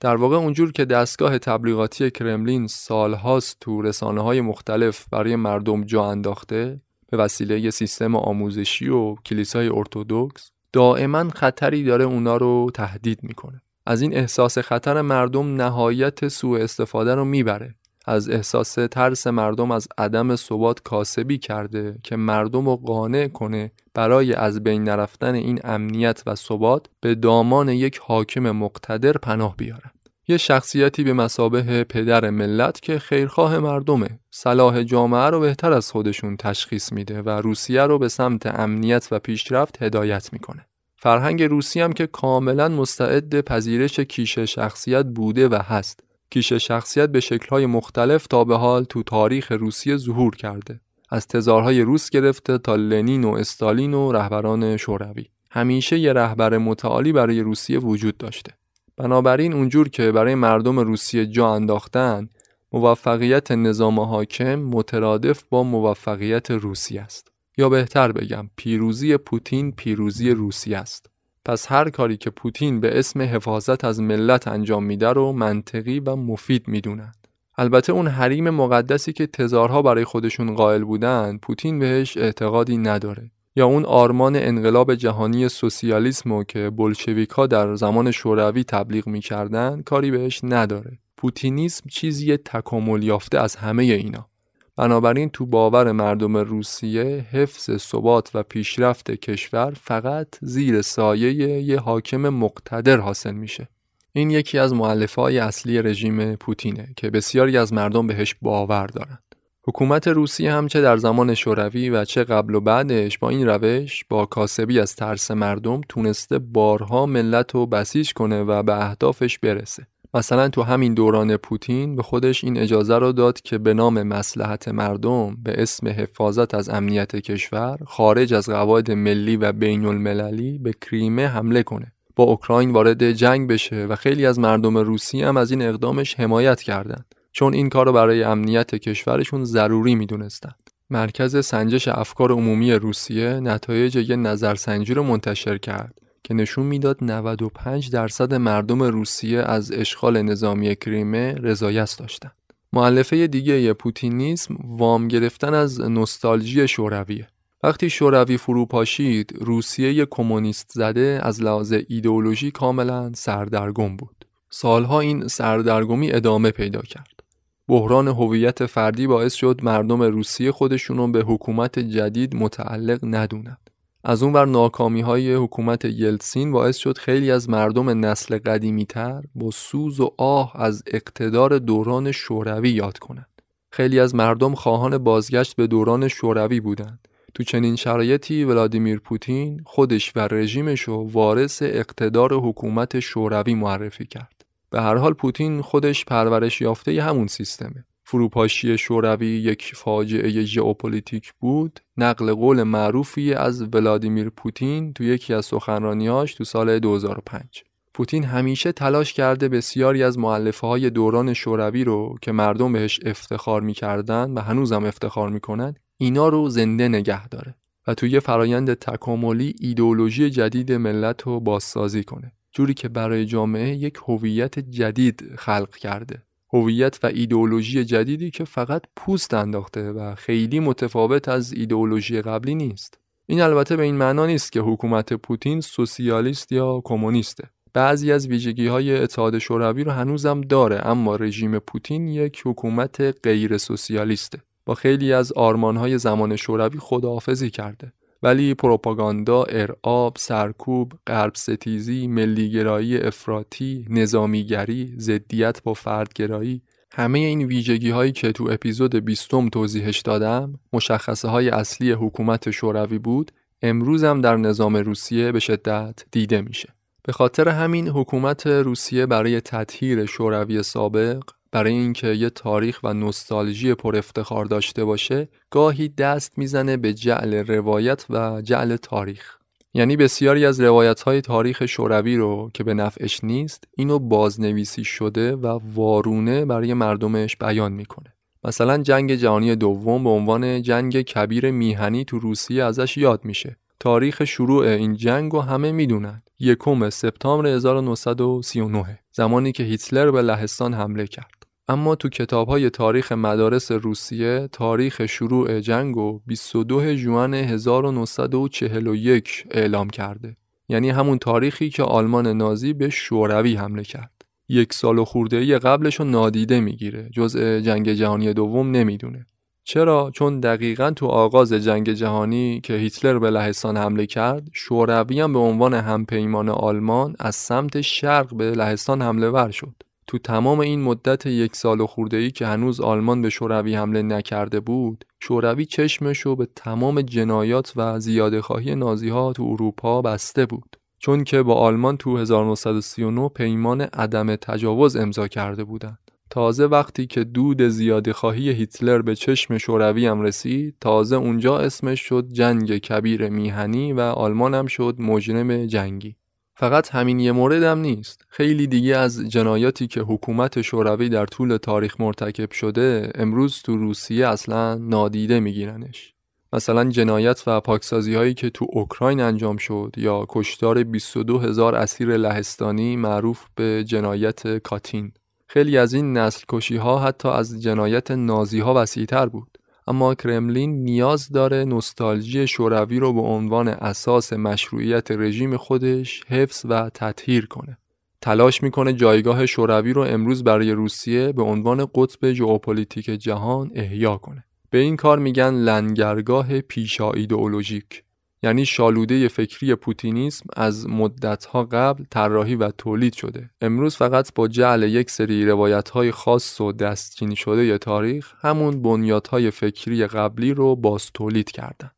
در 0.00 0.16
واقع 0.16 0.36
اونجور 0.36 0.72
که 0.72 0.84
دستگاه 0.84 1.38
تبلیغاتی 1.38 2.11
کرملین 2.11 2.66
سالهاست 2.66 3.57
تو 3.61 3.82
رسانه 3.82 4.20
های 4.20 4.40
مختلف 4.40 5.07
برای 5.11 5.36
مردم 5.36 5.84
جا 5.84 6.05
انداخته 6.05 6.80
به 7.11 7.16
وسیله 7.16 7.70
سیستم 7.70 8.16
آموزشی 8.16 8.88
و 8.88 9.14
کلیسای 9.14 9.68
ارتودکس 9.68 10.50
دائما 10.72 11.28
خطری 11.28 11.84
داره 11.84 12.05
اونا 12.05 12.36
رو 12.36 12.70
تهدید 12.74 13.18
می‌کنه. 13.22 13.62
از 13.86 14.03
این 14.03 14.14
احساس 14.14 14.59
خطر 14.59 15.00
مردم 15.00 15.55
نهایت 15.55 16.28
سوء 16.28 16.59
استفاده 16.59 17.14
رو 17.14 17.24
می‌بره 17.24 17.74
از 18.07 18.28
احساس 18.28 18.74
ترس 18.74 19.26
مردم 19.26 19.70
از 19.70 19.88
عدم 19.98 20.36
ثبات 20.36 20.82
کاسبی 20.82 21.38
کرده 21.38 21.98
که 22.03 22.16
مردم 22.16 22.66
رو 22.66 22.76
قانع 22.76 23.28
کنه 23.28 23.72
برای 23.94 24.34
از 24.34 24.62
بین 24.62 24.84
نرفتن 24.84 25.34
این 25.34 25.61
امنیت 25.64 26.22
و 26.26 26.34
ثبات 26.34 26.86
به 27.00 27.14
دامان 27.14 27.68
یک 27.68 27.98
حاکم 27.98 28.50
مقتدر 28.50 29.12
پناه 29.12 29.57
بیارند. 29.57 29.92
یه 30.28 30.36
شخصیتی 30.36 31.05
به 31.05 31.12
مسابه 31.12 31.84
پدر 31.84 32.30
ملت 32.30 32.80
که 32.80 32.98
خیرخواه 32.98 33.59
مردمه 33.59 34.18
صلاح 34.30 34.82
جامعه 34.82 35.30
رو 35.30 35.40
بهتر 35.40 35.72
از 35.72 35.90
خودشون 35.90 36.36
تشخیص 36.36 36.92
میده 36.92 37.22
و 37.22 37.28
روسیه 37.28 37.82
رو 37.82 37.98
به 37.98 38.09
سمت 38.09 38.46
امنیت 38.46 39.09
و 39.11 39.18
پیشرفت 39.18 39.82
هدایت 39.82 40.32
می‌کنه. 40.32 40.66
فرهنگ 40.96 41.42
روسی 41.42 41.80
هم 41.80 41.92
که 41.92 42.07
کاملا 42.07 42.68
مستعد 42.68 43.40
پذیرش 43.40 44.00
کیش 44.00 44.38
شخصیت 44.38 45.07
بوده 45.07 45.48
و 45.48 45.59
هست 45.62 46.00
کیش 46.33 46.53
شخصیت 46.53 47.09
به 47.09 47.20
شکلهای 47.20 47.66
مختلف 47.66 48.26
تا 48.26 48.45
به 48.45 48.57
حال 48.57 48.85
تو 48.85 49.03
تاریخ 49.03 49.53
روسیه 49.53 49.97
ظهور 49.97 50.37
کرده. 50.37 50.80
از 51.11 51.26
تزارهای 51.26 51.80
روس 51.80 52.11
گرفته 52.11 52.59
تا 52.59 52.76
لنین 52.76 53.24
و 53.24 53.30
استالین 53.30 53.95
و 53.95 54.12
رهبران 54.12 54.76
شوروی. 54.76 55.26
همیشه 55.51 55.99
یه 55.99 56.12
رهبر 56.12 56.59
متعالی 56.59 57.12
برای 57.12 57.41
روسیه 57.41 57.78
وجود 57.78 58.16
داشته. 58.16 58.53
بنابراین 58.97 59.53
اونجور 59.53 59.89
که 59.89 60.12
برای 60.12 60.35
مردم 60.35 60.78
روسیه 60.78 61.26
جا 61.26 61.55
انداختن 61.55 62.28
موفقیت 62.72 63.51
نظام 63.51 64.01
حاکم 64.01 64.55
مترادف 64.55 65.43
با 65.51 65.62
موفقیت 65.62 66.51
روسیه 66.51 67.03
است. 67.03 67.28
یا 67.59 67.68
بهتر 67.68 68.12
بگم 68.12 68.51
پیروزی 68.57 69.16
پوتین 69.16 69.72
پیروزی 69.72 70.30
روسیه 70.30 70.78
است. 70.78 71.12
پس 71.45 71.72
هر 71.72 71.90
کاری 71.90 72.16
که 72.16 72.30
پوتین 72.30 72.80
به 72.80 72.99
اسم 72.99 73.22
حفاظت 73.22 73.84
از 73.84 74.01
ملت 74.01 74.49
انجام 74.49 74.84
میده 74.84 75.09
رو 75.09 75.32
منطقی 75.32 76.01
و 76.01 76.16
مفید 76.16 76.68
می‌دونند. 76.68 77.28
البته 77.59 77.93
اون 77.93 78.07
حریم 78.07 78.51
مقدسی 78.51 79.12
که 79.12 79.26
تزارها 79.26 79.82
برای 79.82 80.05
خودشون 80.05 80.55
قائل 80.55 80.84
بودن 80.84 81.38
پوتین 81.43 81.78
بهش 81.78 82.16
اعتقادی 82.16 82.76
نداره. 82.76 83.30
یا 83.57 83.66
اون 83.66 83.84
آرمان 83.84 84.36
انقلاب 84.36 84.95
جهانی 84.95 85.49
سوسیالیسم 85.49 86.43
که 86.43 86.70
بلشویک 86.70 87.36
در 87.51 87.74
زمان 87.74 88.11
شوروی 88.11 88.64
تبلیغ 88.64 89.07
می‌کردن 89.07 89.82
کاری 89.82 90.11
بهش 90.11 90.40
نداره. 90.43 90.99
پوتینیسم 91.16 91.88
چیزی 91.90 92.36
تکامل 92.36 93.03
یافته 93.03 93.38
از 93.40 93.57
همه 93.57 93.82
اینا. 93.82 94.28
بنابراین 94.77 95.31
تو 95.31 95.47
باور 95.47 95.93
مردم 95.93 96.37
روسیه 96.37 97.03
حفظ 97.33 97.77
ثبات 97.77 98.31
و 98.35 98.43
پیشرفت 98.43 99.11
کشور 99.11 99.73
فقط 99.83 100.29
زیر 100.41 100.83
سایه 100.83 101.33
یه 101.62 101.79
حاکم 101.79 102.29
مقتدر 102.29 102.97
حاصل 102.97 103.35
میشه 103.35 103.68
این 104.12 104.31
یکی 104.31 104.59
از 104.59 104.75
معلفه 104.75 105.23
های 105.23 105.39
اصلی 105.39 105.83
رژیم 105.83 106.35
پوتینه 106.35 106.89
که 106.97 107.11
بسیاری 107.11 107.57
از 107.57 107.73
مردم 107.73 108.07
بهش 108.07 108.35
باور 108.43 108.87
دارند. 108.87 109.23
حکومت 109.64 110.09
روسیه 110.09 110.53
هم 110.53 110.66
چه 110.66 110.81
در 110.81 110.97
زمان 110.97 111.35
شوروی 111.35 111.91
و 111.91 112.05
چه 112.05 112.25
قبل 112.25 112.55
و 112.55 112.61
بعدش 112.61 113.18
با 113.18 113.29
این 113.29 113.49
روش 113.49 114.05
با 114.09 114.27
کاسبی 114.27 114.81
از 114.81 114.97
ترس 114.97 115.31
مردم 115.31 115.81
تونسته 115.89 116.39
بارها 116.39 117.07
ملت 117.07 117.55
رو 117.55 117.66
بسیج 117.66 118.12
کنه 118.12 118.43
و 118.43 118.62
به 118.62 118.85
اهدافش 118.85 119.39
برسه. 119.39 119.87
مثلا 120.15 120.49
تو 120.49 120.63
همین 120.63 120.95
دوران 120.95 121.37
پوتین 121.37 121.97
به 121.97 122.03
خودش 122.03 122.45
این 122.45 122.59
اجازه 122.59 122.99
رو 122.99 123.13
داد 123.13 123.41
که 123.41 123.59
به 123.59 123.75
نام 123.75 124.03
مسلحت 124.03 124.69
مردم 124.69 125.37
به 125.43 125.63
اسم 125.63 125.89
حفاظت 125.89 126.55
از 126.55 126.69
امنیت 126.69 127.17
کشور 127.17 127.79
خارج 127.87 128.35
از 128.35 128.49
قواعد 128.49 128.91
ملی 128.91 129.37
و 129.37 129.53
بین 129.53 129.85
المللی 129.85 130.59
به 130.59 130.73
کریمه 130.73 131.27
حمله 131.27 131.63
کنه 131.63 131.93
با 132.17 132.25
اوکراین 132.25 132.71
وارد 132.71 133.13
جنگ 133.13 133.51
بشه 133.51 133.87
و 133.87 133.97
خیلی 133.97 134.27
از 134.27 134.39
مردم 134.39 134.79
روسی 134.79 135.23
هم 135.23 135.37
از 135.37 135.51
این 135.51 135.63
اقدامش 135.63 136.21
حمایت 136.21 136.61
کردند 136.61 137.15
چون 137.33 137.55
این 137.55 137.69
کار 137.69 137.87
رو 137.87 137.93
برای 137.93 138.23
امنیت 138.23 138.75
کشورشون 138.75 139.45
ضروری 139.45 139.95
می‌دونستند. 139.95 140.71
مرکز 140.91 141.47
سنجش 141.47 141.89
افکار 141.89 142.33
عمومی 142.33 142.73
روسیه 142.73 143.41
نتایج 143.41 143.97
یه 143.97 144.17
نظرسنجی 144.17 144.95
رو 144.95 145.03
منتشر 145.03 145.59
کرد 145.59 145.99
که 146.25 146.35
نشون 146.35 146.66
می‌داد 146.66 147.05
95 147.05 147.91
درصد 147.91 148.35
مردم 148.35 148.83
روسیه 148.83 149.41
از 149.41 149.73
اشغال 149.73 150.23
نظامی 150.23 150.77
کریمه 150.77 151.35
رضایت 151.35 151.97
داشتند. 151.99 152.37
معلفه 152.73 153.27
دیگه 153.27 153.73
پوتینیسم 153.73 154.57
وام 154.64 155.09
گرفتن 155.09 155.55
از 155.55 155.81
نوستالژی 155.81 156.68
شورویه. 156.68 157.29
وقتی 157.62 157.91
شوروی 157.91 158.37
فرو 158.37 158.66
پاشید 158.66 159.33
روسیه 159.41 160.07
کمونیست 160.07 160.70
زده 160.75 161.20
از 161.23 161.43
لحاظ 161.43 161.75
ایدئولوژی 161.89 162.51
کاملا 162.51 163.12
سردرگم 163.14 163.97
بود 163.97 164.27
سالها 164.51 165.01
این 165.01 165.29
سردرگمی 165.29 166.12
ادامه 166.12 166.51
پیدا 166.51 166.81
کرد 166.81 167.23
بحران 167.68 168.09
هویت 168.09 168.66
فردی 168.66 169.07
باعث 169.07 169.35
شد 169.35 169.61
مردم 169.62 170.03
روسیه 170.03 170.53
خودشونو 170.53 171.09
به 171.09 171.20
حکومت 171.20 171.79
جدید 171.79 172.37
متعلق 172.37 172.99
ندونند 173.03 173.62
از 174.05 174.22
اون 174.22 174.32
بر 174.32 174.44
ناکامی 174.44 175.00
های 175.00 175.34
حکومت 175.34 175.84
یلتسین 175.84 176.53
باعث 176.53 176.76
شد 176.76 176.98
خیلی 176.98 177.30
از 177.30 177.50
مردم 177.50 178.05
نسل 178.07 178.38
قدیمی 178.38 178.86
تر 178.86 179.22
با 179.34 179.50
سوز 179.50 180.00
و 180.00 180.14
آه 180.18 180.61
از 180.61 180.82
اقتدار 180.86 181.59
دوران 181.59 182.12
شوروی 182.12 182.70
یاد 182.70 182.98
کنند. 182.98 183.42
خیلی 183.70 184.00
از 184.00 184.14
مردم 184.14 184.55
خواهان 184.55 184.98
بازگشت 184.98 185.57
به 185.57 185.66
دوران 185.66 186.09
شوروی 186.09 186.61
بودند 186.61 187.09
تو 187.34 187.42
چنین 187.42 187.76
شرایطی 187.76 188.44
ولادیمیر 188.44 188.98
پوتین 188.98 189.62
خودش 189.66 190.12
و 190.16 190.20
رژیمش 190.20 190.80
رو 190.80 191.11
وارث 191.11 191.62
اقتدار 191.62 192.34
حکومت 192.34 193.00
شوروی 193.00 193.55
معرفی 193.55 194.07
کرد. 194.07 194.44
به 194.70 194.82
هر 194.82 194.94
حال 194.94 195.12
پوتین 195.12 195.62
خودش 195.62 196.05
پرورش 196.05 196.61
یافته 196.61 197.03
همون 197.03 197.26
سیستمه. 197.26 197.84
فروپاشی 198.13 198.79
شوروی 198.79 199.27
یک 199.27 199.73
فاجعه 199.75 200.45
ژئوپلیتیک 200.45 201.33
بود. 201.41 201.81
نقل 201.97 202.35
قول 202.35 202.63
معروفی 202.63 203.35
از 203.35 203.75
ولادیمیر 203.75 204.31
پوتین 204.31 204.93
تو 204.93 205.05
یکی 205.05 205.35
از 205.35 205.47
سخنرانیاش 205.47 206.35
تو 206.35 206.45
سال 206.45 206.79
2005 206.79 207.65
پوتین 207.95 208.25
همیشه 208.25 208.73
تلاش 208.73 209.13
کرده 209.13 209.49
بسیاری 209.49 210.03
از 210.03 210.19
مؤلفه 210.18 210.66
های 210.67 210.91
دوران 210.91 211.35
شوروی 211.35 211.85
رو 211.85 212.17
که 212.23 212.33
مردم 212.33 212.73
بهش 212.73 213.01
افتخار 213.07 213.61
می‌کردن 213.61 214.31
و 214.31 214.41
هنوزم 214.41 214.85
افتخار 214.85 215.29
می‌کنن 215.31 215.75
اینا 215.97 216.29
رو 216.29 216.49
زنده 216.49 216.89
نگه 216.89 217.29
داره 217.29 217.55
و 217.87 217.95
توی 217.95 218.21
فرایند 218.21 218.75
تکاملی 218.75 219.55
ایدئولوژی 219.61 220.31
جدید 220.31 220.73
ملت 220.73 221.23
رو 221.23 221.41
بازسازی 221.41 222.05
کنه. 222.05 222.33
جوری 222.55 222.75
که 222.75 222.89
برای 222.89 223.27
جامعه 223.27 223.69
یک 223.69 223.99
هویت 224.09 224.59
جدید 224.59 225.35
خلق 225.39 225.77
کرده. 225.77 226.23
هویت 226.53 226.98
و 227.03 227.07
ایدئولوژی 227.07 227.84
جدیدی 227.84 228.30
که 228.30 228.44
فقط 228.44 228.82
پوست 228.96 229.34
انداخته 229.34 229.92
و 229.92 230.14
خیلی 230.14 230.61
متفاوت 230.61 231.28
از 231.28 231.53
ایدئولوژی 231.53 232.22
قبلی 232.22 232.55
نیست. 232.55 232.98
این 233.26 233.40
البته 233.40 233.76
به 233.76 233.82
این 233.82 233.94
معنا 233.94 234.26
نیست 234.26 234.53
که 234.53 234.61
حکومت 234.61 235.12
پوتین 235.12 235.61
سوسیالیست 235.61 236.53
یا 236.53 236.80
کمونیسته. 236.84 237.50
بعضی 237.74 238.12
از 238.12 238.26
ویژگی 238.26 238.66
های 238.66 238.96
اتحاد 238.96 239.38
شوروی 239.38 239.84
رو 239.84 239.90
هنوزم 239.90 240.40
داره 240.40 240.86
اما 240.86 241.16
رژیم 241.16 241.59
پوتین 241.59 242.09
یک 242.09 242.42
حکومت 242.44 243.00
غیر 243.00 243.59
سوسیالیسته 243.59 244.38
با 244.66 244.74
خیلی 244.74 245.12
از 245.12 245.32
آرمانهای 245.32 245.98
زمان 245.98 246.36
شوروی 246.36 246.78
خداحافظی 246.78 247.50
کرده. 247.50 247.92
ولی 248.23 248.55
پروپاگاندا، 248.55 249.43
ارعاب، 249.43 250.16
سرکوب، 250.18 250.93
غرب 251.07 251.35
ستیزی، 251.35 252.07
ملیگرایی 252.07 252.99
افراطی، 252.99 253.87
نظامیگری، 253.91 254.95
ضدیت 254.99 255.62
با 255.62 255.75
فردگرایی 255.75 256.62
همه 256.93 257.18
این 257.18 257.43
ویژگی 257.43 257.91
هایی 257.91 258.12
که 258.12 258.33
تو 258.33 258.49
اپیزود 258.51 258.97
بیستم 258.97 259.49
توضیحش 259.49 260.01
دادم 260.01 260.61
مشخصه 260.73 261.29
های 261.29 261.49
اصلی 261.49 261.93
حکومت 261.93 262.51
شوروی 262.51 262.99
بود 262.99 263.33
امروز 263.62 264.05
هم 264.05 264.20
در 264.20 264.37
نظام 264.37 264.77
روسیه 264.77 265.33
به 265.33 265.41
شدت 265.41 266.05
دیده 266.11 266.41
میشه. 266.41 266.68
به 267.03 267.12
خاطر 267.12 267.49
همین 267.49 267.89
حکومت 267.89 268.47
روسیه 268.47 269.07
برای 269.07 269.41
تطهیر 269.41 270.07
شوروی 270.07 270.62
سابق 270.62 271.23
برای 271.53 271.72
اینکه 271.72 272.07
یه 272.07 272.30
تاریخ 272.30 272.80
و 272.82 272.94
نوستالژی 272.94 273.74
پر 273.74 273.96
افتخار 273.96 274.44
داشته 274.44 274.84
باشه 274.84 275.28
گاهی 275.50 275.88
دست 275.88 276.38
می‌زنه 276.38 276.76
به 276.76 276.94
جعل 276.94 277.34
روایت 277.34 278.07
و 278.11 278.42
جعل 278.42 278.76
تاریخ. 278.76 279.36
یعنی 279.74 279.96
بسیاری 279.96 280.46
از 280.46 280.61
روایت 280.61 281.03
های 281.03 281.20
تاریخ 281.20 281.66
شوروی 281.66 282.16
رو 282.16 282.50
که 282.55 282.64
به 282.64 282.74
نفعش 282.74 283.24
نیست 283.24 283.64
اینو 283.76 283.98
بازنویسی 283.98 284.84
شده 284.84 285.36
و 285.36 285.61
وارونه 285.74 286.44
برای 286.44 286.74
مردمش 286.74 287.36
بیان 287.36 287.72
می‌کنه. 287.72 288.14
مثلا 288.44 288.78
جنگ 288.78 289.14
جهانی 289.14 289.57
دوم 289.57 290.05
به 290.05 290.11
عنوان 290.11 290.62
جنگ 290.62 291.03
کبیر 291.03 291.50
میهنی 291.50 292.05
تو 292.05 292.18
روسیه 292.18 292.64
ازش 292.64 292.96
یاد 292.96 293.24
میشه. 293.24 293.57
تاریخ 293.80 294.24
شروع 294.24 294.66
این 294.66 294.96
جنگ 294.96 295.32
رو 295.32 295.40
همه 295.40 295.72
می‌دونن. 295.72 296.22
یکم 296.38 296.90
سپتامبر 296.90 297.46
1939 297.46 298.98
زمانی 299.12 299.53
که 299.53 299.62
هیتلر 299.62 300.11
به 300.11 300.22
لهستان 300.22 300.74
حمله 300.74 301.07
کرد. 301.07 301.41
اما 301.69 301.95
تو 301.95 302.09
کتاب 302.09 302.49
های 302.49 302.71
تاریخ 302.71 303.13
مدارس 303.13 303.73
روسیه 303.73 304.49
تاریخ 304.53 305.07
شروع 305.07 305.61
جنگ 305.61 305.97
و 305.97 306.21
22 306.27 306.95
جوان 306.95 307.35
1941 307.35 309.45
اعلام 309.51 309.91
کرده. 309.91 310.37
یعنی 310.69 310.91
همون 310.91 311.19
تاریخی 311.19 311.71
که 311.71 311.83
آلمان 311.83 312.27
نازی 312.27 312.73
به 312.73 312.91
شوروی 312.91 313.55
حمله 313.55 313.85
کرد. 313.85 314.23
یک 314.49 314.73
سال 314.73 314.99
و 314.99 315.05
خورده 315.05 315.37
ای 315.37 315.59
قبلش 315.59 316.01
رو 316.01 316.05
نادیده 316.05 316.61
می‌گیره. 316.61 317.11
جزء 317.13 317.61
جنگ 317.61 317.93
جهانی 317.93 318.33
دوم 318.33 318.71
نمی‌دونه. 318.71 319.27
چرا؟ 319.65 320.11
چون 320.15 320.41
دقیقا 320.41 320.91
تو 320.91 321.07
آغاز 321.07 321.53
جنگ 321.53 321.93
جهانی 321.93 322.61
که 322.61 322.75
هیتلر 322.75 323.19
به 323.19 323.31
لهستان 323.31 323.77
حمله 323.77 324.07
کرد 324.07 324.49
شوروی 324.53 325.21
هم 325.21 325.33
به 325.33 325.39
عنوان 325.39 325.75
همپیمان 325.75 326.49
آلمان 326.49 327.17
از 327.19 327.37
سمت 327.37 327.81
شرق 327.81 328.35
به 328.35 328.51
لهستان 328.51 329.03
حمله 329.03 329.29
ور 329.29 329.51
شد. 329.51 329.75
تو 330.13 330.19
تمام 330.19 330.61
این 330.61 330.83
مدت 330.83 331.27
یک 331.27 331.57
سال 331.57 331.81
و 331.81 331.87
خورده 331.87 332.17
ای 332.17 332.31
که 332.31 332.47
هنوز 332.47 332.81
آلمان 332.81 333.23
به 333.23 333.31
شوروی 333.31 333.75
حمله 333.75 334.03
نکرده 334.03 334.61
بود 334.61 335.05
شوروی 335.21 335.65
چشمشو 335.65 336.37
به 336.37 336.49
تمام 336.57 337.03
جنایات 337.03 337.73
و 337.77 338.01
زیاده 338.01 338.43
خواهی 338.43 338.75
نازی 338.75 339.09
ها 339.09 339.33
تو 339.33 339.43
اروپا 339.43 340.03
بسته 340.03 340.47
بود. 340.47 340.77
چون 340.99 341.25
که 341.25 341.43
با 341.43 341.55
آلمان 341.55 341.97
تو 341.97 342.19
1939 342.19 343.29
پیمان 343.29 343.81
عدم 343.81 344.37
تجاوز 344.37 344.97
امضا 344.97 345.29
کرده 345.29 345.65
بودند. 345.65 345.99
تازه 346.31 346.67
وقتی 346.67 347.07
که 347.07 347.25
دود 347.25 347.63
زیاده 347.63 348.13
خواهی 348.13 348.51
هیتلر 348.51 349.03
به 349.03 349.15
چشم 349.15 349.59
شوروی 349.59 350.07
هم 350.07 350.21
رسید 350.21 350.77
تازه 350.81 351.17
اونجا 351.17 351.59
اسمش 351.59 352.01
شد 352.01 352.29
جنگ 352.33 352.79
کبیر 352.79 353.29
میهنی 353.29 353.93
و 353.93 354.01
آلمان 354.01 354.55
هم 354.55 354.67
شد 354.67 354.97
مجرم 354.99 355.67
جنگی. 355.67 356.17
فقط 356.63 356.91
همین 356.91 357.21
یه 357.21 357.33
مورد 357.33 357.63
هم 357.63 357.79
نیست. 357.79 358.25
خیلی 358.29 358.67
دیگه 358.67 358.97
از 358.97 359.29
جنایاتی 359.29 359.87
که 359.87 360.01
حکومت 360.01 360.63
شوروی 360.63 361.09
در 361.09 361.27
طول 361.27 361.57
تاریخ 361.57 362.01
مرتکب 362.01 362.53
شده 362.53 363.13
امروز 363.15 363.63
تو 363.63 363.77
روسیه 363.77 364.29
اصلا 364.29 364.75
نادیده 364.75 365.41
میگیرنش. 365.41 366.15
مثلا 366.53 366.85
جنایت 366.85 367.43
و 367.47 367.61
پاکسازی 367.61 368.15
هایی 368.15 368.35
که 368.35 368.51
تو 368.51 368.67
اوکراین 368.69 369.21
انجام 369.21 369.57
شد 369.57 369.95
یا 369.97 370.27
کشتار 370.29 370.85
22 370.85 371.39
هزار 371.39 371.75
اسیر 371.75 372.17
لهستانی 372.17 372.97
معروف 372.97 373.47
به 373.55 373.85
جنایت 373.85 374.57
کاتین. 374.59 375.13
خیلی 375.47 375.79
از 375.79 375.95
این 375.95 376.13
نسل 376.19 376.45
کشی 376.49 376.77
ها 376.77 376.99
حتی 376.99 377.29
از 377.29 377.63
جنایت 377.63 378.11
نازی 378.11 378.61
ها 378.61 378.75
وسیعتر 378.83 379.27
بود. 379.27 379.59
اما 379.93 380.14
کرملین 380.14 380.84
نیاز 380.84 381.28
داره 381.28 381.64
نوستالژی 381.64 382.47
شوروی 382.47 382.99
رو 382.99 383.12
به 383.12 383.20
عنوان 383.20 383.68
اساس 383.68 384.32
مشروعیت 384.32 385.11
رژیم 385.11 385.57
خودش 385.57 386.22
حفظ 386.28 386.66
و 386.68 386.90
تطهیر 386.95 387.47
کنه. 387.47 387.78
تلاش 388.20 388.62
می‌کنه 388.62 388.93
جایگاه 388.93 389.47
شوروی 389.47 389.93
رو 389.93 390.03
امروز 390.03 390.45
برای 390.45 390.70
روسیه 390.70 391.32
به 391.32 391.43
عنوان 391.43 391.86
قطب 391.95 392.32
ژئوپلیتیک 392.32 393.05
جهان 393.05 393.70
احیا 393.74 394.16
کنه. 394.16 394.45
به 394.70 394.78
این 394.78 394.97
کار 394.97 395.18
میگن 395.18 395.55
لنگرگاه 395.55 396.61
پیشا 396.61 397.11
ایدئولوژیک. 397.11 398.03
یعنی 398.43 398.66
شالوده 398.66 399.28
فکری 399.28 399.74
پوتینیسم 399.74 400.45
از 400.57 400.88
مدتها 400.88 401.64
قبل 401.64 402.05
طراحی 402.11 402.55
و 402.55 402.70
تولید 402.70 403.14
شده. 403.14 403.51
امروز 403.61 403.97
فقط 403.97 404.34
با 404.34 404.49
جعل 404.49 404.82
یک 404.82 405.11
سری 405.11 405.47
روایتهای 405.47 406.11
خاص 406.11 406.61
و 406.61 406.72
دستچینی 406.72 407.36
شده 407.36 407.78
تاریخ 407.78 408.32
همون 408.40 408.82
بنیادهای 408.82 409.51
فکری 409.51 410.07
قبلی 410.07 410.55
رو 410.55 410.76
باز 410.76 411.11
تولید 411.14 411.51
کردن 411.51 411.90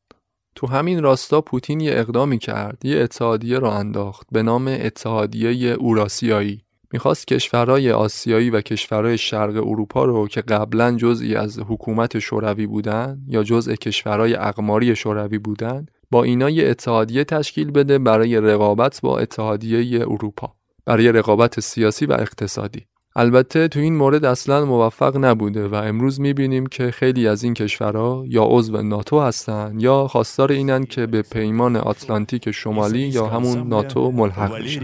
تو 0.54 0.66
همین 0.66 1.02
راستا 1.02 1.40
پوتین 1.40 1.80
یه 1.80 1.92
اقدامی 1.94 2.38
کرد 2.38 2.84
یه 2.84 3.00
اتحادیه 3.00 3.58
رو 3.58 3.68
انداخت 3.68 4.26
به 4.32 4.42
نام 4.42 4.68
اتحادیه 4.68 5.70
اوراسیایی. 5.70 6.64
می‌خواست 6.92 7.26
کشورهای 7.26 7.92
آسیایی 7.92 8.50
و 8.50 8.60
کشورهای 8.60 9.18
شرق 9.18 9.56
اروپا 9.56 10.04
رو 10.04 10.28
که 10.28 10.40
قبلا 10.40 10.96
جزئی 10.96 11.34
از 11.34 11.58
حکومت 11.58 12.18
شوروی 12.18 12.66
بودن 12.66 13.22
یا 13.26 13.42
جزء 13.42 13.74
کشورهای 13.74 14.34
اقماری 14.34 14.96
شوروی 14.96 15.38
بودن 15.38 15.86
با 16.10 16.24
اینا 16.24 16.50
یه 16.50 16.68
اتحادیه 16.70 17.24
تشکیل 17.24 17.70
بده 17.70 17.98
برای 17.98 18.40
رقابت 18.40 19.00
با 19.02 19.18
اتحادیه 19.18 20.00
اروپا 20.00 20.54
برای 20.86 21.12
رقابت 21.12 21.60
سیاسی 21.60 22.06
و 22.06 22.12
اقتصادی. 22.12 22.86
البته 23.16 23.68
تو 23.68 23.80
این 23.80 23.96
مورد 23.96 24.24
اصلا 24.24 24.64
موفق 24.64 25.16
نبوده 25.16 25.68
و 25.68 25.74
امروز 25.74 26.20
می‌بینیم 26.20 26.66
که 26.66 26.90
خیلی 26.90 27.28
از 27.28 27.44
این 27.44 27.54
کشورها 27.54 28.24
یا 28.26 28.44
عضو 28.44 28.82
ناتو 28.82 29.20
هستن 29.20 29.74
یا 29.80 30.08
خواستار 30.08 30.52
اینن 30.52 30.84
که 30.84 31.06
به 31.06 31.22
پیمان 31.22 31.76
آتلانتیک 31.76 32.50
شمالی 32.50 32.98
یا 33.00 33.26
همون 33.26 33.68
ناتو 33.68 34.10
ملحق 34.12 34.58
بشن. 34.62 34.80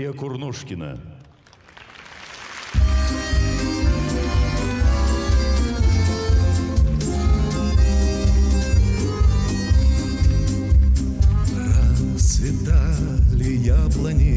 яблони 13.90 14.29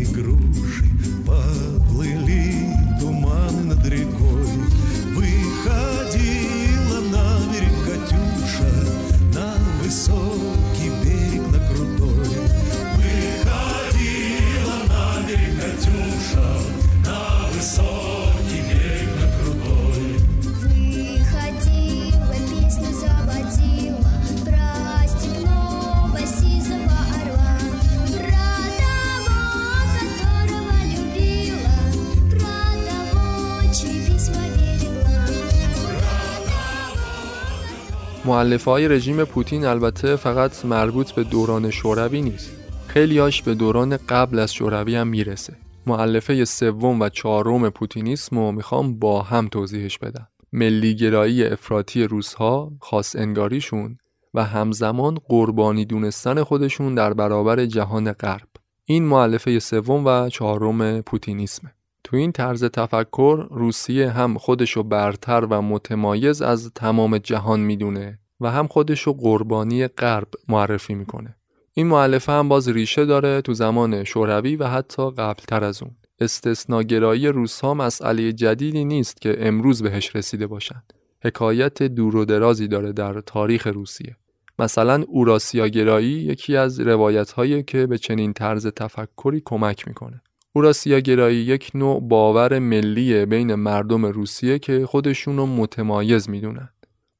معلفه 38.25 38.71
های 38.71 38.87
رژیم 38.87 39.23
پوتین 39.23 39.65
البته 39.65 40.15
فقط 40.15 40.65
مربوط 40.65 41.11
به 41.11 41.23
دوران 41.23 41.69
شوروی 41.69 42.21
نیست. 42.21 42.51
خیلیاش 42.87 43.41
به 43.41 43.53
دوران 43.53 43.97
قبل 43.97 44.39
از 44.39 44.53
شوروی 44.53 44.95
هم 44.95 45.07
می‌رسه. 45.07 45.55
معلفه 45.87 46.45
سوم 46.45 46.99
و 46.99 47.09
چهارم 47.09 47.69
پوتینیسم 47.69 48.39
رو 48.39 48.51
می‌خوام 48.51 48.99
با 48.99 49.21
هم 49.21 49.47
توضیحش 49.47 49.97
بدم. 49.97 50.27
ملیگرایی 50.53 51.43
افراطی 51.43 52.03
روسها 52.03 52.71
خاص 52.81 53.15
انگاریشون 53.15 53.97
و 54.33 54.43
همزمان 54.43 55.17
قربانی 55.27 55.85
دونستن 55.85 56.43
خودشون 56.43 56.95
در 56.95 57.13
برابر 57.13 57.65
جهان 57.65 58.11
غرب. 58.11 58.47
این 58.85 59.03
معلفه 59.03 59.59
سوم 59.59 60.05
و 60.05 60.29
چهارم 60.29 61.01
پوتینیسمه. 61.01 61.73
تو 62.03 62.17
این 62.17 62.31
طرز 62.31 62.63
تفکر 62.63 63.47
روسیه 63.51 64.09
هم 64.09 64.37
خودشو 64.37 64.83
برتر 64.83 65.47
و 65.49 65.61
متمایز 65.61 66.41
از 66.41 66.71
تمام 66.75 67.17
جهان 67.17 67.59
می‌دونه 67.59 68.19
و 68.39 68.51
هم 68.51 68.67
خودشو 68.67 69.13
قربانی 69.13 69.87
غرب 69.87 70.27
معرفی 70.47 70.93
می‌کنه. 70.93 71.35
این 71.73 71.87
معلفه 71.87 72.31
هم 72.31 72.49
باز 72.49 72.69
ریشه 72.69 73.05
داره 73.05 73.41
تو 73.41 73.53
زمان 73.53 74.03
شوروی 74.03 74.55
و 74.55 74.67
حتی 74.67 75.11
قبلتر 75.11 75.63
از 75.63 75.83
اون. 75.83 75.91
استثناگرایی 76.19 77.27
روس 77.27 77.61
ها 77.61 77.73
مسئله 77.73 78.33
جدیدی 78.33 78.85
نیست 78.85 79.21
که 79.21 79.47
امروز 79.47 79.83
بهش 79.83 80.15
رسیده 80.15 80.47
باشند 80.47 80.93
حکایت 81.23 81.83
دور 81.83 82.15
و 82.15 82.25
درازی 82.25 82.67
داره 82.67 82.91
در 82.91 83.21
تاریخ 83.21 83.67
روسیه. 83.67 84.17
مثلا 84.59 85.03
اوراسیاگرایی 85.07 86.11
یکی 86.11 86.57
از 86.57 86.79
روایت 86.79 87.31
هایی 87.31 87.63
که 87.63 87.87
به 87.87 87.97
چنین 87.97 88.33
طرز 88.33 88.67
تفکری 88.67 89.41
کمک 89.45 89.87
می‌کنه. 89.87 90.21
اوراسیاگرایی 90.55 91.37
یک 91.37 91.71
نوع 91.73 92.01
باور 92.01 92.59
ملی 92.59 93.25
بین 93.25 93.55
مردم 93.55 94.05
روسیه 94.05 94.59
که 94.59 94.85
خودشون 94.85 95.37
رو 95.37 95.45
متمایز 95.45 96.29
می‌دونن. 96.29 96.69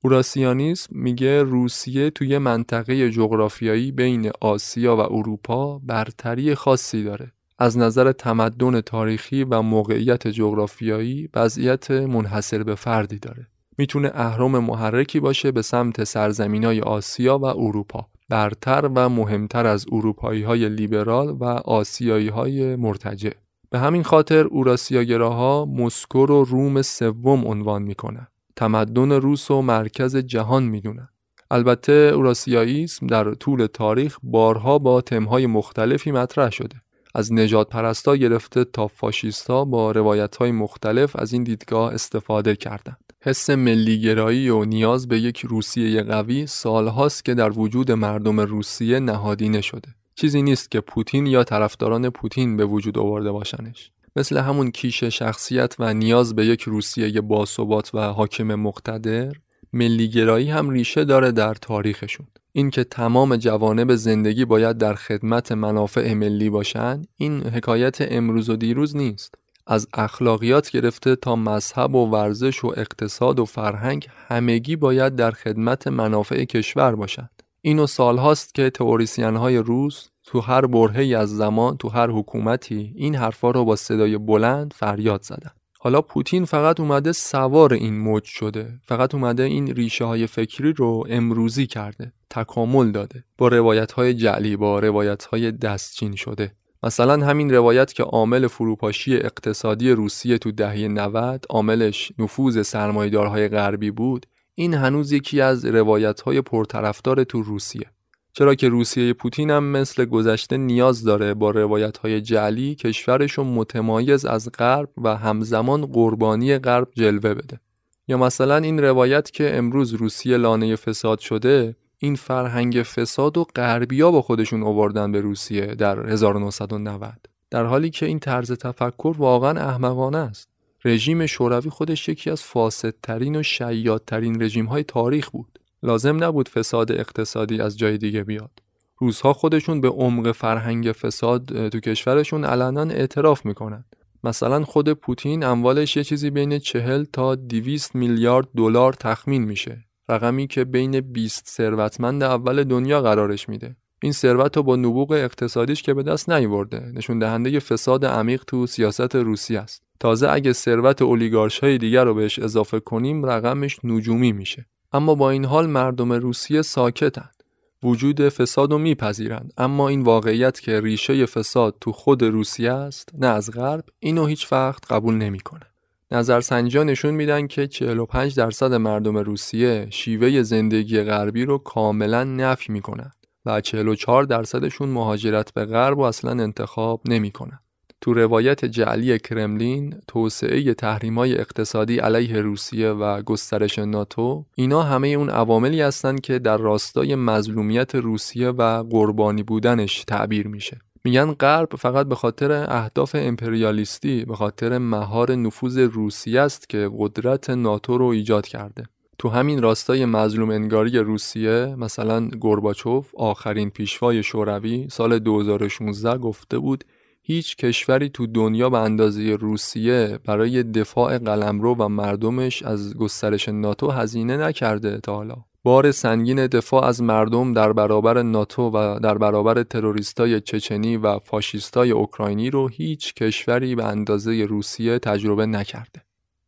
اوراسیانیسم 0.04 0.96
میگه 0.96 1.44
روسیه 1.44 2.10
توی 2.10 2.38
منطقه 2.38 3.12
جغرافیایی 3.12 3.92
بین 3.92 4.32
آسیا 4.42 4.96
و 4.96 5.00
اروپا 5.00 5.80
برتری 5.80 6.56
خاصی 6.56 7.04
داره. 7.04 7.32
از 7.60 7.78
نظر 7.78 8.12
تمدن 8.12 8.82
تاریخی 8.82 9.44
و 9.44 9.62
موقعیت 9.62 10.28
جغرافیایی 10.28 11.30
وضعیت 11.36 11.92
منحصر 11.92 12.64
به 12.64 12.76
فردی 12.76 13.20
داره. 13.20 13.48
می‌تونه 13.78 14.12
اهرم 14.14 14.60
محرکی 14.60 15.20
باشه 15.20 15.52
به 15.52 15.62
سمت 15.62 16.04
سرزمینای 16.04 16.82
آسیا 16.82 17.38
و 17.38 17.46
اروپا. 17.46 18.08
برتر 18.30 18.90
و 18.96 19.10
مهمتر 19.10 19.68
از 19.68 19.86
اروپایی 19.92 20.44
های 20.44 20.70
لیبرال 20.70 21.30
و 21.30 21.44
آسیایی 21.66 22.28
های 22.28 22.76
مرتجع. 22.76 23.32
به 23.70 23.80
همین 23.80 24.04
خاطر 24.04 24.46
اوراسیاگراها 24.46 25.66
مسکو 25.66 26.26
رو 26.26 26.44
روم 26.44 26.82
سوم 26.82 27.48
عنوان 27.48 27.82
می‌کنن. 27.82 28.28
تمدن 28.56 29.12
روس 29.12 29.52
و 29.52 29.62
مرکز 29.62 30.18
جهان 30.18 30.64
می‌دونن. 30.64 31.10
البته 31.52 31.94
اوراسیاییسم 31.94 33.08
در 33.08 33.34
طول 33.34 33.66
تاریخ 33.66 34.18
بارها 34.24 34.80
با 34.80 35.02
تمهای 35.02 35.48
مختلفی 35.48 36.12
مطرح 36.12 36.50
شده. 36.50 36.83
از 37.14 37.34
نجات 37.34 37.70
پرستا 37.70 38.16
گرفته 38.16 38.64
تا 38.64 38.88
فاشیستا 38.88 39.66
با 39.66 39.92
روایت 39.92 40.36
های 40.36 40.52
مختلف 40.52 41.16
از 41.16 41.34
این 41.34 41.44
دیدگاه 41.44 41.94
استفاده 41.94 42.56
کردند. 42.56 43.14
حس 43.22 43.50
ملیگرایی 43.50 44.50
و 44.50 44.66
نیاز 44.66 45.08
به 45.08 45.20
یک 45.20 45.40
روسیه 45.40 46.04
قوی 46.04 46.48
سالهاست 46.48 47.26
که 47.26 47.34
در 47.34 47.60
وجود 47.60 47.92
مردم 47.92 48.40
روسیه 48.40 49.00
نهادینه 49.00 49.62
شده. 49.62 49.90
چیزی 50.16 50.42
نیست 50.42 50.72
که 50.72 50.82
پوتین 50.82 51.28
یا 51.28 51.44
طرفداران 51.44 52.10
پوتین 52.10 52.58
به 52.58 52.66
وجود 52.66 52.98
آورده 52.98 53.32
باشنش. 53.32 53.92
مثل 54.16 54.38
همون 54.38 54.72
کیش 54.72 55.04
شخصیت 55.04 55.76
و 55.80 55.94
نیاز 55.94 56.36
به 56.36 56.46
یک 56.46 56.62
روسیه 56.62 57.22
باثبات 57.22 57.96
و 57.96 58.00
حاکم 58.00 58.56
مقتدر 58.56 59.34
ملیگرایی 59.74 60.50
هم 60.50 60.70
ریشه 60.70 61.06
داره 61.06 61.32
در 61.32 61.54
تاریخشون 61.54 62.28
اینکه 62.56 62.84
تمام 62.84 63.36
جوانب 63.36 63.96
زندگی 63.96 64.46
باید 64.46 64.78
در 64.78 64.94
خدمت 64.94 65.52
منافع 65.52 66.14
ملی 66.14 66.50
باشند 66.50 67.08
این 67.16 67.44
حکایت 67.44 67.98
امروز 68.02 68.50
و 68.50 68.56
دیروز 68.56 68.96
نیست. 68.96 69.36
از 69.68 69.88
اخلاقیات 69.94 70.72
گرفته 70.72 71.16
تا 71.16 71.36
مذهب 71.36 71.96
و 71.96 72.06
ورزش 72.06 72.64
و 72.64 72.74
اقتصاد 72.78 73.40
و 73.40 73.46
فرهنگ 73.46 74.08
همگی 74.28 74.76
باید 74.76 75.16
در 75.16 75.32
خدمت 75.32 75.88
منافع 75.88 76.46
کشور 76.46 76.96
باشند 76.96 77.44
اینو 77.62 77.88
سالهاست 77.88 78.54
که 78.54 78.70
تئوریسین 78.70 79.36
های 79.36 79.58
روس 79.58 80.08
تو 80.24 80.40
هر 80.40 80.66
برهه‌ای 80.66 81.16
از 81.16 81.38
زمان 81.38 81.78
تو 81.78 81.90
هر 81.90 82.08
حکومتی 82.08 82.94
این 82.96 83.16
حرفا 83.16 83.52
رو 83.52 83.66
با 83.66 83.76
صدای 83.76 84.18
بلند 84.18 84.74
فریاد 84.74 85.22
زدن. 85.22 85.52
حالا 85.84 86.02
پوتین 86.02 86.46
فقط 86.46 86.80
اومده 86.80 87.12
سوار 87.12 87.74
این 87.74 88.00
موج 88.00 88.24
شده. 88.24 88.80
فقط 88.84 89.16
اومده 89.16 89.44
این 89.44 89.68
ریشه 89.68 90.06
های 90.06 90.28
فکری 90.28 90.74
رو 90.74 91.04
امروزی 91.10 91.68
کرده. 91.68 92.14
تکامل 92.30 92.92
داده. 92.92 93.24
با 93.38 93.48
روایت 93.48 93.92
های 93.92 94.14
جعلی 94.14 94.56
با 94.56 94.80
روایت 94.80 95.26
های 95.26 95.52
دستچین 95.52 96.16
شده. 96.16 96.52
مثلا 96.84 97.26
همین 97.26 97.54
روایت 97.54 97.94
که 97.94 98.04
عامل 98.04 98.48
فروپاشی 98.48 99.16
اقتصادی 99.16 99.92
روسیه 99.92 100.38
تو 100.38 100.52
دهه 100.52 100.88
90 100.88 101.46
عاملش 101.50 102.12
نفوذ 102.20 102.62
سرمایدارهای 102.62 103.48
غربی 103.48 103.92
بود 103.92 104.26
این 104.56 104.74
هنوز 104.74 105.12
یکی 105.12 105.42
از 105.42 105.66
روایت 105.66 106.22
های 106.22 106.42
پرطرفدار 106.42 107.24
تو 107.24 107.42
روسیه. 107.42 107.93
چرا 108.34 108.56
که 108.56 108.70
روسیه 108.70 109.14
پوتین 109.14 109.50
هم 109.50 109.64
مثل 109.64 110.06
گذشته 110.06 110.58
نیاز 110.58 111.04
داره 111.04 111.34
با 111.34 111.52
روایت 111.52 111.98
های 111.98 112.22
جعلی 112.22 112.76
کشورش 112.76 113.40
متمایز 113.40 114.26
از 114.26 114.50
غرب 114.52 114.90
و 114.98 115.18
همزمان 115.18 115.86
قربانی 115.86 116.58
غرب 116.58 116.88
جلوه 116.96 117.34
بده. 117.34 117.60
یا 118.08 118.18
مثلا 118.18 118.58
این 118.58 118.80
روایت 118.80 119.32
که 119.32 119.58
امروز 119.58 119.94
روسیه 119.94 120.38
لانه 120.38 120.76
فساد 120.76 121.20
شده 121.20 121.76
این 121.98 122.16
فرهنگ 122.16 122.84
فساد 122.84 123.38
و 123.38 123.44
غربیا 123.56 124.12
با 124.12 124.22
خودشون 124.22 124.64
آوردن 124.64 125.12
به 125.12 125.22
روسیه 125.22 125.66
در 125.66 126.10
1990 126.10 127.30
در 127.50 127.66
حالی 127.66 127.90
که 127.90 128.06
این 128.06 128.20
طرز 128.20 128.52
تفکر 128.52 129.16
واقعا 129.18 129.70
احمقانه 129.70 130.18
است. 130.18 130.50
رژیم 130.86 131.26
شوروی 131.26 131.70
خودش 131.70 132.10
یکی 132.10 132.30
از 132.30 132.44
فاسدترین 132.44 133.36
و 133.36 133.44
شیادترین 133.44 134.42
رژیم 134.42 134.66
های 134.66 134.84
تاریخ 134.84 135.30
بود. 135.30 135.60
لازم 135.84 136.24
نبود 136.24 136.50
فساد 136.50 136.92
اقتصادی 136.92 137.62
از 137.62 137.78
جای 137.78 137.98
دیگه 137.98 138.24
بیاد. 138.24 138.52
روزها 138.98 139.34
خودشون 139.34 139.82
به 139.82 139.90
عمق 139.90 140.32
فرهنگ 140.32 140.92
فساد 140.92 141.70
تو 141.70 141.80
کشورشون 141.80 142.46
علنا 142.46 142.82
اعتراف 142.82 143.46
می‌کنن. 143.46 143.86
مثلا 144.24 144.64
خود 144.64 144.94
پوتین 144.94 145.44
اموالش 145.44 145.98
یه 145.98 146.04
چیزی 146.04 146.30
بین 146.30 146.60
40 146.60 147.04
تا 147.04 147.36
200 147.36 147.96
میلیارد 147.96 148.48
دلار 148.58 148.94
تخمین 148.94 149.44
میشه. 149.44 149.86
رقمی 150.10 150.48
که 150.48 150.64
بین 150.64 151.00
20 151.02 151.48
ثروتمند 151.48 152.24
اول 152.24 152.64
دنیا 152.64 153.02
قرارش 153.02 153.50
میده. 153.50 153.76
این 154.04 154.12
ثروت 154.12 154.58
رو 154.58 154.64
با 154.64 154.76
نبوغ 154.76 155.12
اقتصادیش 155.12 155.82
که 155.82 155.94
به 155.94 156.04
دست 156.04 156.30
نیورده. 156.30 156.92
نشون 156.96 157.20
دهنده 157.20 157.60
فساد 157.60 158.06
عمیق 158.06 158.44
تو 158.44 158.68
سیاست 158.68 159.16
روسی 159.16 159.58
است. 159.58 159.84
تازه 160.00 160.30
اگه 160.30 160.54
ثروت 160.54 161.02
اولیگارش 161.02 161.60
های 161.60 161.78
دیگر 161.78 162.04
رو 162.06 162.14
بهش 162.14 162.40
اضافه 162.40 162.80
کنیم 162.80 163.26
رقمش 163.26 163.80
نجومی 163.84 164.32
میشه. 164.32 164.66
اما 164.94 165.16
با 165.16 165.30
این 165.30 165.46
حال 165.46 165.68
مردم 165.68 166.14
روسیه 166.14 166.62
ساکتند. 166.62 167.44
وجود 167.84 168.30
فساد 168.30 168.72
رو 168.72 168.78
میپذیرند. 168.78 169.54
اما 169.58 169.90
این 169.90 170.02
واقعیت 170.02 170.60
که 170.60 170.82
ریشه 170.82 171.26
فساد 171.26 171.76
تو 171.82 171.92
خود 171.92 172.24
روسیه 172.24 172.72
است 172.72 173.10
نه 173.18 173.28
از 173.28 173.52
غرب 173.52 173.84
اینو 174.00 174.26
هیچ 174.26 174.52
وقت 174.52 174.92
قبول 174.92 175.14
نمی‌کنه. 175.14 175.66
نظرسنجی 176.12 176.84
نشون 176.84 177.14
میدن 177.14 177.48
که 177.48 177.68
45 177.68 178.36
درصد 178.36 178.74
مردم 178.74 179.18
روسیه 179.18 179.88
شیوه 179.90 180.44
زندگی 180.44 181.04
غربی 181.04 181.46
رو 181.46 181.58
کاملا 181.58 182.24
نفی 182.24 182.72
می‌کنن 182.72 183.12
و 183.46 183.62
44 183.62 184.24
درصدشون 184.24 184.90
مهاجرت 184.90 185.54
به 185.54 185.66
غرب 185.66 185.98
و 185.98 186.02
اصلا 186.02 186.32
انتخاب 186.32 187.02
نمی‌کنن. 187.06 187.60
تو 188.04 188.14
روایت 188.14 188.66
جعلی 188.66 189.20
کرملین 189.20 189.96
توسعه 190.08 190.74
تحریمای 190.74 191.38
اقتصادی 191.38 191.98
علیه 191.98 192.42
روسیه 192.42 192.90
و 192.90 193.22
گسترش 193.22 193.80
ناتو 193.80 194.46
اینا 194.56 194.84
همه 194.84 195.08
اون 195.08 195.30
عواملی 195.30 195.82
هستند 195.82 196.22
که 196.22 196.40
در 196.40 196.58
راستای 196.58 197.16
مظلومیت 197.16 197.96
روسیه 197.96 198.50
و 198.50 198.84
قربانی 198.84 199.44
بودنش 199.44 200.04
تعبیر 200.08 200.48
میشه. 200.48 200.80
میگن 201.04 201.32
غرب 201.32 201.76
فقط 201.76 202.06
به 202.08 202.16
خاطر 202.16 202.52
اهداف 202.52 203.16
امپریالیستی 203.20 204.26
به 204.26 204.36
خاطر 204.36 204.78
مهار 204.78 205.36
نفوذ 205.36 205.78
روسیه 205.78 206.42
است 206.42 206.70
که 206.70 206.90
قدرت 206.98 207.50
ناتو 207.50 207.98
رو 207.98 208.06
ایجاد 208.06 208.48
کرده. 208.48 208.84
تو 209.18 209.30
همین 209.30 209.62
راستای 209.62 210.06
مظلوم 210.06 210.50
انگاری 210.50 211.00
روسیه 211.00 211.76
مثلا 211.78 212.28
گورباچوف 212.28 213.16
آخرین 213.16 213.70
پیشوای 213.70 214.24
شوروی 214.24 214.88
سال 214.92 215.20
2016 215.20 216.18
گفته 216.18 216.60
بود 216.60 216.84
هیچ 217.26 217.56
کشوری 217.56 218.10
تو 218.10 218.28
دنیا 218.28 218.70
به 218.70 218.78
اندازه 218.78 219.36
روسیه 219.36 220.20
برای 220.26 220.64
دفاع 220.64 221.18
قلمرو 221.18 221.76
و 221.76 221.88
مردمش 221.88 222.64
از 222.64 222.98
گسترش 222.98 223.50
ناتو 223.50 223.92
هزینه 223.92 224.38
نکرده 224.38 225.00
تا 225.00 225.16
حالا 225.16 225.36
بار 225.64 225.92
سنگین 225.92 226.48
دفاع 226.48 226.86
از 226.86 227.02
مردم 227.02 227.54
در 227.54 227.74
برابر 227.74 228.22
ناتو 228.22 228.70
و 228.70 229.00
در 229.00 229.18
برابر 229.18 229.64
تروریستای 229.64 230.42
چچنی 230.42 230.98
و 230.98 231.20
فاشیستای 231.20 231.92
اوکراینی 231.92 232.50
رو 232.50 232.68
هیچ 232.68 233.14
کشوری 233.14 233.76
به 233.76 233.84
اندازه 233.84 234.46
روسیه 234.46 235.00
تجربه 235.00 235.46
نکرده. 235.46 236.02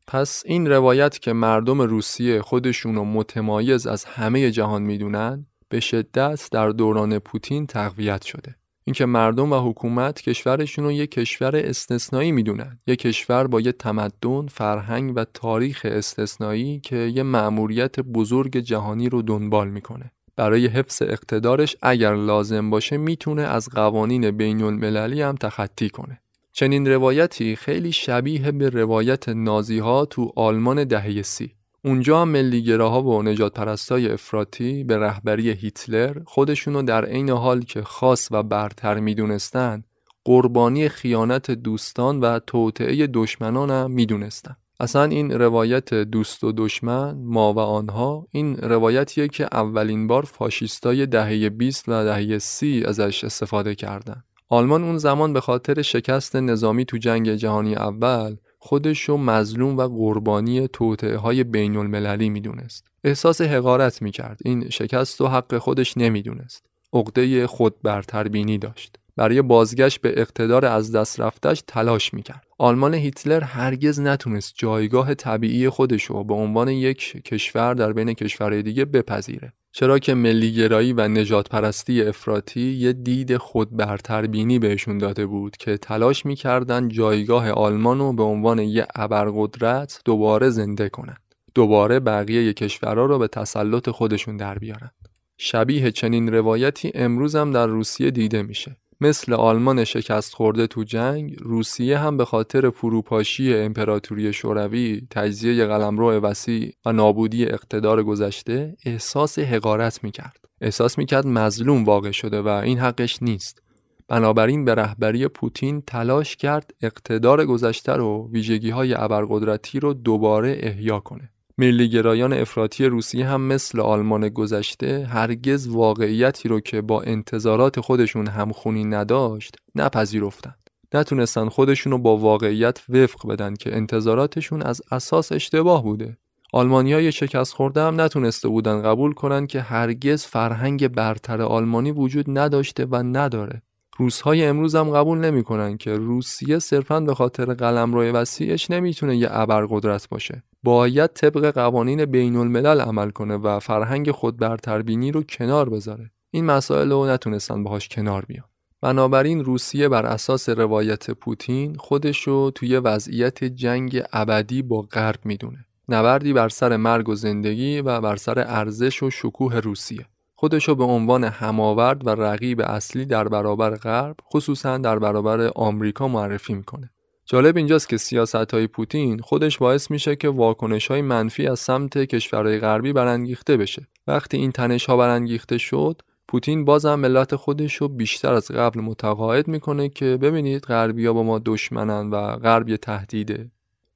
پس 0.07 0.43
این 0.45 0.67
روایت 0.67 1.19
که 1.19 1.33
مردم 1.33 1.81
روسیه 1.81 2.41
خودشونو 2.41 3.05
متمایز 3.05 3.87
از 3.87 4.05
همه 4.05 4.51
جهان 4.51 4.81
می‌دونن 4.81 5.45
به 5.69 5.79
شدت 5.79 6.49
در 6.51 6.69
دوران 6.69 7.19
پوتین 7.19 7.67
تقویت 7.67 8.25
شده. 8.25 8.55
اینکه 8.87 9.05
مردم 9.05 9.53
و 9.53 9.69
حکومت 9.69 10.21
کشورشون 10.21 10.85
رو 10.85 10.91
یک 10.91 11.11
کشور 11.11 11.55
استثنایی 11.55 12.31
می‌دونن. 12.31 12.79
یک 12.87 12.99
کشور 12.99 13.47
با 13.47 13.61
یه 13.61 13.71
تمدن 13.71 14.47
فرهنگ 14.47 15.13
و 15.15 15.25
تاریخ 15.33 15.81
استثنایی 15.89 16.79
که 16.79 16.95
یه 16.95 17.23
مأموریت 17.23 17.99
بزرگ 17.99 18.57
جهانی 18.57 19.09
رو 19.09 19.21
دنبال 19.21 19.69
می‌کنه. 19.69 20.11
برای 20.35 20.67
حفظ 20.67 21.01
اقتدارش 21.01 21.75
اگر 21.81 22.15
لازم 22.15 22.69
باشه 22.69 22.97
می‌تونه 22.97 23.41
از 23.41 23.69
قوانین 23.69 24.31
بین 24.31 24.61
المللی 24.61 25.21
هم 25.21 25.35
تخطی 25.35 25.89
کنه. 25.89 26.21
چنین 26.51 26.87
روایتی 26.87 27.55
خیلی 27.55 27.91
شبیه 27.91 28.51
به 28.51 28.69
روایت 28.69 29.29
نازی 29.29 29.79
ها 29.79 30.05
تو 30.05 30.31
آلمان 30.35 30.83
دهه 30.83 31.21
سی. 31.21 31.51
اونجا 31.85 32.25
ملیگراها 32.25 33.03
و 33.03 33.23
نجات 33.23 33.53
پرستای 33.53 34.09
افراطی 34.09 34.83
به 34.83 34.97
رهبری 34.97 35.49
هیتلر 35.49 36.17
خودشونو 36.25 36.81
در 36.81 37.05
عین 37.05 37.29
حال 37.29 37.61
که 37.61 37.81
خاص 37.81 38.27
و 38.31 38.43
برتر 38.43 38.99
می‌دونستن 38.99 39.83
قربانی 40.23 40.89
خیانت 40.89 41.51
دوستان 41.51 42.19
و 42.19 42.39
توطعه 42.39 43.07
دشمنان 43.07 43.71
هم 43.71 43.91
می‌دونستن. 43.91 44.55
اصلا 44.79 45.03
این 45.03 45.31
روایت 45.31 45.93
دوست 45.93 46.43
و 46.43 46.51
دشمن 46.51 47.17
ما 47.17 47.53
و 47.53 47.59
آنها 47.59 48.27
این 48.31 48.57
روایتیه 48.57 49.27
که 49.27 49.47
اولین 49.51 50.07
بار 50.07 50.23
فاشیستای 50.23 51.05
دهه 51.05 51.49
20 51.49 51.89
و 51.89 52.03
دهه 52.03 52.37
30 52.37 52.83
ازش 52.85 53.23
استفاده 53.23 53.75
کردن. 53.75 54.23
آلمان 54.49 54.83
اون 54.83 54.97
زمان 54.97 55.33
به 55.33 55.41
خاطر 55.41 55.81
شکست 55.81 56.35
نظامی 56.35 56.85
تو 56.85 56.97
جنگ 56.97 57.35
جهانی 57.35 57.75
اول 57.75 58.35
خودش 58.65 59.01
رو 59.01 59.17
مظلوم 59.17 59.77
و 59.77 59.87
قربانی 59.87 60.67
توطعه 60.67 61.17
های 61.17 61.43
بین 61.43 61.77
المللی 61.77 62.29
می‌دونست. 62.29 62.87
احساس 63.03 63.41
حقارت 63.41 64.01
می‌کرد. 64.01 64.39
این 64.45 64.69
شکست 64.69 65.21
و 65.21 65.27
حق 65.27 65.57
خودش 65.57 65.97
نمی‌دونست. 65.97 66.65
عقده 66.93 67.47
خود 67.47 67.81
برتربینی 67.83 68.57
داشت. 68.57 68.95
برای 69.15 69.41
بازگشت 69.41 70.01
به 70.01 70.13
اقتدار 70.21 70.65
از 70.65 70.91
دست 70.91 71.19
رفتش 71.19 71.63
تلاش 71.67 72.13
می‌کرد. 72.13 72.43
آلمان 72.57 72.93
هیتلر 72.93 73.43
هرگز 73.43 73.99
نتونست 73.99 74.53
جایگاه 74.57 75.13
طبیعی 75.13 75.69
خودش 75.69 76.03
رو 76.03 76.23
به 76.23 76.33
عنوان 76.33 76.67
یک 76.67 77.23
کشور 77.25 77.73
در 77.73 77.93
بین 77.93 78.13
کشورهای 78.13 78.63
دیگه 78.63 78.85
بپذیره. 78.85 79.53
چرا 79.77 79.99
که 79.99 80.13
ملیگرایی 80.13 80.93
و 80.93 81.07
نجات 81.07 81.49
پرستی 81.49 82.03
افراطی 82.03 82.71
یه 82.71 82.93
دید 82.93 83.37
خود 83.37 83.77
برتربینی 83.77 84.59
بهشون 84.59 84.97
داده 84.97 85.25
بود 85.25 85.57
که 85.57 85.77
تلاش 85.77 86.25
می‌کردن 86.25 86.87
جایگاه 86.87 87.51
آلمان 87.51 87.99
رو 87.99 88.13
به 88.13 88.23
عنوان 88.23 88.59
یه 88.59 88.87
ابرقدرت 88.95 90.01
دوباره 90.05 90.49
زنده 90.49 90.89
کنند. 90.89 91.21
دوباره 91.55 91.99
بقیه 91.99 92.53
کشورها 92.53 93.05
رو 93.05 93.19
به 93.19 93.27
تسلط 93.27 93.89
خودشون 93.89 94.37
در 94.37 94.59
بیارن. 94.59 94.91
شبیه 95.37 95.91
چنین 95.91 96.33
روایتی 96.33 96.91
امروز 96.93 97.35
هم 97.35 97.51
در 97.51 97.67
روسیه 97.67 98.11
دیده 98.11 98.43
میشه. 98.43 98.77
مثل 99.01 99.33
آلمان 99.33 99.83
شکست 99.83 100.33
خورده 100.33 100.67
تو 100.67 100.83
جنگ 100.83 101.35
روسیه 101.39 101.97
هم 101.97 102.17
به 102.17 102.25
خاطر 102.25 102.69
فروپاشی 102.69 103.55
امپراتوری 103.55 104.33
شوروی 104.33 105.07
تجزیه 105.09 105.65
قلمرو 105.65 106.11
وسیع 106.11 106.73
و 106.85 106.91
نابودی 106.91 107.45
اقتدار 107.45 108.03
گذشته 108.03 108.75
احساس 108.85 109.39
حقارت 109.39 110.03
می‌کرد. 110.03 110.45
احساس 110.61 110.97
می‌کرد 110.97 111.27
مظلوم 111.27 111.85
واقع 111.85 112.11
شده 112.11 112.41
و 112.41 112.47
این 112.47 112.79
حقش 112.79 113.23
نیست. 113.23 113.61
بنابراین 114.07 114.65
به 114.65 114.75
رهبری 114.75 115.27
پوتین 115.27 115.81
تلاش 115.81 116.35
کرد 116.35 116.73
اقتدار 116.81 117.45
گذشته 117.45 117.93
رو 117.93 118.29
ویژگی 118.31 118.69
های 118.69 118.93
ابرقدرتی 118.93 119.79
رو 119.79 119.93
دوباره 119.93 120.57
احیا 120.59 120.99
کنه. 120.99 121.31
ملیگرایان 121.57 122.33
افراطی 122.33 122.85
روسیه 122.85 123.27
هم 123.27 123.41
مثل 123.41 123.79
آلمان 123.79 124.29
گذشته 124.29 125.05
هرگز 125.09 125.67
واقعیتی 125.67 126.49
رو 126.49 126.59
که 126.59 126.81
با 126.81 127.01
انتظارات 127.01 127.79
خودشون 127.79 128.27
همخونی 128.27 128.83
نداشت 128.85 129.55
نپذیرفتند. 129.75 130.69
نتونستن 130.93 131.49
خودشون 131.49 131.91
رو 131.91 131.97
با 131.97 132.17
واقعیت 132.17 132.81
وفق 132.89 133.27
بدن 133.27 133.53
که 133.53 133.75
انتظاراتشون 133.75 134.61
از 134.61 134.81
اساس 134.91 135.31
اشتباه 135.31 135.83
بوده. 135.83 136.17
آلمانیای 136.53 137.11
شکست 137.11 137.53
خورده 137.53 137.81
هم 137.81 138.01
نتونسته 138.01 138.47
بودن 138.47 138.81
قبول 138.81 139.13
کنن 139.13 139.47
که 139.47 139.61
هرگز 139.61 140.25
فرهنگ 140.25 140.87
برتر 140.87 141.41
آلمانی 141.41 141.91
وجود 141.91 142.25
نداشته 142.37 142.85
و 142.85 142.95
نداره. 142.95 143.61
روسهای 143.97 144.45
امروز 144.45 144.75
هم 144.75 144.89
قبول 144.89 145.17
نمی‌کنن 145.17 145.77
که 145.77 145.95
روسیه 145.95 146.59
صرفا 146.59 146.99
به 146.99 147.15
خاطر 147.15 147.53
قلمرو 147.53 148.01
وسیعش 148.03 148.71
نمی‌تونه 148.71 149.17
یه 149.17 149.27
ابرقدرت 149.31 150.09
باشه. 150.09 150.43
باید 150.65 151.13
طبق 151.13 151.51
قوانین 151.51 152.05
بین 152.05 152.35
الملل 152.35 152.81
عمل 152.81 153.09
کنه 153.09 153.35
و 153.35 153.59
فرهنگ 153.59 154.11
خود 154.11 154.37
برتربینی 154.37 155.11
رو 155.11 155.23
کنار 155.23 155.69
بذاره. 155.69 156.11
این 156.31 156.45
مسائل 156.45 156.91
رو 156.91 157.05
نتونستن 157.05 157.63
باهاش 157.63 157.89
کنار 157.89 158.25
بیان. 158.25 158.45
بنابراین 158.81 159.43
روسیه 159.43 159.89
بر 159.89 160.05
اساس 160.05 160.49
روایت 160.49 161.11
پوتین 161.11 161.75
خودش 161.75 162.27
رو 162.27 162.51
توی 162.55 162.77
وضعیت 162.77 163.43
جنگ 163.43 164.03
ابدی 164.13 164.61
با 164.61 164.81
غرب 164.81 165.19
می‌دونه. 165.25 165.65
نبردی 165.89 166.33
بر 166.33 166.49
سر 166.49 166.77
مرگ 166.77 167.09
و 167.09 167.15
زندگی 167.15 167.81
و 167.81 168.01
بر 168.01 168.15
سر 168.15 168.39
ارزش 168.47 169.03
و 169.03 169.09
شکوه 169.09 169.59
روسیه. 169.59 170.05
خودشو 170.35 170.75
به 170.75 170.83
عنوان 170.83 171.23
هماورد 171.23 172.07
و 172.07 172.09
رقیب 172.09 172.61
اصلی 172.61 173.05
در 173.05 173.27
برابر 173.27 173.75
غرب 173.75 174.15
خصوصا 174.33 174.77
در 174.77 174.99
برابر 174.99 175.51
آمریکا 175.55 176.07
معرفی 176.07 176.53
می‌کنه. 176.53 176.89
جالب 177.25 177.57
اینجاست 177.57 177.89
که 177.89 177.97
سیاست 177.97 178.53
های 178.53 178.67
پوتین 178.67 179.19
خودش 179.19 179.57
باعث 179.57 179.91
میشه 179.91 180.15
که 180.15 180.29
واکنش 180.29 180.87
های 180.87 181.01
منفی 181.01 181.47
از 181.47 181.59
سمت 181.59 181.97
کشورهای 181.97 182.59
غربی 182.59 182.93
برانگیخته 182.93 183.57
بشه. 183.57 183.87
وقتی 184.07 184.37
این 184.37 184.51
تنش 184.51 184.85
ها 184.85 184.97
برانگیخته 184.97 185.57
شد 185.57 186.01
پوتین 186.27 186.65
بازم 186.65 186.95
ملت 186.95 187.35
خودش 187.35 187.75
رو 187.75 187.87
بیشتر 187.87 188.33
از 188.33 188.51
قبل 188.51 188.79
متقاعد 188.79 189.47
می‌کنه 189.47 189.89
که 189.89 190.17
ببینید 190.21 190.63
غربیا 190.63 191.13
با 191.13 191.23
ما 191.23 191.41
دشمنن 191.45 192.09
و 192.09 192.35
غرب 192.35 192.69
یه 192.69 192.77
تهدیده. 192.77 193.51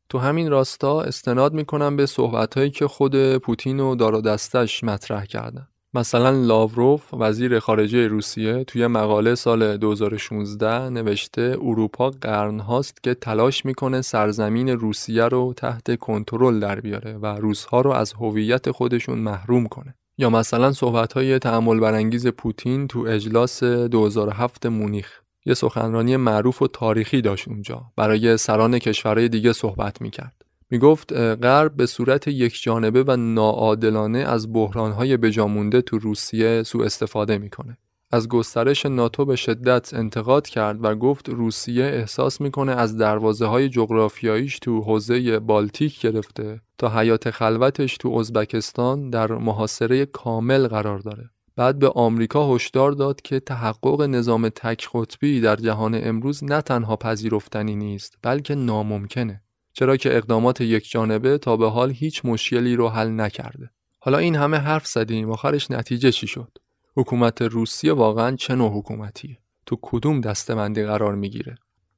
تو 0.10 0.18
همین 0.18 0.50
راستا 0.50 1.02
استناد 1.02 1.54
می‌کنم 1.54 1.96
به 1.96 2.06
صحبت 2.06 2.74
که 2.74 2.88
خود 2.88 3.38
پوتین 3.38 3.80
و 3.80 3.96
دار 3.96 4.22
دستش 4.22 4.84
مطرح 4.84 5.26
کردن. 5.26 5.68
مثلا 5.94 6.32
لاوروف 6.32 7.14
وزیر 7.14 7.60
خارجه 7.60 8.08
روسیه 8.08 8.64
توی 8.64 8.88
مقاله 8.88 9.36
سال 9.36 9.78
2016 9.78 10.90
نوشته 10.90 11.58
اروپا 11.62 12.10
قرن 12.10 12.60
هاست 12.60 13.04
که 13.04 13.14
تلاش 13.14 13.66
می‌کنه 13.66 14.02
سرزمین 14.02 14.70
روسیه 14.70 15.24
رو 15.24 15.54
تحت 15.58 16.00
کنترل 16.00 16.60
در 16.60 16.80
بیاره 16.80 17.18
و 17.18 17.26
روسها 17.26 17.82
رو 17.82 17.92
از 17.92 18.14
هویت 18.14 18.72
خودشون 18.72 19.18
محروم 19.18 19.68
کنه. 19.68 19.96
یا 20.18 20.30
مثلا 20.30 20.72
صحبت 20.72 21.14
های 21.14 21.40
تعمل 21.40 21.80
برانگیز 21.80 22.28
پوتین 22.28 22.88
تو 22.88 23.00
اجلاس 23.00 23.64
2007 23.64 24.66
مونیخ. 24.66 25.22
یه 25.46 25.54
سخنرانی 25.54 26.18
معروف 26.18 26.62
و 26.62 26.68
تاریخی 26.68 27.22
داشت 27.22 27.48
اونجا. 27.48 27.82
برای 27.96 28.38
سران 28.38 28.80
کشورهای 28.80 29.30
دیگه 29.30 29.54
صحبت 29.54 30.02
می‌کرد. 30.02 30.49
می‌گفت 30.72 31.14
غرب 31.14 31.76
به 31.76 31.86
صورت 31.86 32.28
یک 32.28 32.62
جانبه 32.62 33.04
و 33.08 33.18
ناعادلانه 33.18 34.20
از 34.20 34.54
بحرانهای 34.54 35.18
بجامونده 35.18 35.82
تو 35.82 36.00
روسیه 36.00 36.64
سوء 36.64 36.86
استفاده 36.86 37.38
می‌کنه 37.38 37.78
از 38.12 38.28
گسترش 38.28 38.86
ناتو 38.86 39.26
به 39.26 39.36
شدت 39.36 39.94
انتقاد 39.94 40.48
کرد 40.48 40.84
و 40.84 40.96
گفت 40.96 41.30
روسیه 41.30 41.84
احساس 41.86 42.42
می‌کنه 42.42 42.72
از 42.72 42.98
دروازه 42.98 43.46
های 43.46 43.70
جغرافیاییش 43.70 44.60
تو 44.60 44.82
حوزه 44.82 45.40
بالتیک 45.40 46.02
گرفته 46.02 46.62
تا 46.78 47.00
حیات 47.00 47.32
خلوتش 47.32 47.98
تو 47.98 48.10
ازبکستان 48.10 49.10
در 49.10 49.32
محاصره 49.32 50.06
کامل 50.06 50.68
قرار 50.68 51.00
داره. 51.00 51.30
بعد 51.56 51.80
به 51.80 51.90
آمریکا 51.90 52.56
هشدار 52.56 52.92
داد 52.92 53.22
که 53.22 53.40
تحقق 53.40 54.02
نظام 54.02 54.50
تک 54.50 54.90
قطبی 54.94 55.42
در 55.42 55.56
جهان 55.56 56.00
امروز 56.04 56.44
نه 56.44 56.62
تنها 56.62 56.96
پذیرفتنی 56.96 57.76
نیست 57.76 58.18
بلکه 58.22 58.56
ناممکنه. 58.56 59.42
چرا 59.80 59.98
که 59.98 60.18
اقدامات 60.18 60.62
یک 60.62 60.92
جانبه 60.92 61.38
تا 61.38 61.58
به 61.58 61.70
حال 61.70 61.92
هیچ 61.92 62.22
مشکلی 62.26 62.76
رو 62.76 62.90
حل 62.90 63.12
نکرده. 63.22 63.70
حالا 64.00 64.18
این 64.18 64.36
همه 64.36 64.58
حرف 64.58 64.88
زدیم 64.88 65.32
آخرش 65.32 65.72
نتیجه 65.72 66.12
چی 66.12 66.28
شد؟ 66.28 66.52
حکومت 66.96 67.42
روسیه 67.42 67.94
واقعا 67.94 68.36
چه 68.36 68.56
نوع 68.56 68.72
حکومتیه؟ 68.72 69.38
تو 69.66 69.78
کدوم 69.82 70.22
دستمندی 70.22 70.84
قرار 70.84 71.16
می‌گیره؟ 71.16 71.56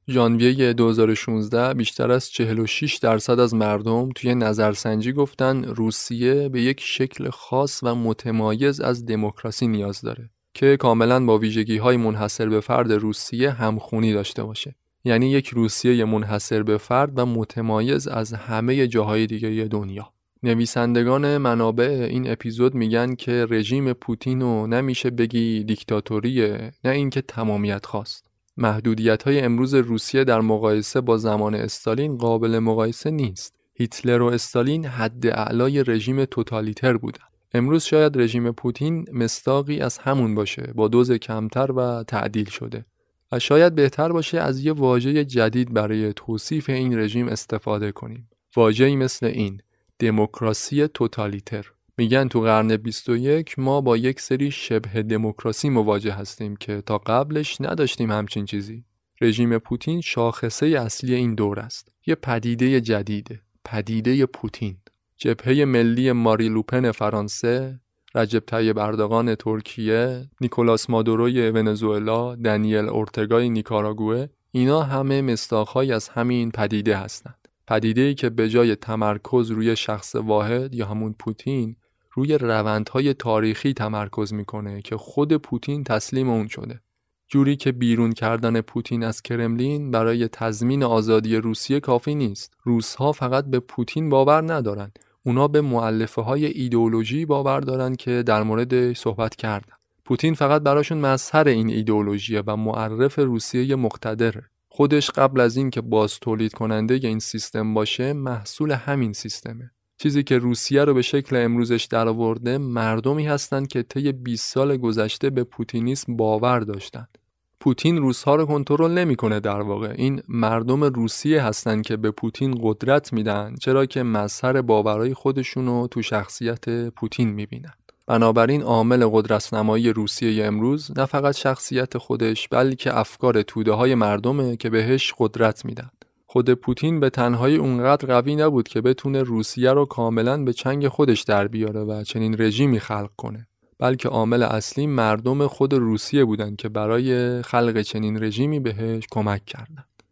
ژانویه 0.08 0.72
2016 0.72 1.74
بیشتر 1.74 2.10
از 2.10 2.30
46 2.30 2.96
درصد 2.96 3.40
از 3.40 3.54
مردم 3.54 4.08
توی 4.08 4.34
نظرسنجی 4.34 5.12
گفتن 5.12 5.64
روسیه 5.64 6.48
به 6.48 6.62
یک 6.62 6.80
شکل 6.80 7.30
خاص 7.30 7.80
و 7.82 7.94
متمایز 7.94 8.80
از 8.80 9.06
دموکراسی 9.06 9.66
نیاز 9.66 10.00
داره 10.00 10.30
که 10.54 10.76
کاملا 10.76 11.24
با 11.24 11.38
ویژگی 11.38 11.76
های 11.76 11.96
منحصر 11.96 12.48
به 12.48 12.60
فرد 12.60 12.92
روسیه 12.92 13.50
همخونی 13.50 14.12
داشته 14.12 14.42
باشه 14.42 14.74
یعنی 15.04 15.30
یک 15.30 15.48
روسیه 15.48 16.04
منحصر 16.04 16.62
به 16.62 16.78
فرد 16.78 17.18
و 17.18 17.26
متمایز 17.26 18.08
از 18.08 18.32
همه 18.32 18.86
جاهای 18.86 19.26
دیگه 19.26 19.64
دنیا. 19.64 20.12
نویسندگان 20.42 21.38
منابع 21.38 22.06
این 22.10 22.30
اپیزود 22.30 22.74
میگن 22.74 23.14
که 23.14 23.46
رژیم 23.50 23.92
پوتین 23.92 24.40
رو 24.40 24.66
نمیشه 24.66 25.10
بگی 25.10 25.64
دیکتاتوریه 25.64 26.72
نه 26.84 26.90
اینکه 26.90 27.22
تمامیت 27.22 27.86
خواست. 27.86 28.26
محدودیت 28.56 29.22
های 29.22 29.40
امروز 29.40 29.74
روسیه 29.74 30.24
در 30.24 30.40
مقایسه 30.40 31.00
با 31.00 31.18
زمان 31.18 31.54
استالین 31.54 32.16
قابل 32.16 32.58
مقایسه 32.58 33.10
نیست. 33.10 33.54
هیتلر 33.74 34.22
و 34.22 34.26
استالین 34.26 34.86
حد 34.86 35.26
اعلای 35.26 35.84
رژیم 35.84 36.24
توتالیتر 36.24 36.96
بودن. 36.96 37.24
امروز 37.54 37.84
شاید 37.84 38.20
رژیم 38.20 38.52
پوتین 38.52 39.04
مستاقی 39.12 39.80
از 39.80 39.98
همون 39.98 40.34
باشه 40.34 40.72
با 40.74 40.88
دوز 40.88 41.12
کمتر 41.12 41.72
و 41.72 42.04
تعدیل 42.08 42.50
شده. 42.50 42.84
و 43.32 43.38
شاید 43.38 43.74
بهتر 43.74 44.12
باشه 44.12 44.40
از 44.40 44.64
یه 44.64 44.72
واژه 44.72 45.24
جدید 45.24 45.72
برای 45.72 46.12
توصیف 46.12 46.70
این 46.70 46.98
رژیم 46.98 47.28
استفاده 47.28 47.92
کنیم. 47.92 48.28
واژه‌ای 48.56 48.96
مثل 48.96 49.26
این 49.26 49.60
دموکراسی 49.98 50.88
توتالیتر. 50.88 51.72
میگن 51.98 52.28
تو 52.28 52.40
قرن 52.40 52.76
21 52.76 53.58
ما 53.58 53.80
با 53.80 53.96
یک 53.96 54.20
سری 54.20 54.50
شبه 54.50 55.02
دموکراسی 55.02 55.68
مواجه 55.68 56.12
هستیم 56.12 56.56
که 56.56 56.80
تا 56.86 56.98
قبلش 56.98 57.60
نداشتیم 57.60 58.10
همچین 58.10 58.44
چیزی. 58.44 58.84
رژیم 59.20 59.58
پوتین 59.58 60.00
شاخصه 60.00 60.66
اصلی 60.66 61.14
این 61.14 61.34
دور 61.34 61.60
است. 61.60 61.88
یه 62.06 62.14
پدیده 62.14 62.80
جدیده 62.80 63.40
پدیده 63.64 64.26
پوتین. 64.26 64.76
جبهه 65.16 65.64
ملی 65.64 66.12
ماری 66.12 66.48
لوپن 66.48 66.90
فرانسه 66.90 67.80
رجب 68.14 68.40
طیب 68.40 68.78
اردوغان 68.78 69.34
ترکیه 69.34 70.30
نیکولاس 70.40 70.90
مادوروی 70.90 71.50
ونزوئلا 71.50 72.34
دنیل 72.34 72.88
اورتگای 72.88 73.50
نیکاراگوه 73.50 74.26
اینا 74.50 74.82
همه 74.82 75.22
مستاخهایی 75.22 75.92
از 75.92 76.08
همین 76.08 76.50
پدیده 76.50 76.96
هستند. 76.96 77.48
پدیده 77.68 78.14
که 78.14 78.30
به 78.30 78.48
جای 78.48 78.76
تمرکز 78.76 79.50
روی 79.50 79.76
شخص 79.76 80.14
واحد 80.14 80.74
یا 80.74 80.86
همون 80.86 81.14
پوتین 81.18 81.76
روی 82.12 82.38
روندهای 82.38 83.14
تاریخی 83.14 83.72
تمرکز 83.72 84.32
می‌کنه 84.32 84.82
که 84.82 84.96
خود 84.96 85.36
پوتین 85.36 85.84
تسلیم 85.84 86.30
اون 86.30 86.48
شده. 86.48 86.80
جوری 87.28 87.56
که 87.56 87.72
بیرون 87.72 88.12
کردن 88.12 88.60
پوتین 88.60 89.04
از 89.04 89.22
کرملین 89.22 89.90
برای 89.90 90.28
تضمین 90.28 90.82
آزادی 90.82 91.36
روسیه 91.36 91.80
کافی 91.80 92.14
نیست. 92.14 92.54
روسها 92.62 93.12
فقط 93.12 93.44
به 93.44 93.60
پوتین 93.60 94.08
باور 94.08 94.52
ندارن. 94.52 94.92
اونا 95.24 95.48
به 95.48 95.60
معلفه 95.60 96.22
های 96.22 96.46
ایدئولوژی 96.46 97.26
باور 97.26 97.60
دارن 97.60 97.94
که 97.94 98.22
در 98.22 98.42
مورد 98.42 98.92
صحبت 98.92 99.36
کردن. 99.36 99.74
پوتین 100.04 100.34
فقط 100.34 100.62
براشون 100.62 100.98
مظهر 100.98 101.48
این 101.48 101.70
ایدئولوژیه 101.70 102.42
و 102.46 102.56
معرف 102.56 103.18
روسیه 103.18 103.76
مقتدره. 103.76 104.50
خودش 104.68 105.10
قبل 105.10 105.40
از 105.40 105.56
اینکه 105.56 105.80
باز 105.80 106.18
تولید 106.20 106.52
کننده 106.52 106.94
این 106.94 107.18
سیستم 107.18 107.74
باشه 107.74 108.12
محصول 108.12 108.72
همین 108.72 109.12
سیستمه. 109.12 109.70
چیزی 109.98 110.22
که 110.22 110.38
روسیه 110.38 110.84
رو 110.84 110.94
به 110.94 111.02
شکل 111.02 111.36
امروزش 111.36 111.84
درآورده 111.90 112.58
مردمی 112.58 113.26
هستند 113.26 113.68
که 113.68 113.82
طی 113.82 114.12
20 114.12 114.52
سال 114.52 114.76
گذشته 114.76 115.30
به 115.30 115.44
پوتینیسم 115.44 116.16
باور 116.16 116.60
داشتند 116.60 117.18
پوتین 117.62 117.96
روسها 117.96 118.34
رو 118.34 118.46
کنترل 118.46 118.90
نمی‌کنه 118.90 119.40
در 119.40 119.60
واقع. 119.60 119.94
این 119.96 120.22
مردم 120.28 120.84
روسیه 120.84 121.42
هستند 121.42 121.84
که 121.84 121.96
به 121.96 122.10
پوتین 122.10 122.58
قدرت 122.62 123.12
میدن 123.12 123.54
چرا 123.60 123.86
که 123.86 124.02
مظهر 124.02 124.62
باورهای 124.62 125.14
خودشون 125.14 125.66
رو 125.66 125.88
تو 125.90 126.02
شخصیت 126.02 126.88
پوتین 126.88 127.28
می‌بینن. 127.28 127.72
بنابراین 128.06 128.62
عامل 128.62 129.08
قدرتنمایی 129.12 129.92
روسیه 129.92 130.44
امروز 130.44 130.98
نه 130.98 131.06
فقط 131.06 131.36
شخصیت 131.36 131.98
خودش 131.98 132.48
بلکه 132.48 132.98
افکار 132.98 133.42
توده 133.42 133.72
های 133.72 133.94
مردمه 133.94 134.56
که 134.56 134.70
بهش 134.70 135.14
قدرت 135.18 135.64
میدن. 135.64 135.90
خود 136.26 136.50
پوتین 136.50 137.00
به 137.00 137.10
تنهایی 137.10 137.56
اونقدر 137.56 138.06
قوی 138.06 138.36
نبود 138.36 138.68
که 138.68 138.80
بتونه 138.80 139.22
روسیه 139.22 139.72
رو 139.72 139.84
کاملا 139.84 140.44
به 140.44 140.52
چنگ 140.52 140.88
خودش 140.88 141.22
در 141.22 141.48
بیاره 141.48 141.80
و 141.80 142.02
چنین 142.02 142.36
رژیمی 142.38 142.80
خلق 142.80 143.10
کنه. 143.16 143.46
بلکه 143.82 144.08
عامل 144.08 144.42
اصلی 144.42 144.86
مردم 144.86 145.46
خود 145.46 145.74
روسیه 145.74 146.24
بودند 146.24 146.56
که 146.56 146.68
برای 146.68 147.42
خلق 147.42 147.80
چنین 147.80 148.22
رژیمی 148.22 148.60
بهش 148.60 149.06
کمک 149.10 149.44
کردند. 149.44 150.02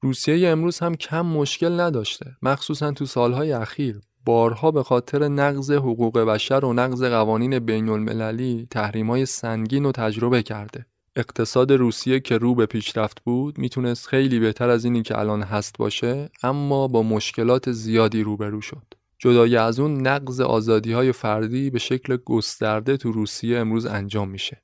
روسیه 0.00 0.48
امروز 0.48 0.78
هم 0.78 0.94
کم 0.94 1.26
مشکل 1.26 1.80
نداشته 1.80 2.36
مخصوصا 2.42 2.92
تو 2.92 3.06
سالهای 3.06 3.52
اخیر. 3.52 4.00
بارها 4.24 4.70
به 4.70 4.82
خاطر 4.82 5.28
نقض 5.28 5.70
حقوق 5.70 6.18
بشر 6.18 6.64
و 6.64 6.72
نقض 6.72 7.02
قوانین 7.02 7.58
بین 7.58 7.88
المللی 7.88 8.66
تحریم 8.70 9.24
سنگین 9.24 9.84
و 9.84 9.92
تجربه 9.92 10.42
کرده. 10.42 10.86
اقتصاد 11.16 11.72
روسیه 11.72 12.20
که 12.20 12.38
رو 12.38 12.54
به 12.54 12.66
پیشرفت 12.66 13.20
بود 13.24 13.58
می‌تونست 13.58 14.06
خیلی 14.06 14.38
بهتر 14.38 14.70
از 14.70 14.84
اینی 14.84 15.02
که 15.02 15.18
الان 15.18 15.42
هست 15.42 15.78
باشه 15.78 16.30
اما 16.42 16.88
با 16.88 17.02
مشکلات 17.02 17.72
زیادی 17.72 18.22
روبرو 18.22 18.60
شد. 18.60 18.99
جدای 19.22 19.56
از 19.56 19.80
اون 19.80 20.06
نقض 20.06 20.40
آزادی 20.40 20.92
های 20.92 21.12
فردی 21.12 21.70
به 21.70 21.78
شکل 21.78 22.16
گسترده 22.16 22.96
تو 22.96 23.12
روسیه 23.12 23.58
امروز 23.58 23.86
انجام 23.86 24.28
میشه 24.28 24.62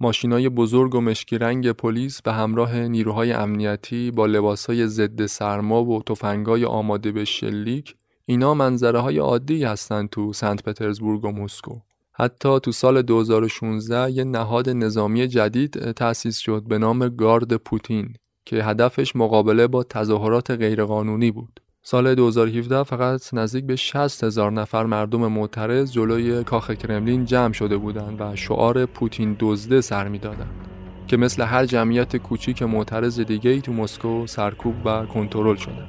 ماشینای 0.00 0.48
بزرگ 0.48 0.94
و 0.94 1.00
مشکی 1.00 1.38
رنگ 1.38 1.72
پلیس 1.72 2.22
به 2.22 2.32
همراه 2.32 2.78
نیروهای 2.78 3.32
امنیتی 3.32 4.10
با 4.10 4.26
لباسهای 4.26 4.86
ضد 4.86 5.26
سرما 5.26 5.84
و 5.84 6.02
تفنگای 6.02 6.64
آماده 6.64 7.12
به 7.12 7.24
شلیک 7.24 7.94
اینا 8.24 8.54
منظره 8.54 8.98
های 8.98 9.18
عادی 9.18 9.64
هستند 9.64 10.08
تو 10.08 10.32
سنت 10.32 10.62
پترزبورگ 10.62 11.24
و 11.24 11.30
مسکو 11.32 11.80
حتی 12.12 12.60
تو 12.60 12.72
سال 12.72 13.02
2016 13.02 14.10
یه 14.10 14.24
نهاد 14.24 14.68
نظامی 14.68 15.28
جدید 15.28 15.92
تأسیس 15.92 16.38
شد 16.38 16.62
به 16.68 16.78
نام 16.78 17.08
گارد 17.08 17.56
پوتین 17.56 18.14
که 18.44 18.64
هدفش 18.64 19.16
مقابله 19.16 19.66
با 19.66 19.82
تظاهرات 19.82 20.50
غیرقانونی 20.50 21.30
بود. 21.30 21.60
سال 21.82 22.14
2017 22.14 22.82
فقط 22.82 23.34
نزدیک 23.34 23.64
به 23.64 23.76
60 23.76 24.24
هزار 24.24 24.52
نفر 24.52 24.84
مردم 24.84 25.26
معترض 25.26 25.92
جلوی 25.92 26.44
کاخ 26.44 26.70
کرملین 26.70 27.24
جمع 27.24 27.52
شده 27.52 27.76
بودند 27.76 28.20
و 28.20 28.36
شعار 28.36 28.86
پوتین 28.86 29.36
دزده 29.40 29.80
سر 29.80 30.08
می‌دادند 30.08 30.68
که 31.06 31.16
مثل 31.16 31.42
هر 31.42 31.66
جمعیت 31.66 32.16
کوچیک 32.16 32.62
معترض 32.62 33.20
دیگه 33.20 33.50
ای 33.50 33.60
تو 33.60 33.72
مسکو 33.72 34.26
سرکوب 34.26 34.74
و 34.84 35.06
کنترل 35.06 35.56
شدند. 35.56 35.88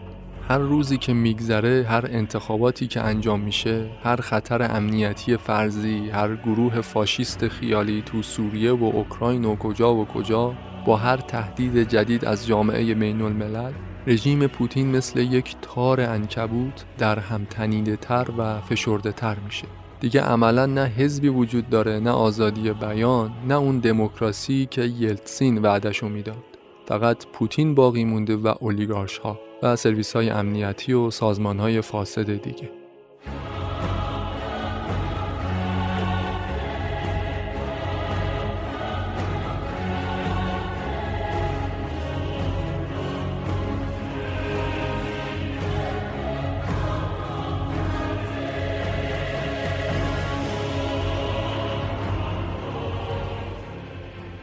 هر 0.50 0.58
روزی 0.58 0.98
که 0.98 1.14
میگذره 1.14 1.86
هر 1.90 2.06
انتخاباتی 2.10 2.88
که 2.88 3.02
انجام 3.02 3.40
میشه 3.40 3.90
هر 4.04 4.16
خطر 4.16 4.76
امنیتی 4.76 5.38
فرضی 5.38 6.10
هر 6.10 6.36
گروه 6.36 6.82
فاشیست 6.82 7.48
خیالی 7.48 8.04
تو 8.06 8.22
سوریه 8.22 8.72
و 8.72 8.84
اوکراین 8.84 9.46
و 9.46 9.56
کجا 9.56 9.96
و 9.96 10.06
کجا 10.06 10.54
با 10.86 10.98
هر 10.98 11.18
تهدید 11.18 11.90
جدید 11.90 12.26
از 12.26 12.48
جامعه 12.48 12.94
بین 12.94 13.22
الملل 13.22 13.72
رژیم 14.08 14.47
پوتین 14.47 14.95
مثل 14.97 15.20
یک 15.20 15.56
تار 15.62 16.02
انکبوت 16.02 16.86
در 16.97 17.20
هم 17.20 17.45
تنیده 17.45 17.95
تر 17.95 18.28
و 18.38 18.62
فشرده 18.62 19.12
تر 19.12 19.38
میشه. 19.45 19.68
دیگه 20.00 20.22
عملا 20.22 20.66
نه 20.66 20.86
حزبی 20.86 21.30
وجود 21.30 21.70
داره 21.70 22.00
نه 22.00 22.10
آزادی 22.10 22.72
بیان 22.72 23.32
نه 23.47 23.56
اون 23.56 23.80
دموکراسی 23.80 24.68
که 24.72 24.82
یلتسین 24.82 25.58
وعدشو 25.58 26.10
می‌داد. 26.10 26.43
فقط 26.86 27.26
پوتین 27.34 27.76
باقی 27.76 28.04
مونده 28.04 28.36
و 28.36 28.54
اولیگارش 28.60 29.18
ها 29.18 29.39
و 29.64 29.76
سرویس 29.76 30.16
های 30.16 30.30
امنیتی 30.30 30.93
و 30.93 31.12
سازمان 31.12 31.60
های 31.60 31.82
فاسد 31.82 32.41
دیگه. 32.41 32.79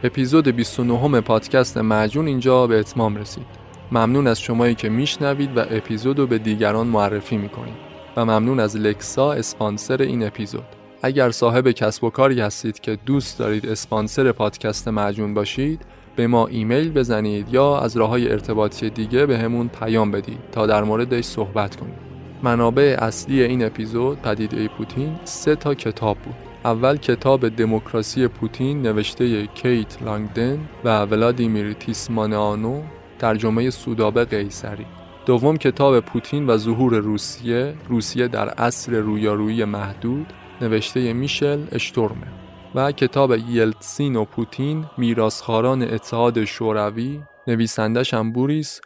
اپیزود 0.03 0.47
29 0.47 1.21
پادکست 1.21 1.77
معجون 1.77 2.27
اینجا 2.27 2.67
به 2.67 2.79
اتمام 2.79 3.15
رسید. 3.15 3.45
ممنون 3.91 4.27
از 4.27 4.41
شمایی 4.41 4.75
که 4.75 4.89
میشنوید 4.89 5.57
و 5.57 5.59
اپیزود 5.59 6.19
رو 6.19 6.27
به 6.27 6.37
دیگران 6.37 6.87
معرفی 6.87 7.37
می‌کنید 7.37 7.73
و 8.17 8.25
ممنون 8.25 8.59
از 8.59 8.75
لکسا 8.75 9.33
اسپانسر 9.33 10.01
این 10.01 10.27
اپیزود. 10.27 10.65
اگر 11.01 11.31
صاحب 11.31 11.71
کسب 11.71 12.03
و 12.03 12.09
کاری 12.09 12.41
هستید 12.41 12.79
که 12.79 12.97
دوست 13.05 13.39
دارید 13.39 13.65
اسپانسر 13.65 14.31
پادکست 14.31 14.87
معجون 14.87 15.33
باشید 15.33 15.81
به 16.15 16.27
ما 16.27 16.47
ایمیل 16.47 16.91
بزنید 16.91 17.53
یا 17.53 17.79
از 17.79 17.97
راه 17.97 18.09
های 18.09 18.31
ارتباطی 18.31 18.89
دیگه 18.89 19.25
به 19.25 19.37
همون 19.37 19.67
پیام 19.67 20.11
بدید 20.11 20.39
تا 20.51 20.67
در 20.67 20.83
موردش 20.83 21.23
صحبت 21.23 21.75
کنید. 21.75 22.07
منابع 22.43 22.97
اصلی 22.99 23.43
این 23.43 23.65
اپیزود 23.65 24.21
پدیده 24.21 24.67
پوتین 24.67 25.15
سه 25.23 25.55
تا 25.55 25.73
کتاب 25.73 26.17
بود. 26.17 26.46
اول 26.67 26.97
کتاب 26.97 27.49
دموکراسی 27.49 28.27
پوتین 28.27 28.81
نوشته 28.81 29.47
کیت 29.47 30.03
لانگدن 30.03 30.69
و 30.83 31.01
ولادیمیر 31.01 31.73
تیسمانانو 31.73 32.83
ترجمه 33.19 33.69
سودابه 33.69 34.25
قیصری. 34.25 34.85
دوم 35.25 35.57
کتاب 35.57 35.99
پوتین 35.99 36.49
و 36.49 36.57
ظهور 36.57 36.95
روسیه 36.95 37.73
روسیه 37.89 38.27
در 38.27 38.49
عصر 38.49 38.91
رویارویی 38.91 39.65
محدود 39.65 40.33
نوشته 40.61 41.13
میشل 41.13 41.59
اشتورمه. 41.71 42.27
و 42.75 42.91
کتاب 42.91 43.37
یلتسین 43.49 44.15
و 44.15 44.25
پوتین 44.25 44.85
میراث‌خواران 44.97 45.81
اتحاد 45.81 46.45
شوروی 46.45 47.21
نویسندش 47.47 48.13
هم 48.13 48.31
بوریس 48.31 48.81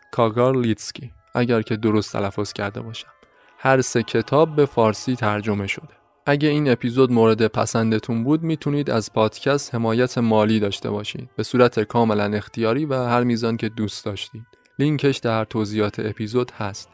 لیتسکی 0.55 1.11
اگر 1.36 1.61
که 1.61 1.75
درست 1.75 2.13
تلفظ 2.13 2.53
کرده 2.53 2.82
باشم. 2.82 3.11
هر 3.57 3.82
سه 3.82 4.03
کتاب 4.03 4.55
به 4.55 4.65
فارسی 4.65 5.15
ترجمه 5.15 5.67
شده. 5.67 6.01
اگه 6.26 6.49
این 6.49 6.72
اپیزود 6.72 7.11
مورد 7.11 7.47
پسندتون 7.47 8.24
بود 8.24 8.43
می‌تونید 8.43 8.89
از 8.89 9.13
پادکست 9.13 9.76
حمایت 9.76 10.17
مالی 10.17 10.59
داشته 10.59 10.89
باشید. 10.89 11.30
به 11.36 11.43
صورت 11.43 11.80
کاملا 11.80 12.34
اختیاری 12.34 12.86
و 12.86 12.93
هر 12.93 13.24
میزان 13.24 13.57
که 13.57 13.69
دوست 13.69 14.05
داشتید. 14.05 14.43
لینکش 14.80 15.17
در 15.17 15.45
توضیحات 15.45 15.99
اپیزود 15.99 16.51
هست. 16.51 16.89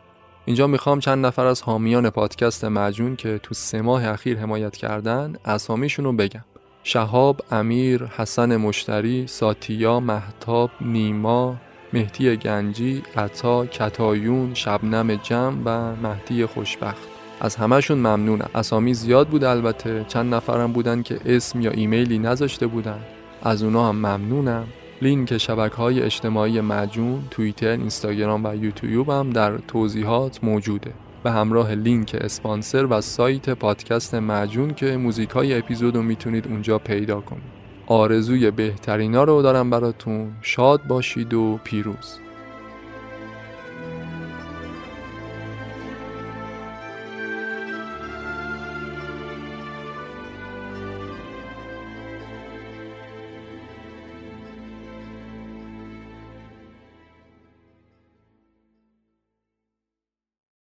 اینجا 0.46 0.68
می‌خوام 0.68 1.00
چند 1.00 1.26
نفر 1.26 1.46
از 1.46 1.62
حامیان 1.62 2.10
پادکست 2.10 2.66
مجون 2.66 3.16
که 3.16 3.40
تو 3.44 3.54
سه 3.54 3.82
ماه 3.82 4.08
اخیر 4.08 4.38
حمایت 4.38 4.76
کردن 4.76 5.36
اسامیشون 5.46 6.06
رو 6.06 6.14
بگم. 6.14 6.46
شهاب، 6.84 7.42
امیر، 7.52 8.04
حسن 8.04 8.58
مشتری، 8.58 9.28
ساتیا، 9.28 10.00
محتاب، 10.00 10.72
نیما، 10.82 11.56
مهدی 11.94 12.36
گنجی، 12.36 13.04
عطا، 13.16 13.66
کتایون، 13.66 14.54
شبنم 14.54 15.16
جم 15.16 15.62
و 15.66 15.96
مهدی 15.96 16.46
خوشبخت. 16.46 17.17
از 17.42 17.56
همهشون 17.56 17.98
ممنونم 17.98 18.50
اسامی 18.56 18.94
زیاد 18.94 19.28
بود 19.28 19.44
البته. 19.44 20.06
چند 20.08 20.34
نفرم 20.34 20.74
بودن 20.74 21.02
که 21.02 21.20
اسم 21.26 21.62
یا 21.62 21.72
ایمیلی 21.72 22.20
نذاشته 22.20 22.68
بودن. 22.68 23.00
از 23.44 23.64
اونا 23.64 23.90
هم 23.90 23.96
ممنونم. 23.96 24.68
لینک 25.02 25.38
شبکه 25.38 25.76
های 25.76 26.02
اجتماعی 26.02 26.62
مجون 26.62 27.24
توییتر 27.32 27.68
اینستاگرام 27.68 28.46
و 28.46 28.56
یوتیوب 28.56 29.10
هم 29.10 29.30
در 29.30 29.58
توضیحات 29.58 30.44
موجوده. 30.44 30.92
به 31.24 31.32
همراه 31.32 31.76
لینک 31.76 32.18
اسپانسر 32.22 32.86
و 32.86 33.02
سایت 33.02 33.50
پادکست 33.50 34.16
مجون 34.16 34.74
که 34.74 34.98
موزیک 34.98 35.30
های 35.30 35.58
اپیزود 35.58 35.96
رو 35.96 36.02
می‌تونید 36.02 36.48
اونجا 36.48 36.80
پیدا 36.80 37.22
کنید. 37.22 37.58
آرزوی 37.88 38.52
بهترینا 38.52 39.24
رو 39.24 39.42
دارم 39.42 39.70
براتون. 39.70 40.32
شاد 40.42 40.82
باشید 40.88 41.34
و 41.34 41.60
پیروز. 41.64 42.20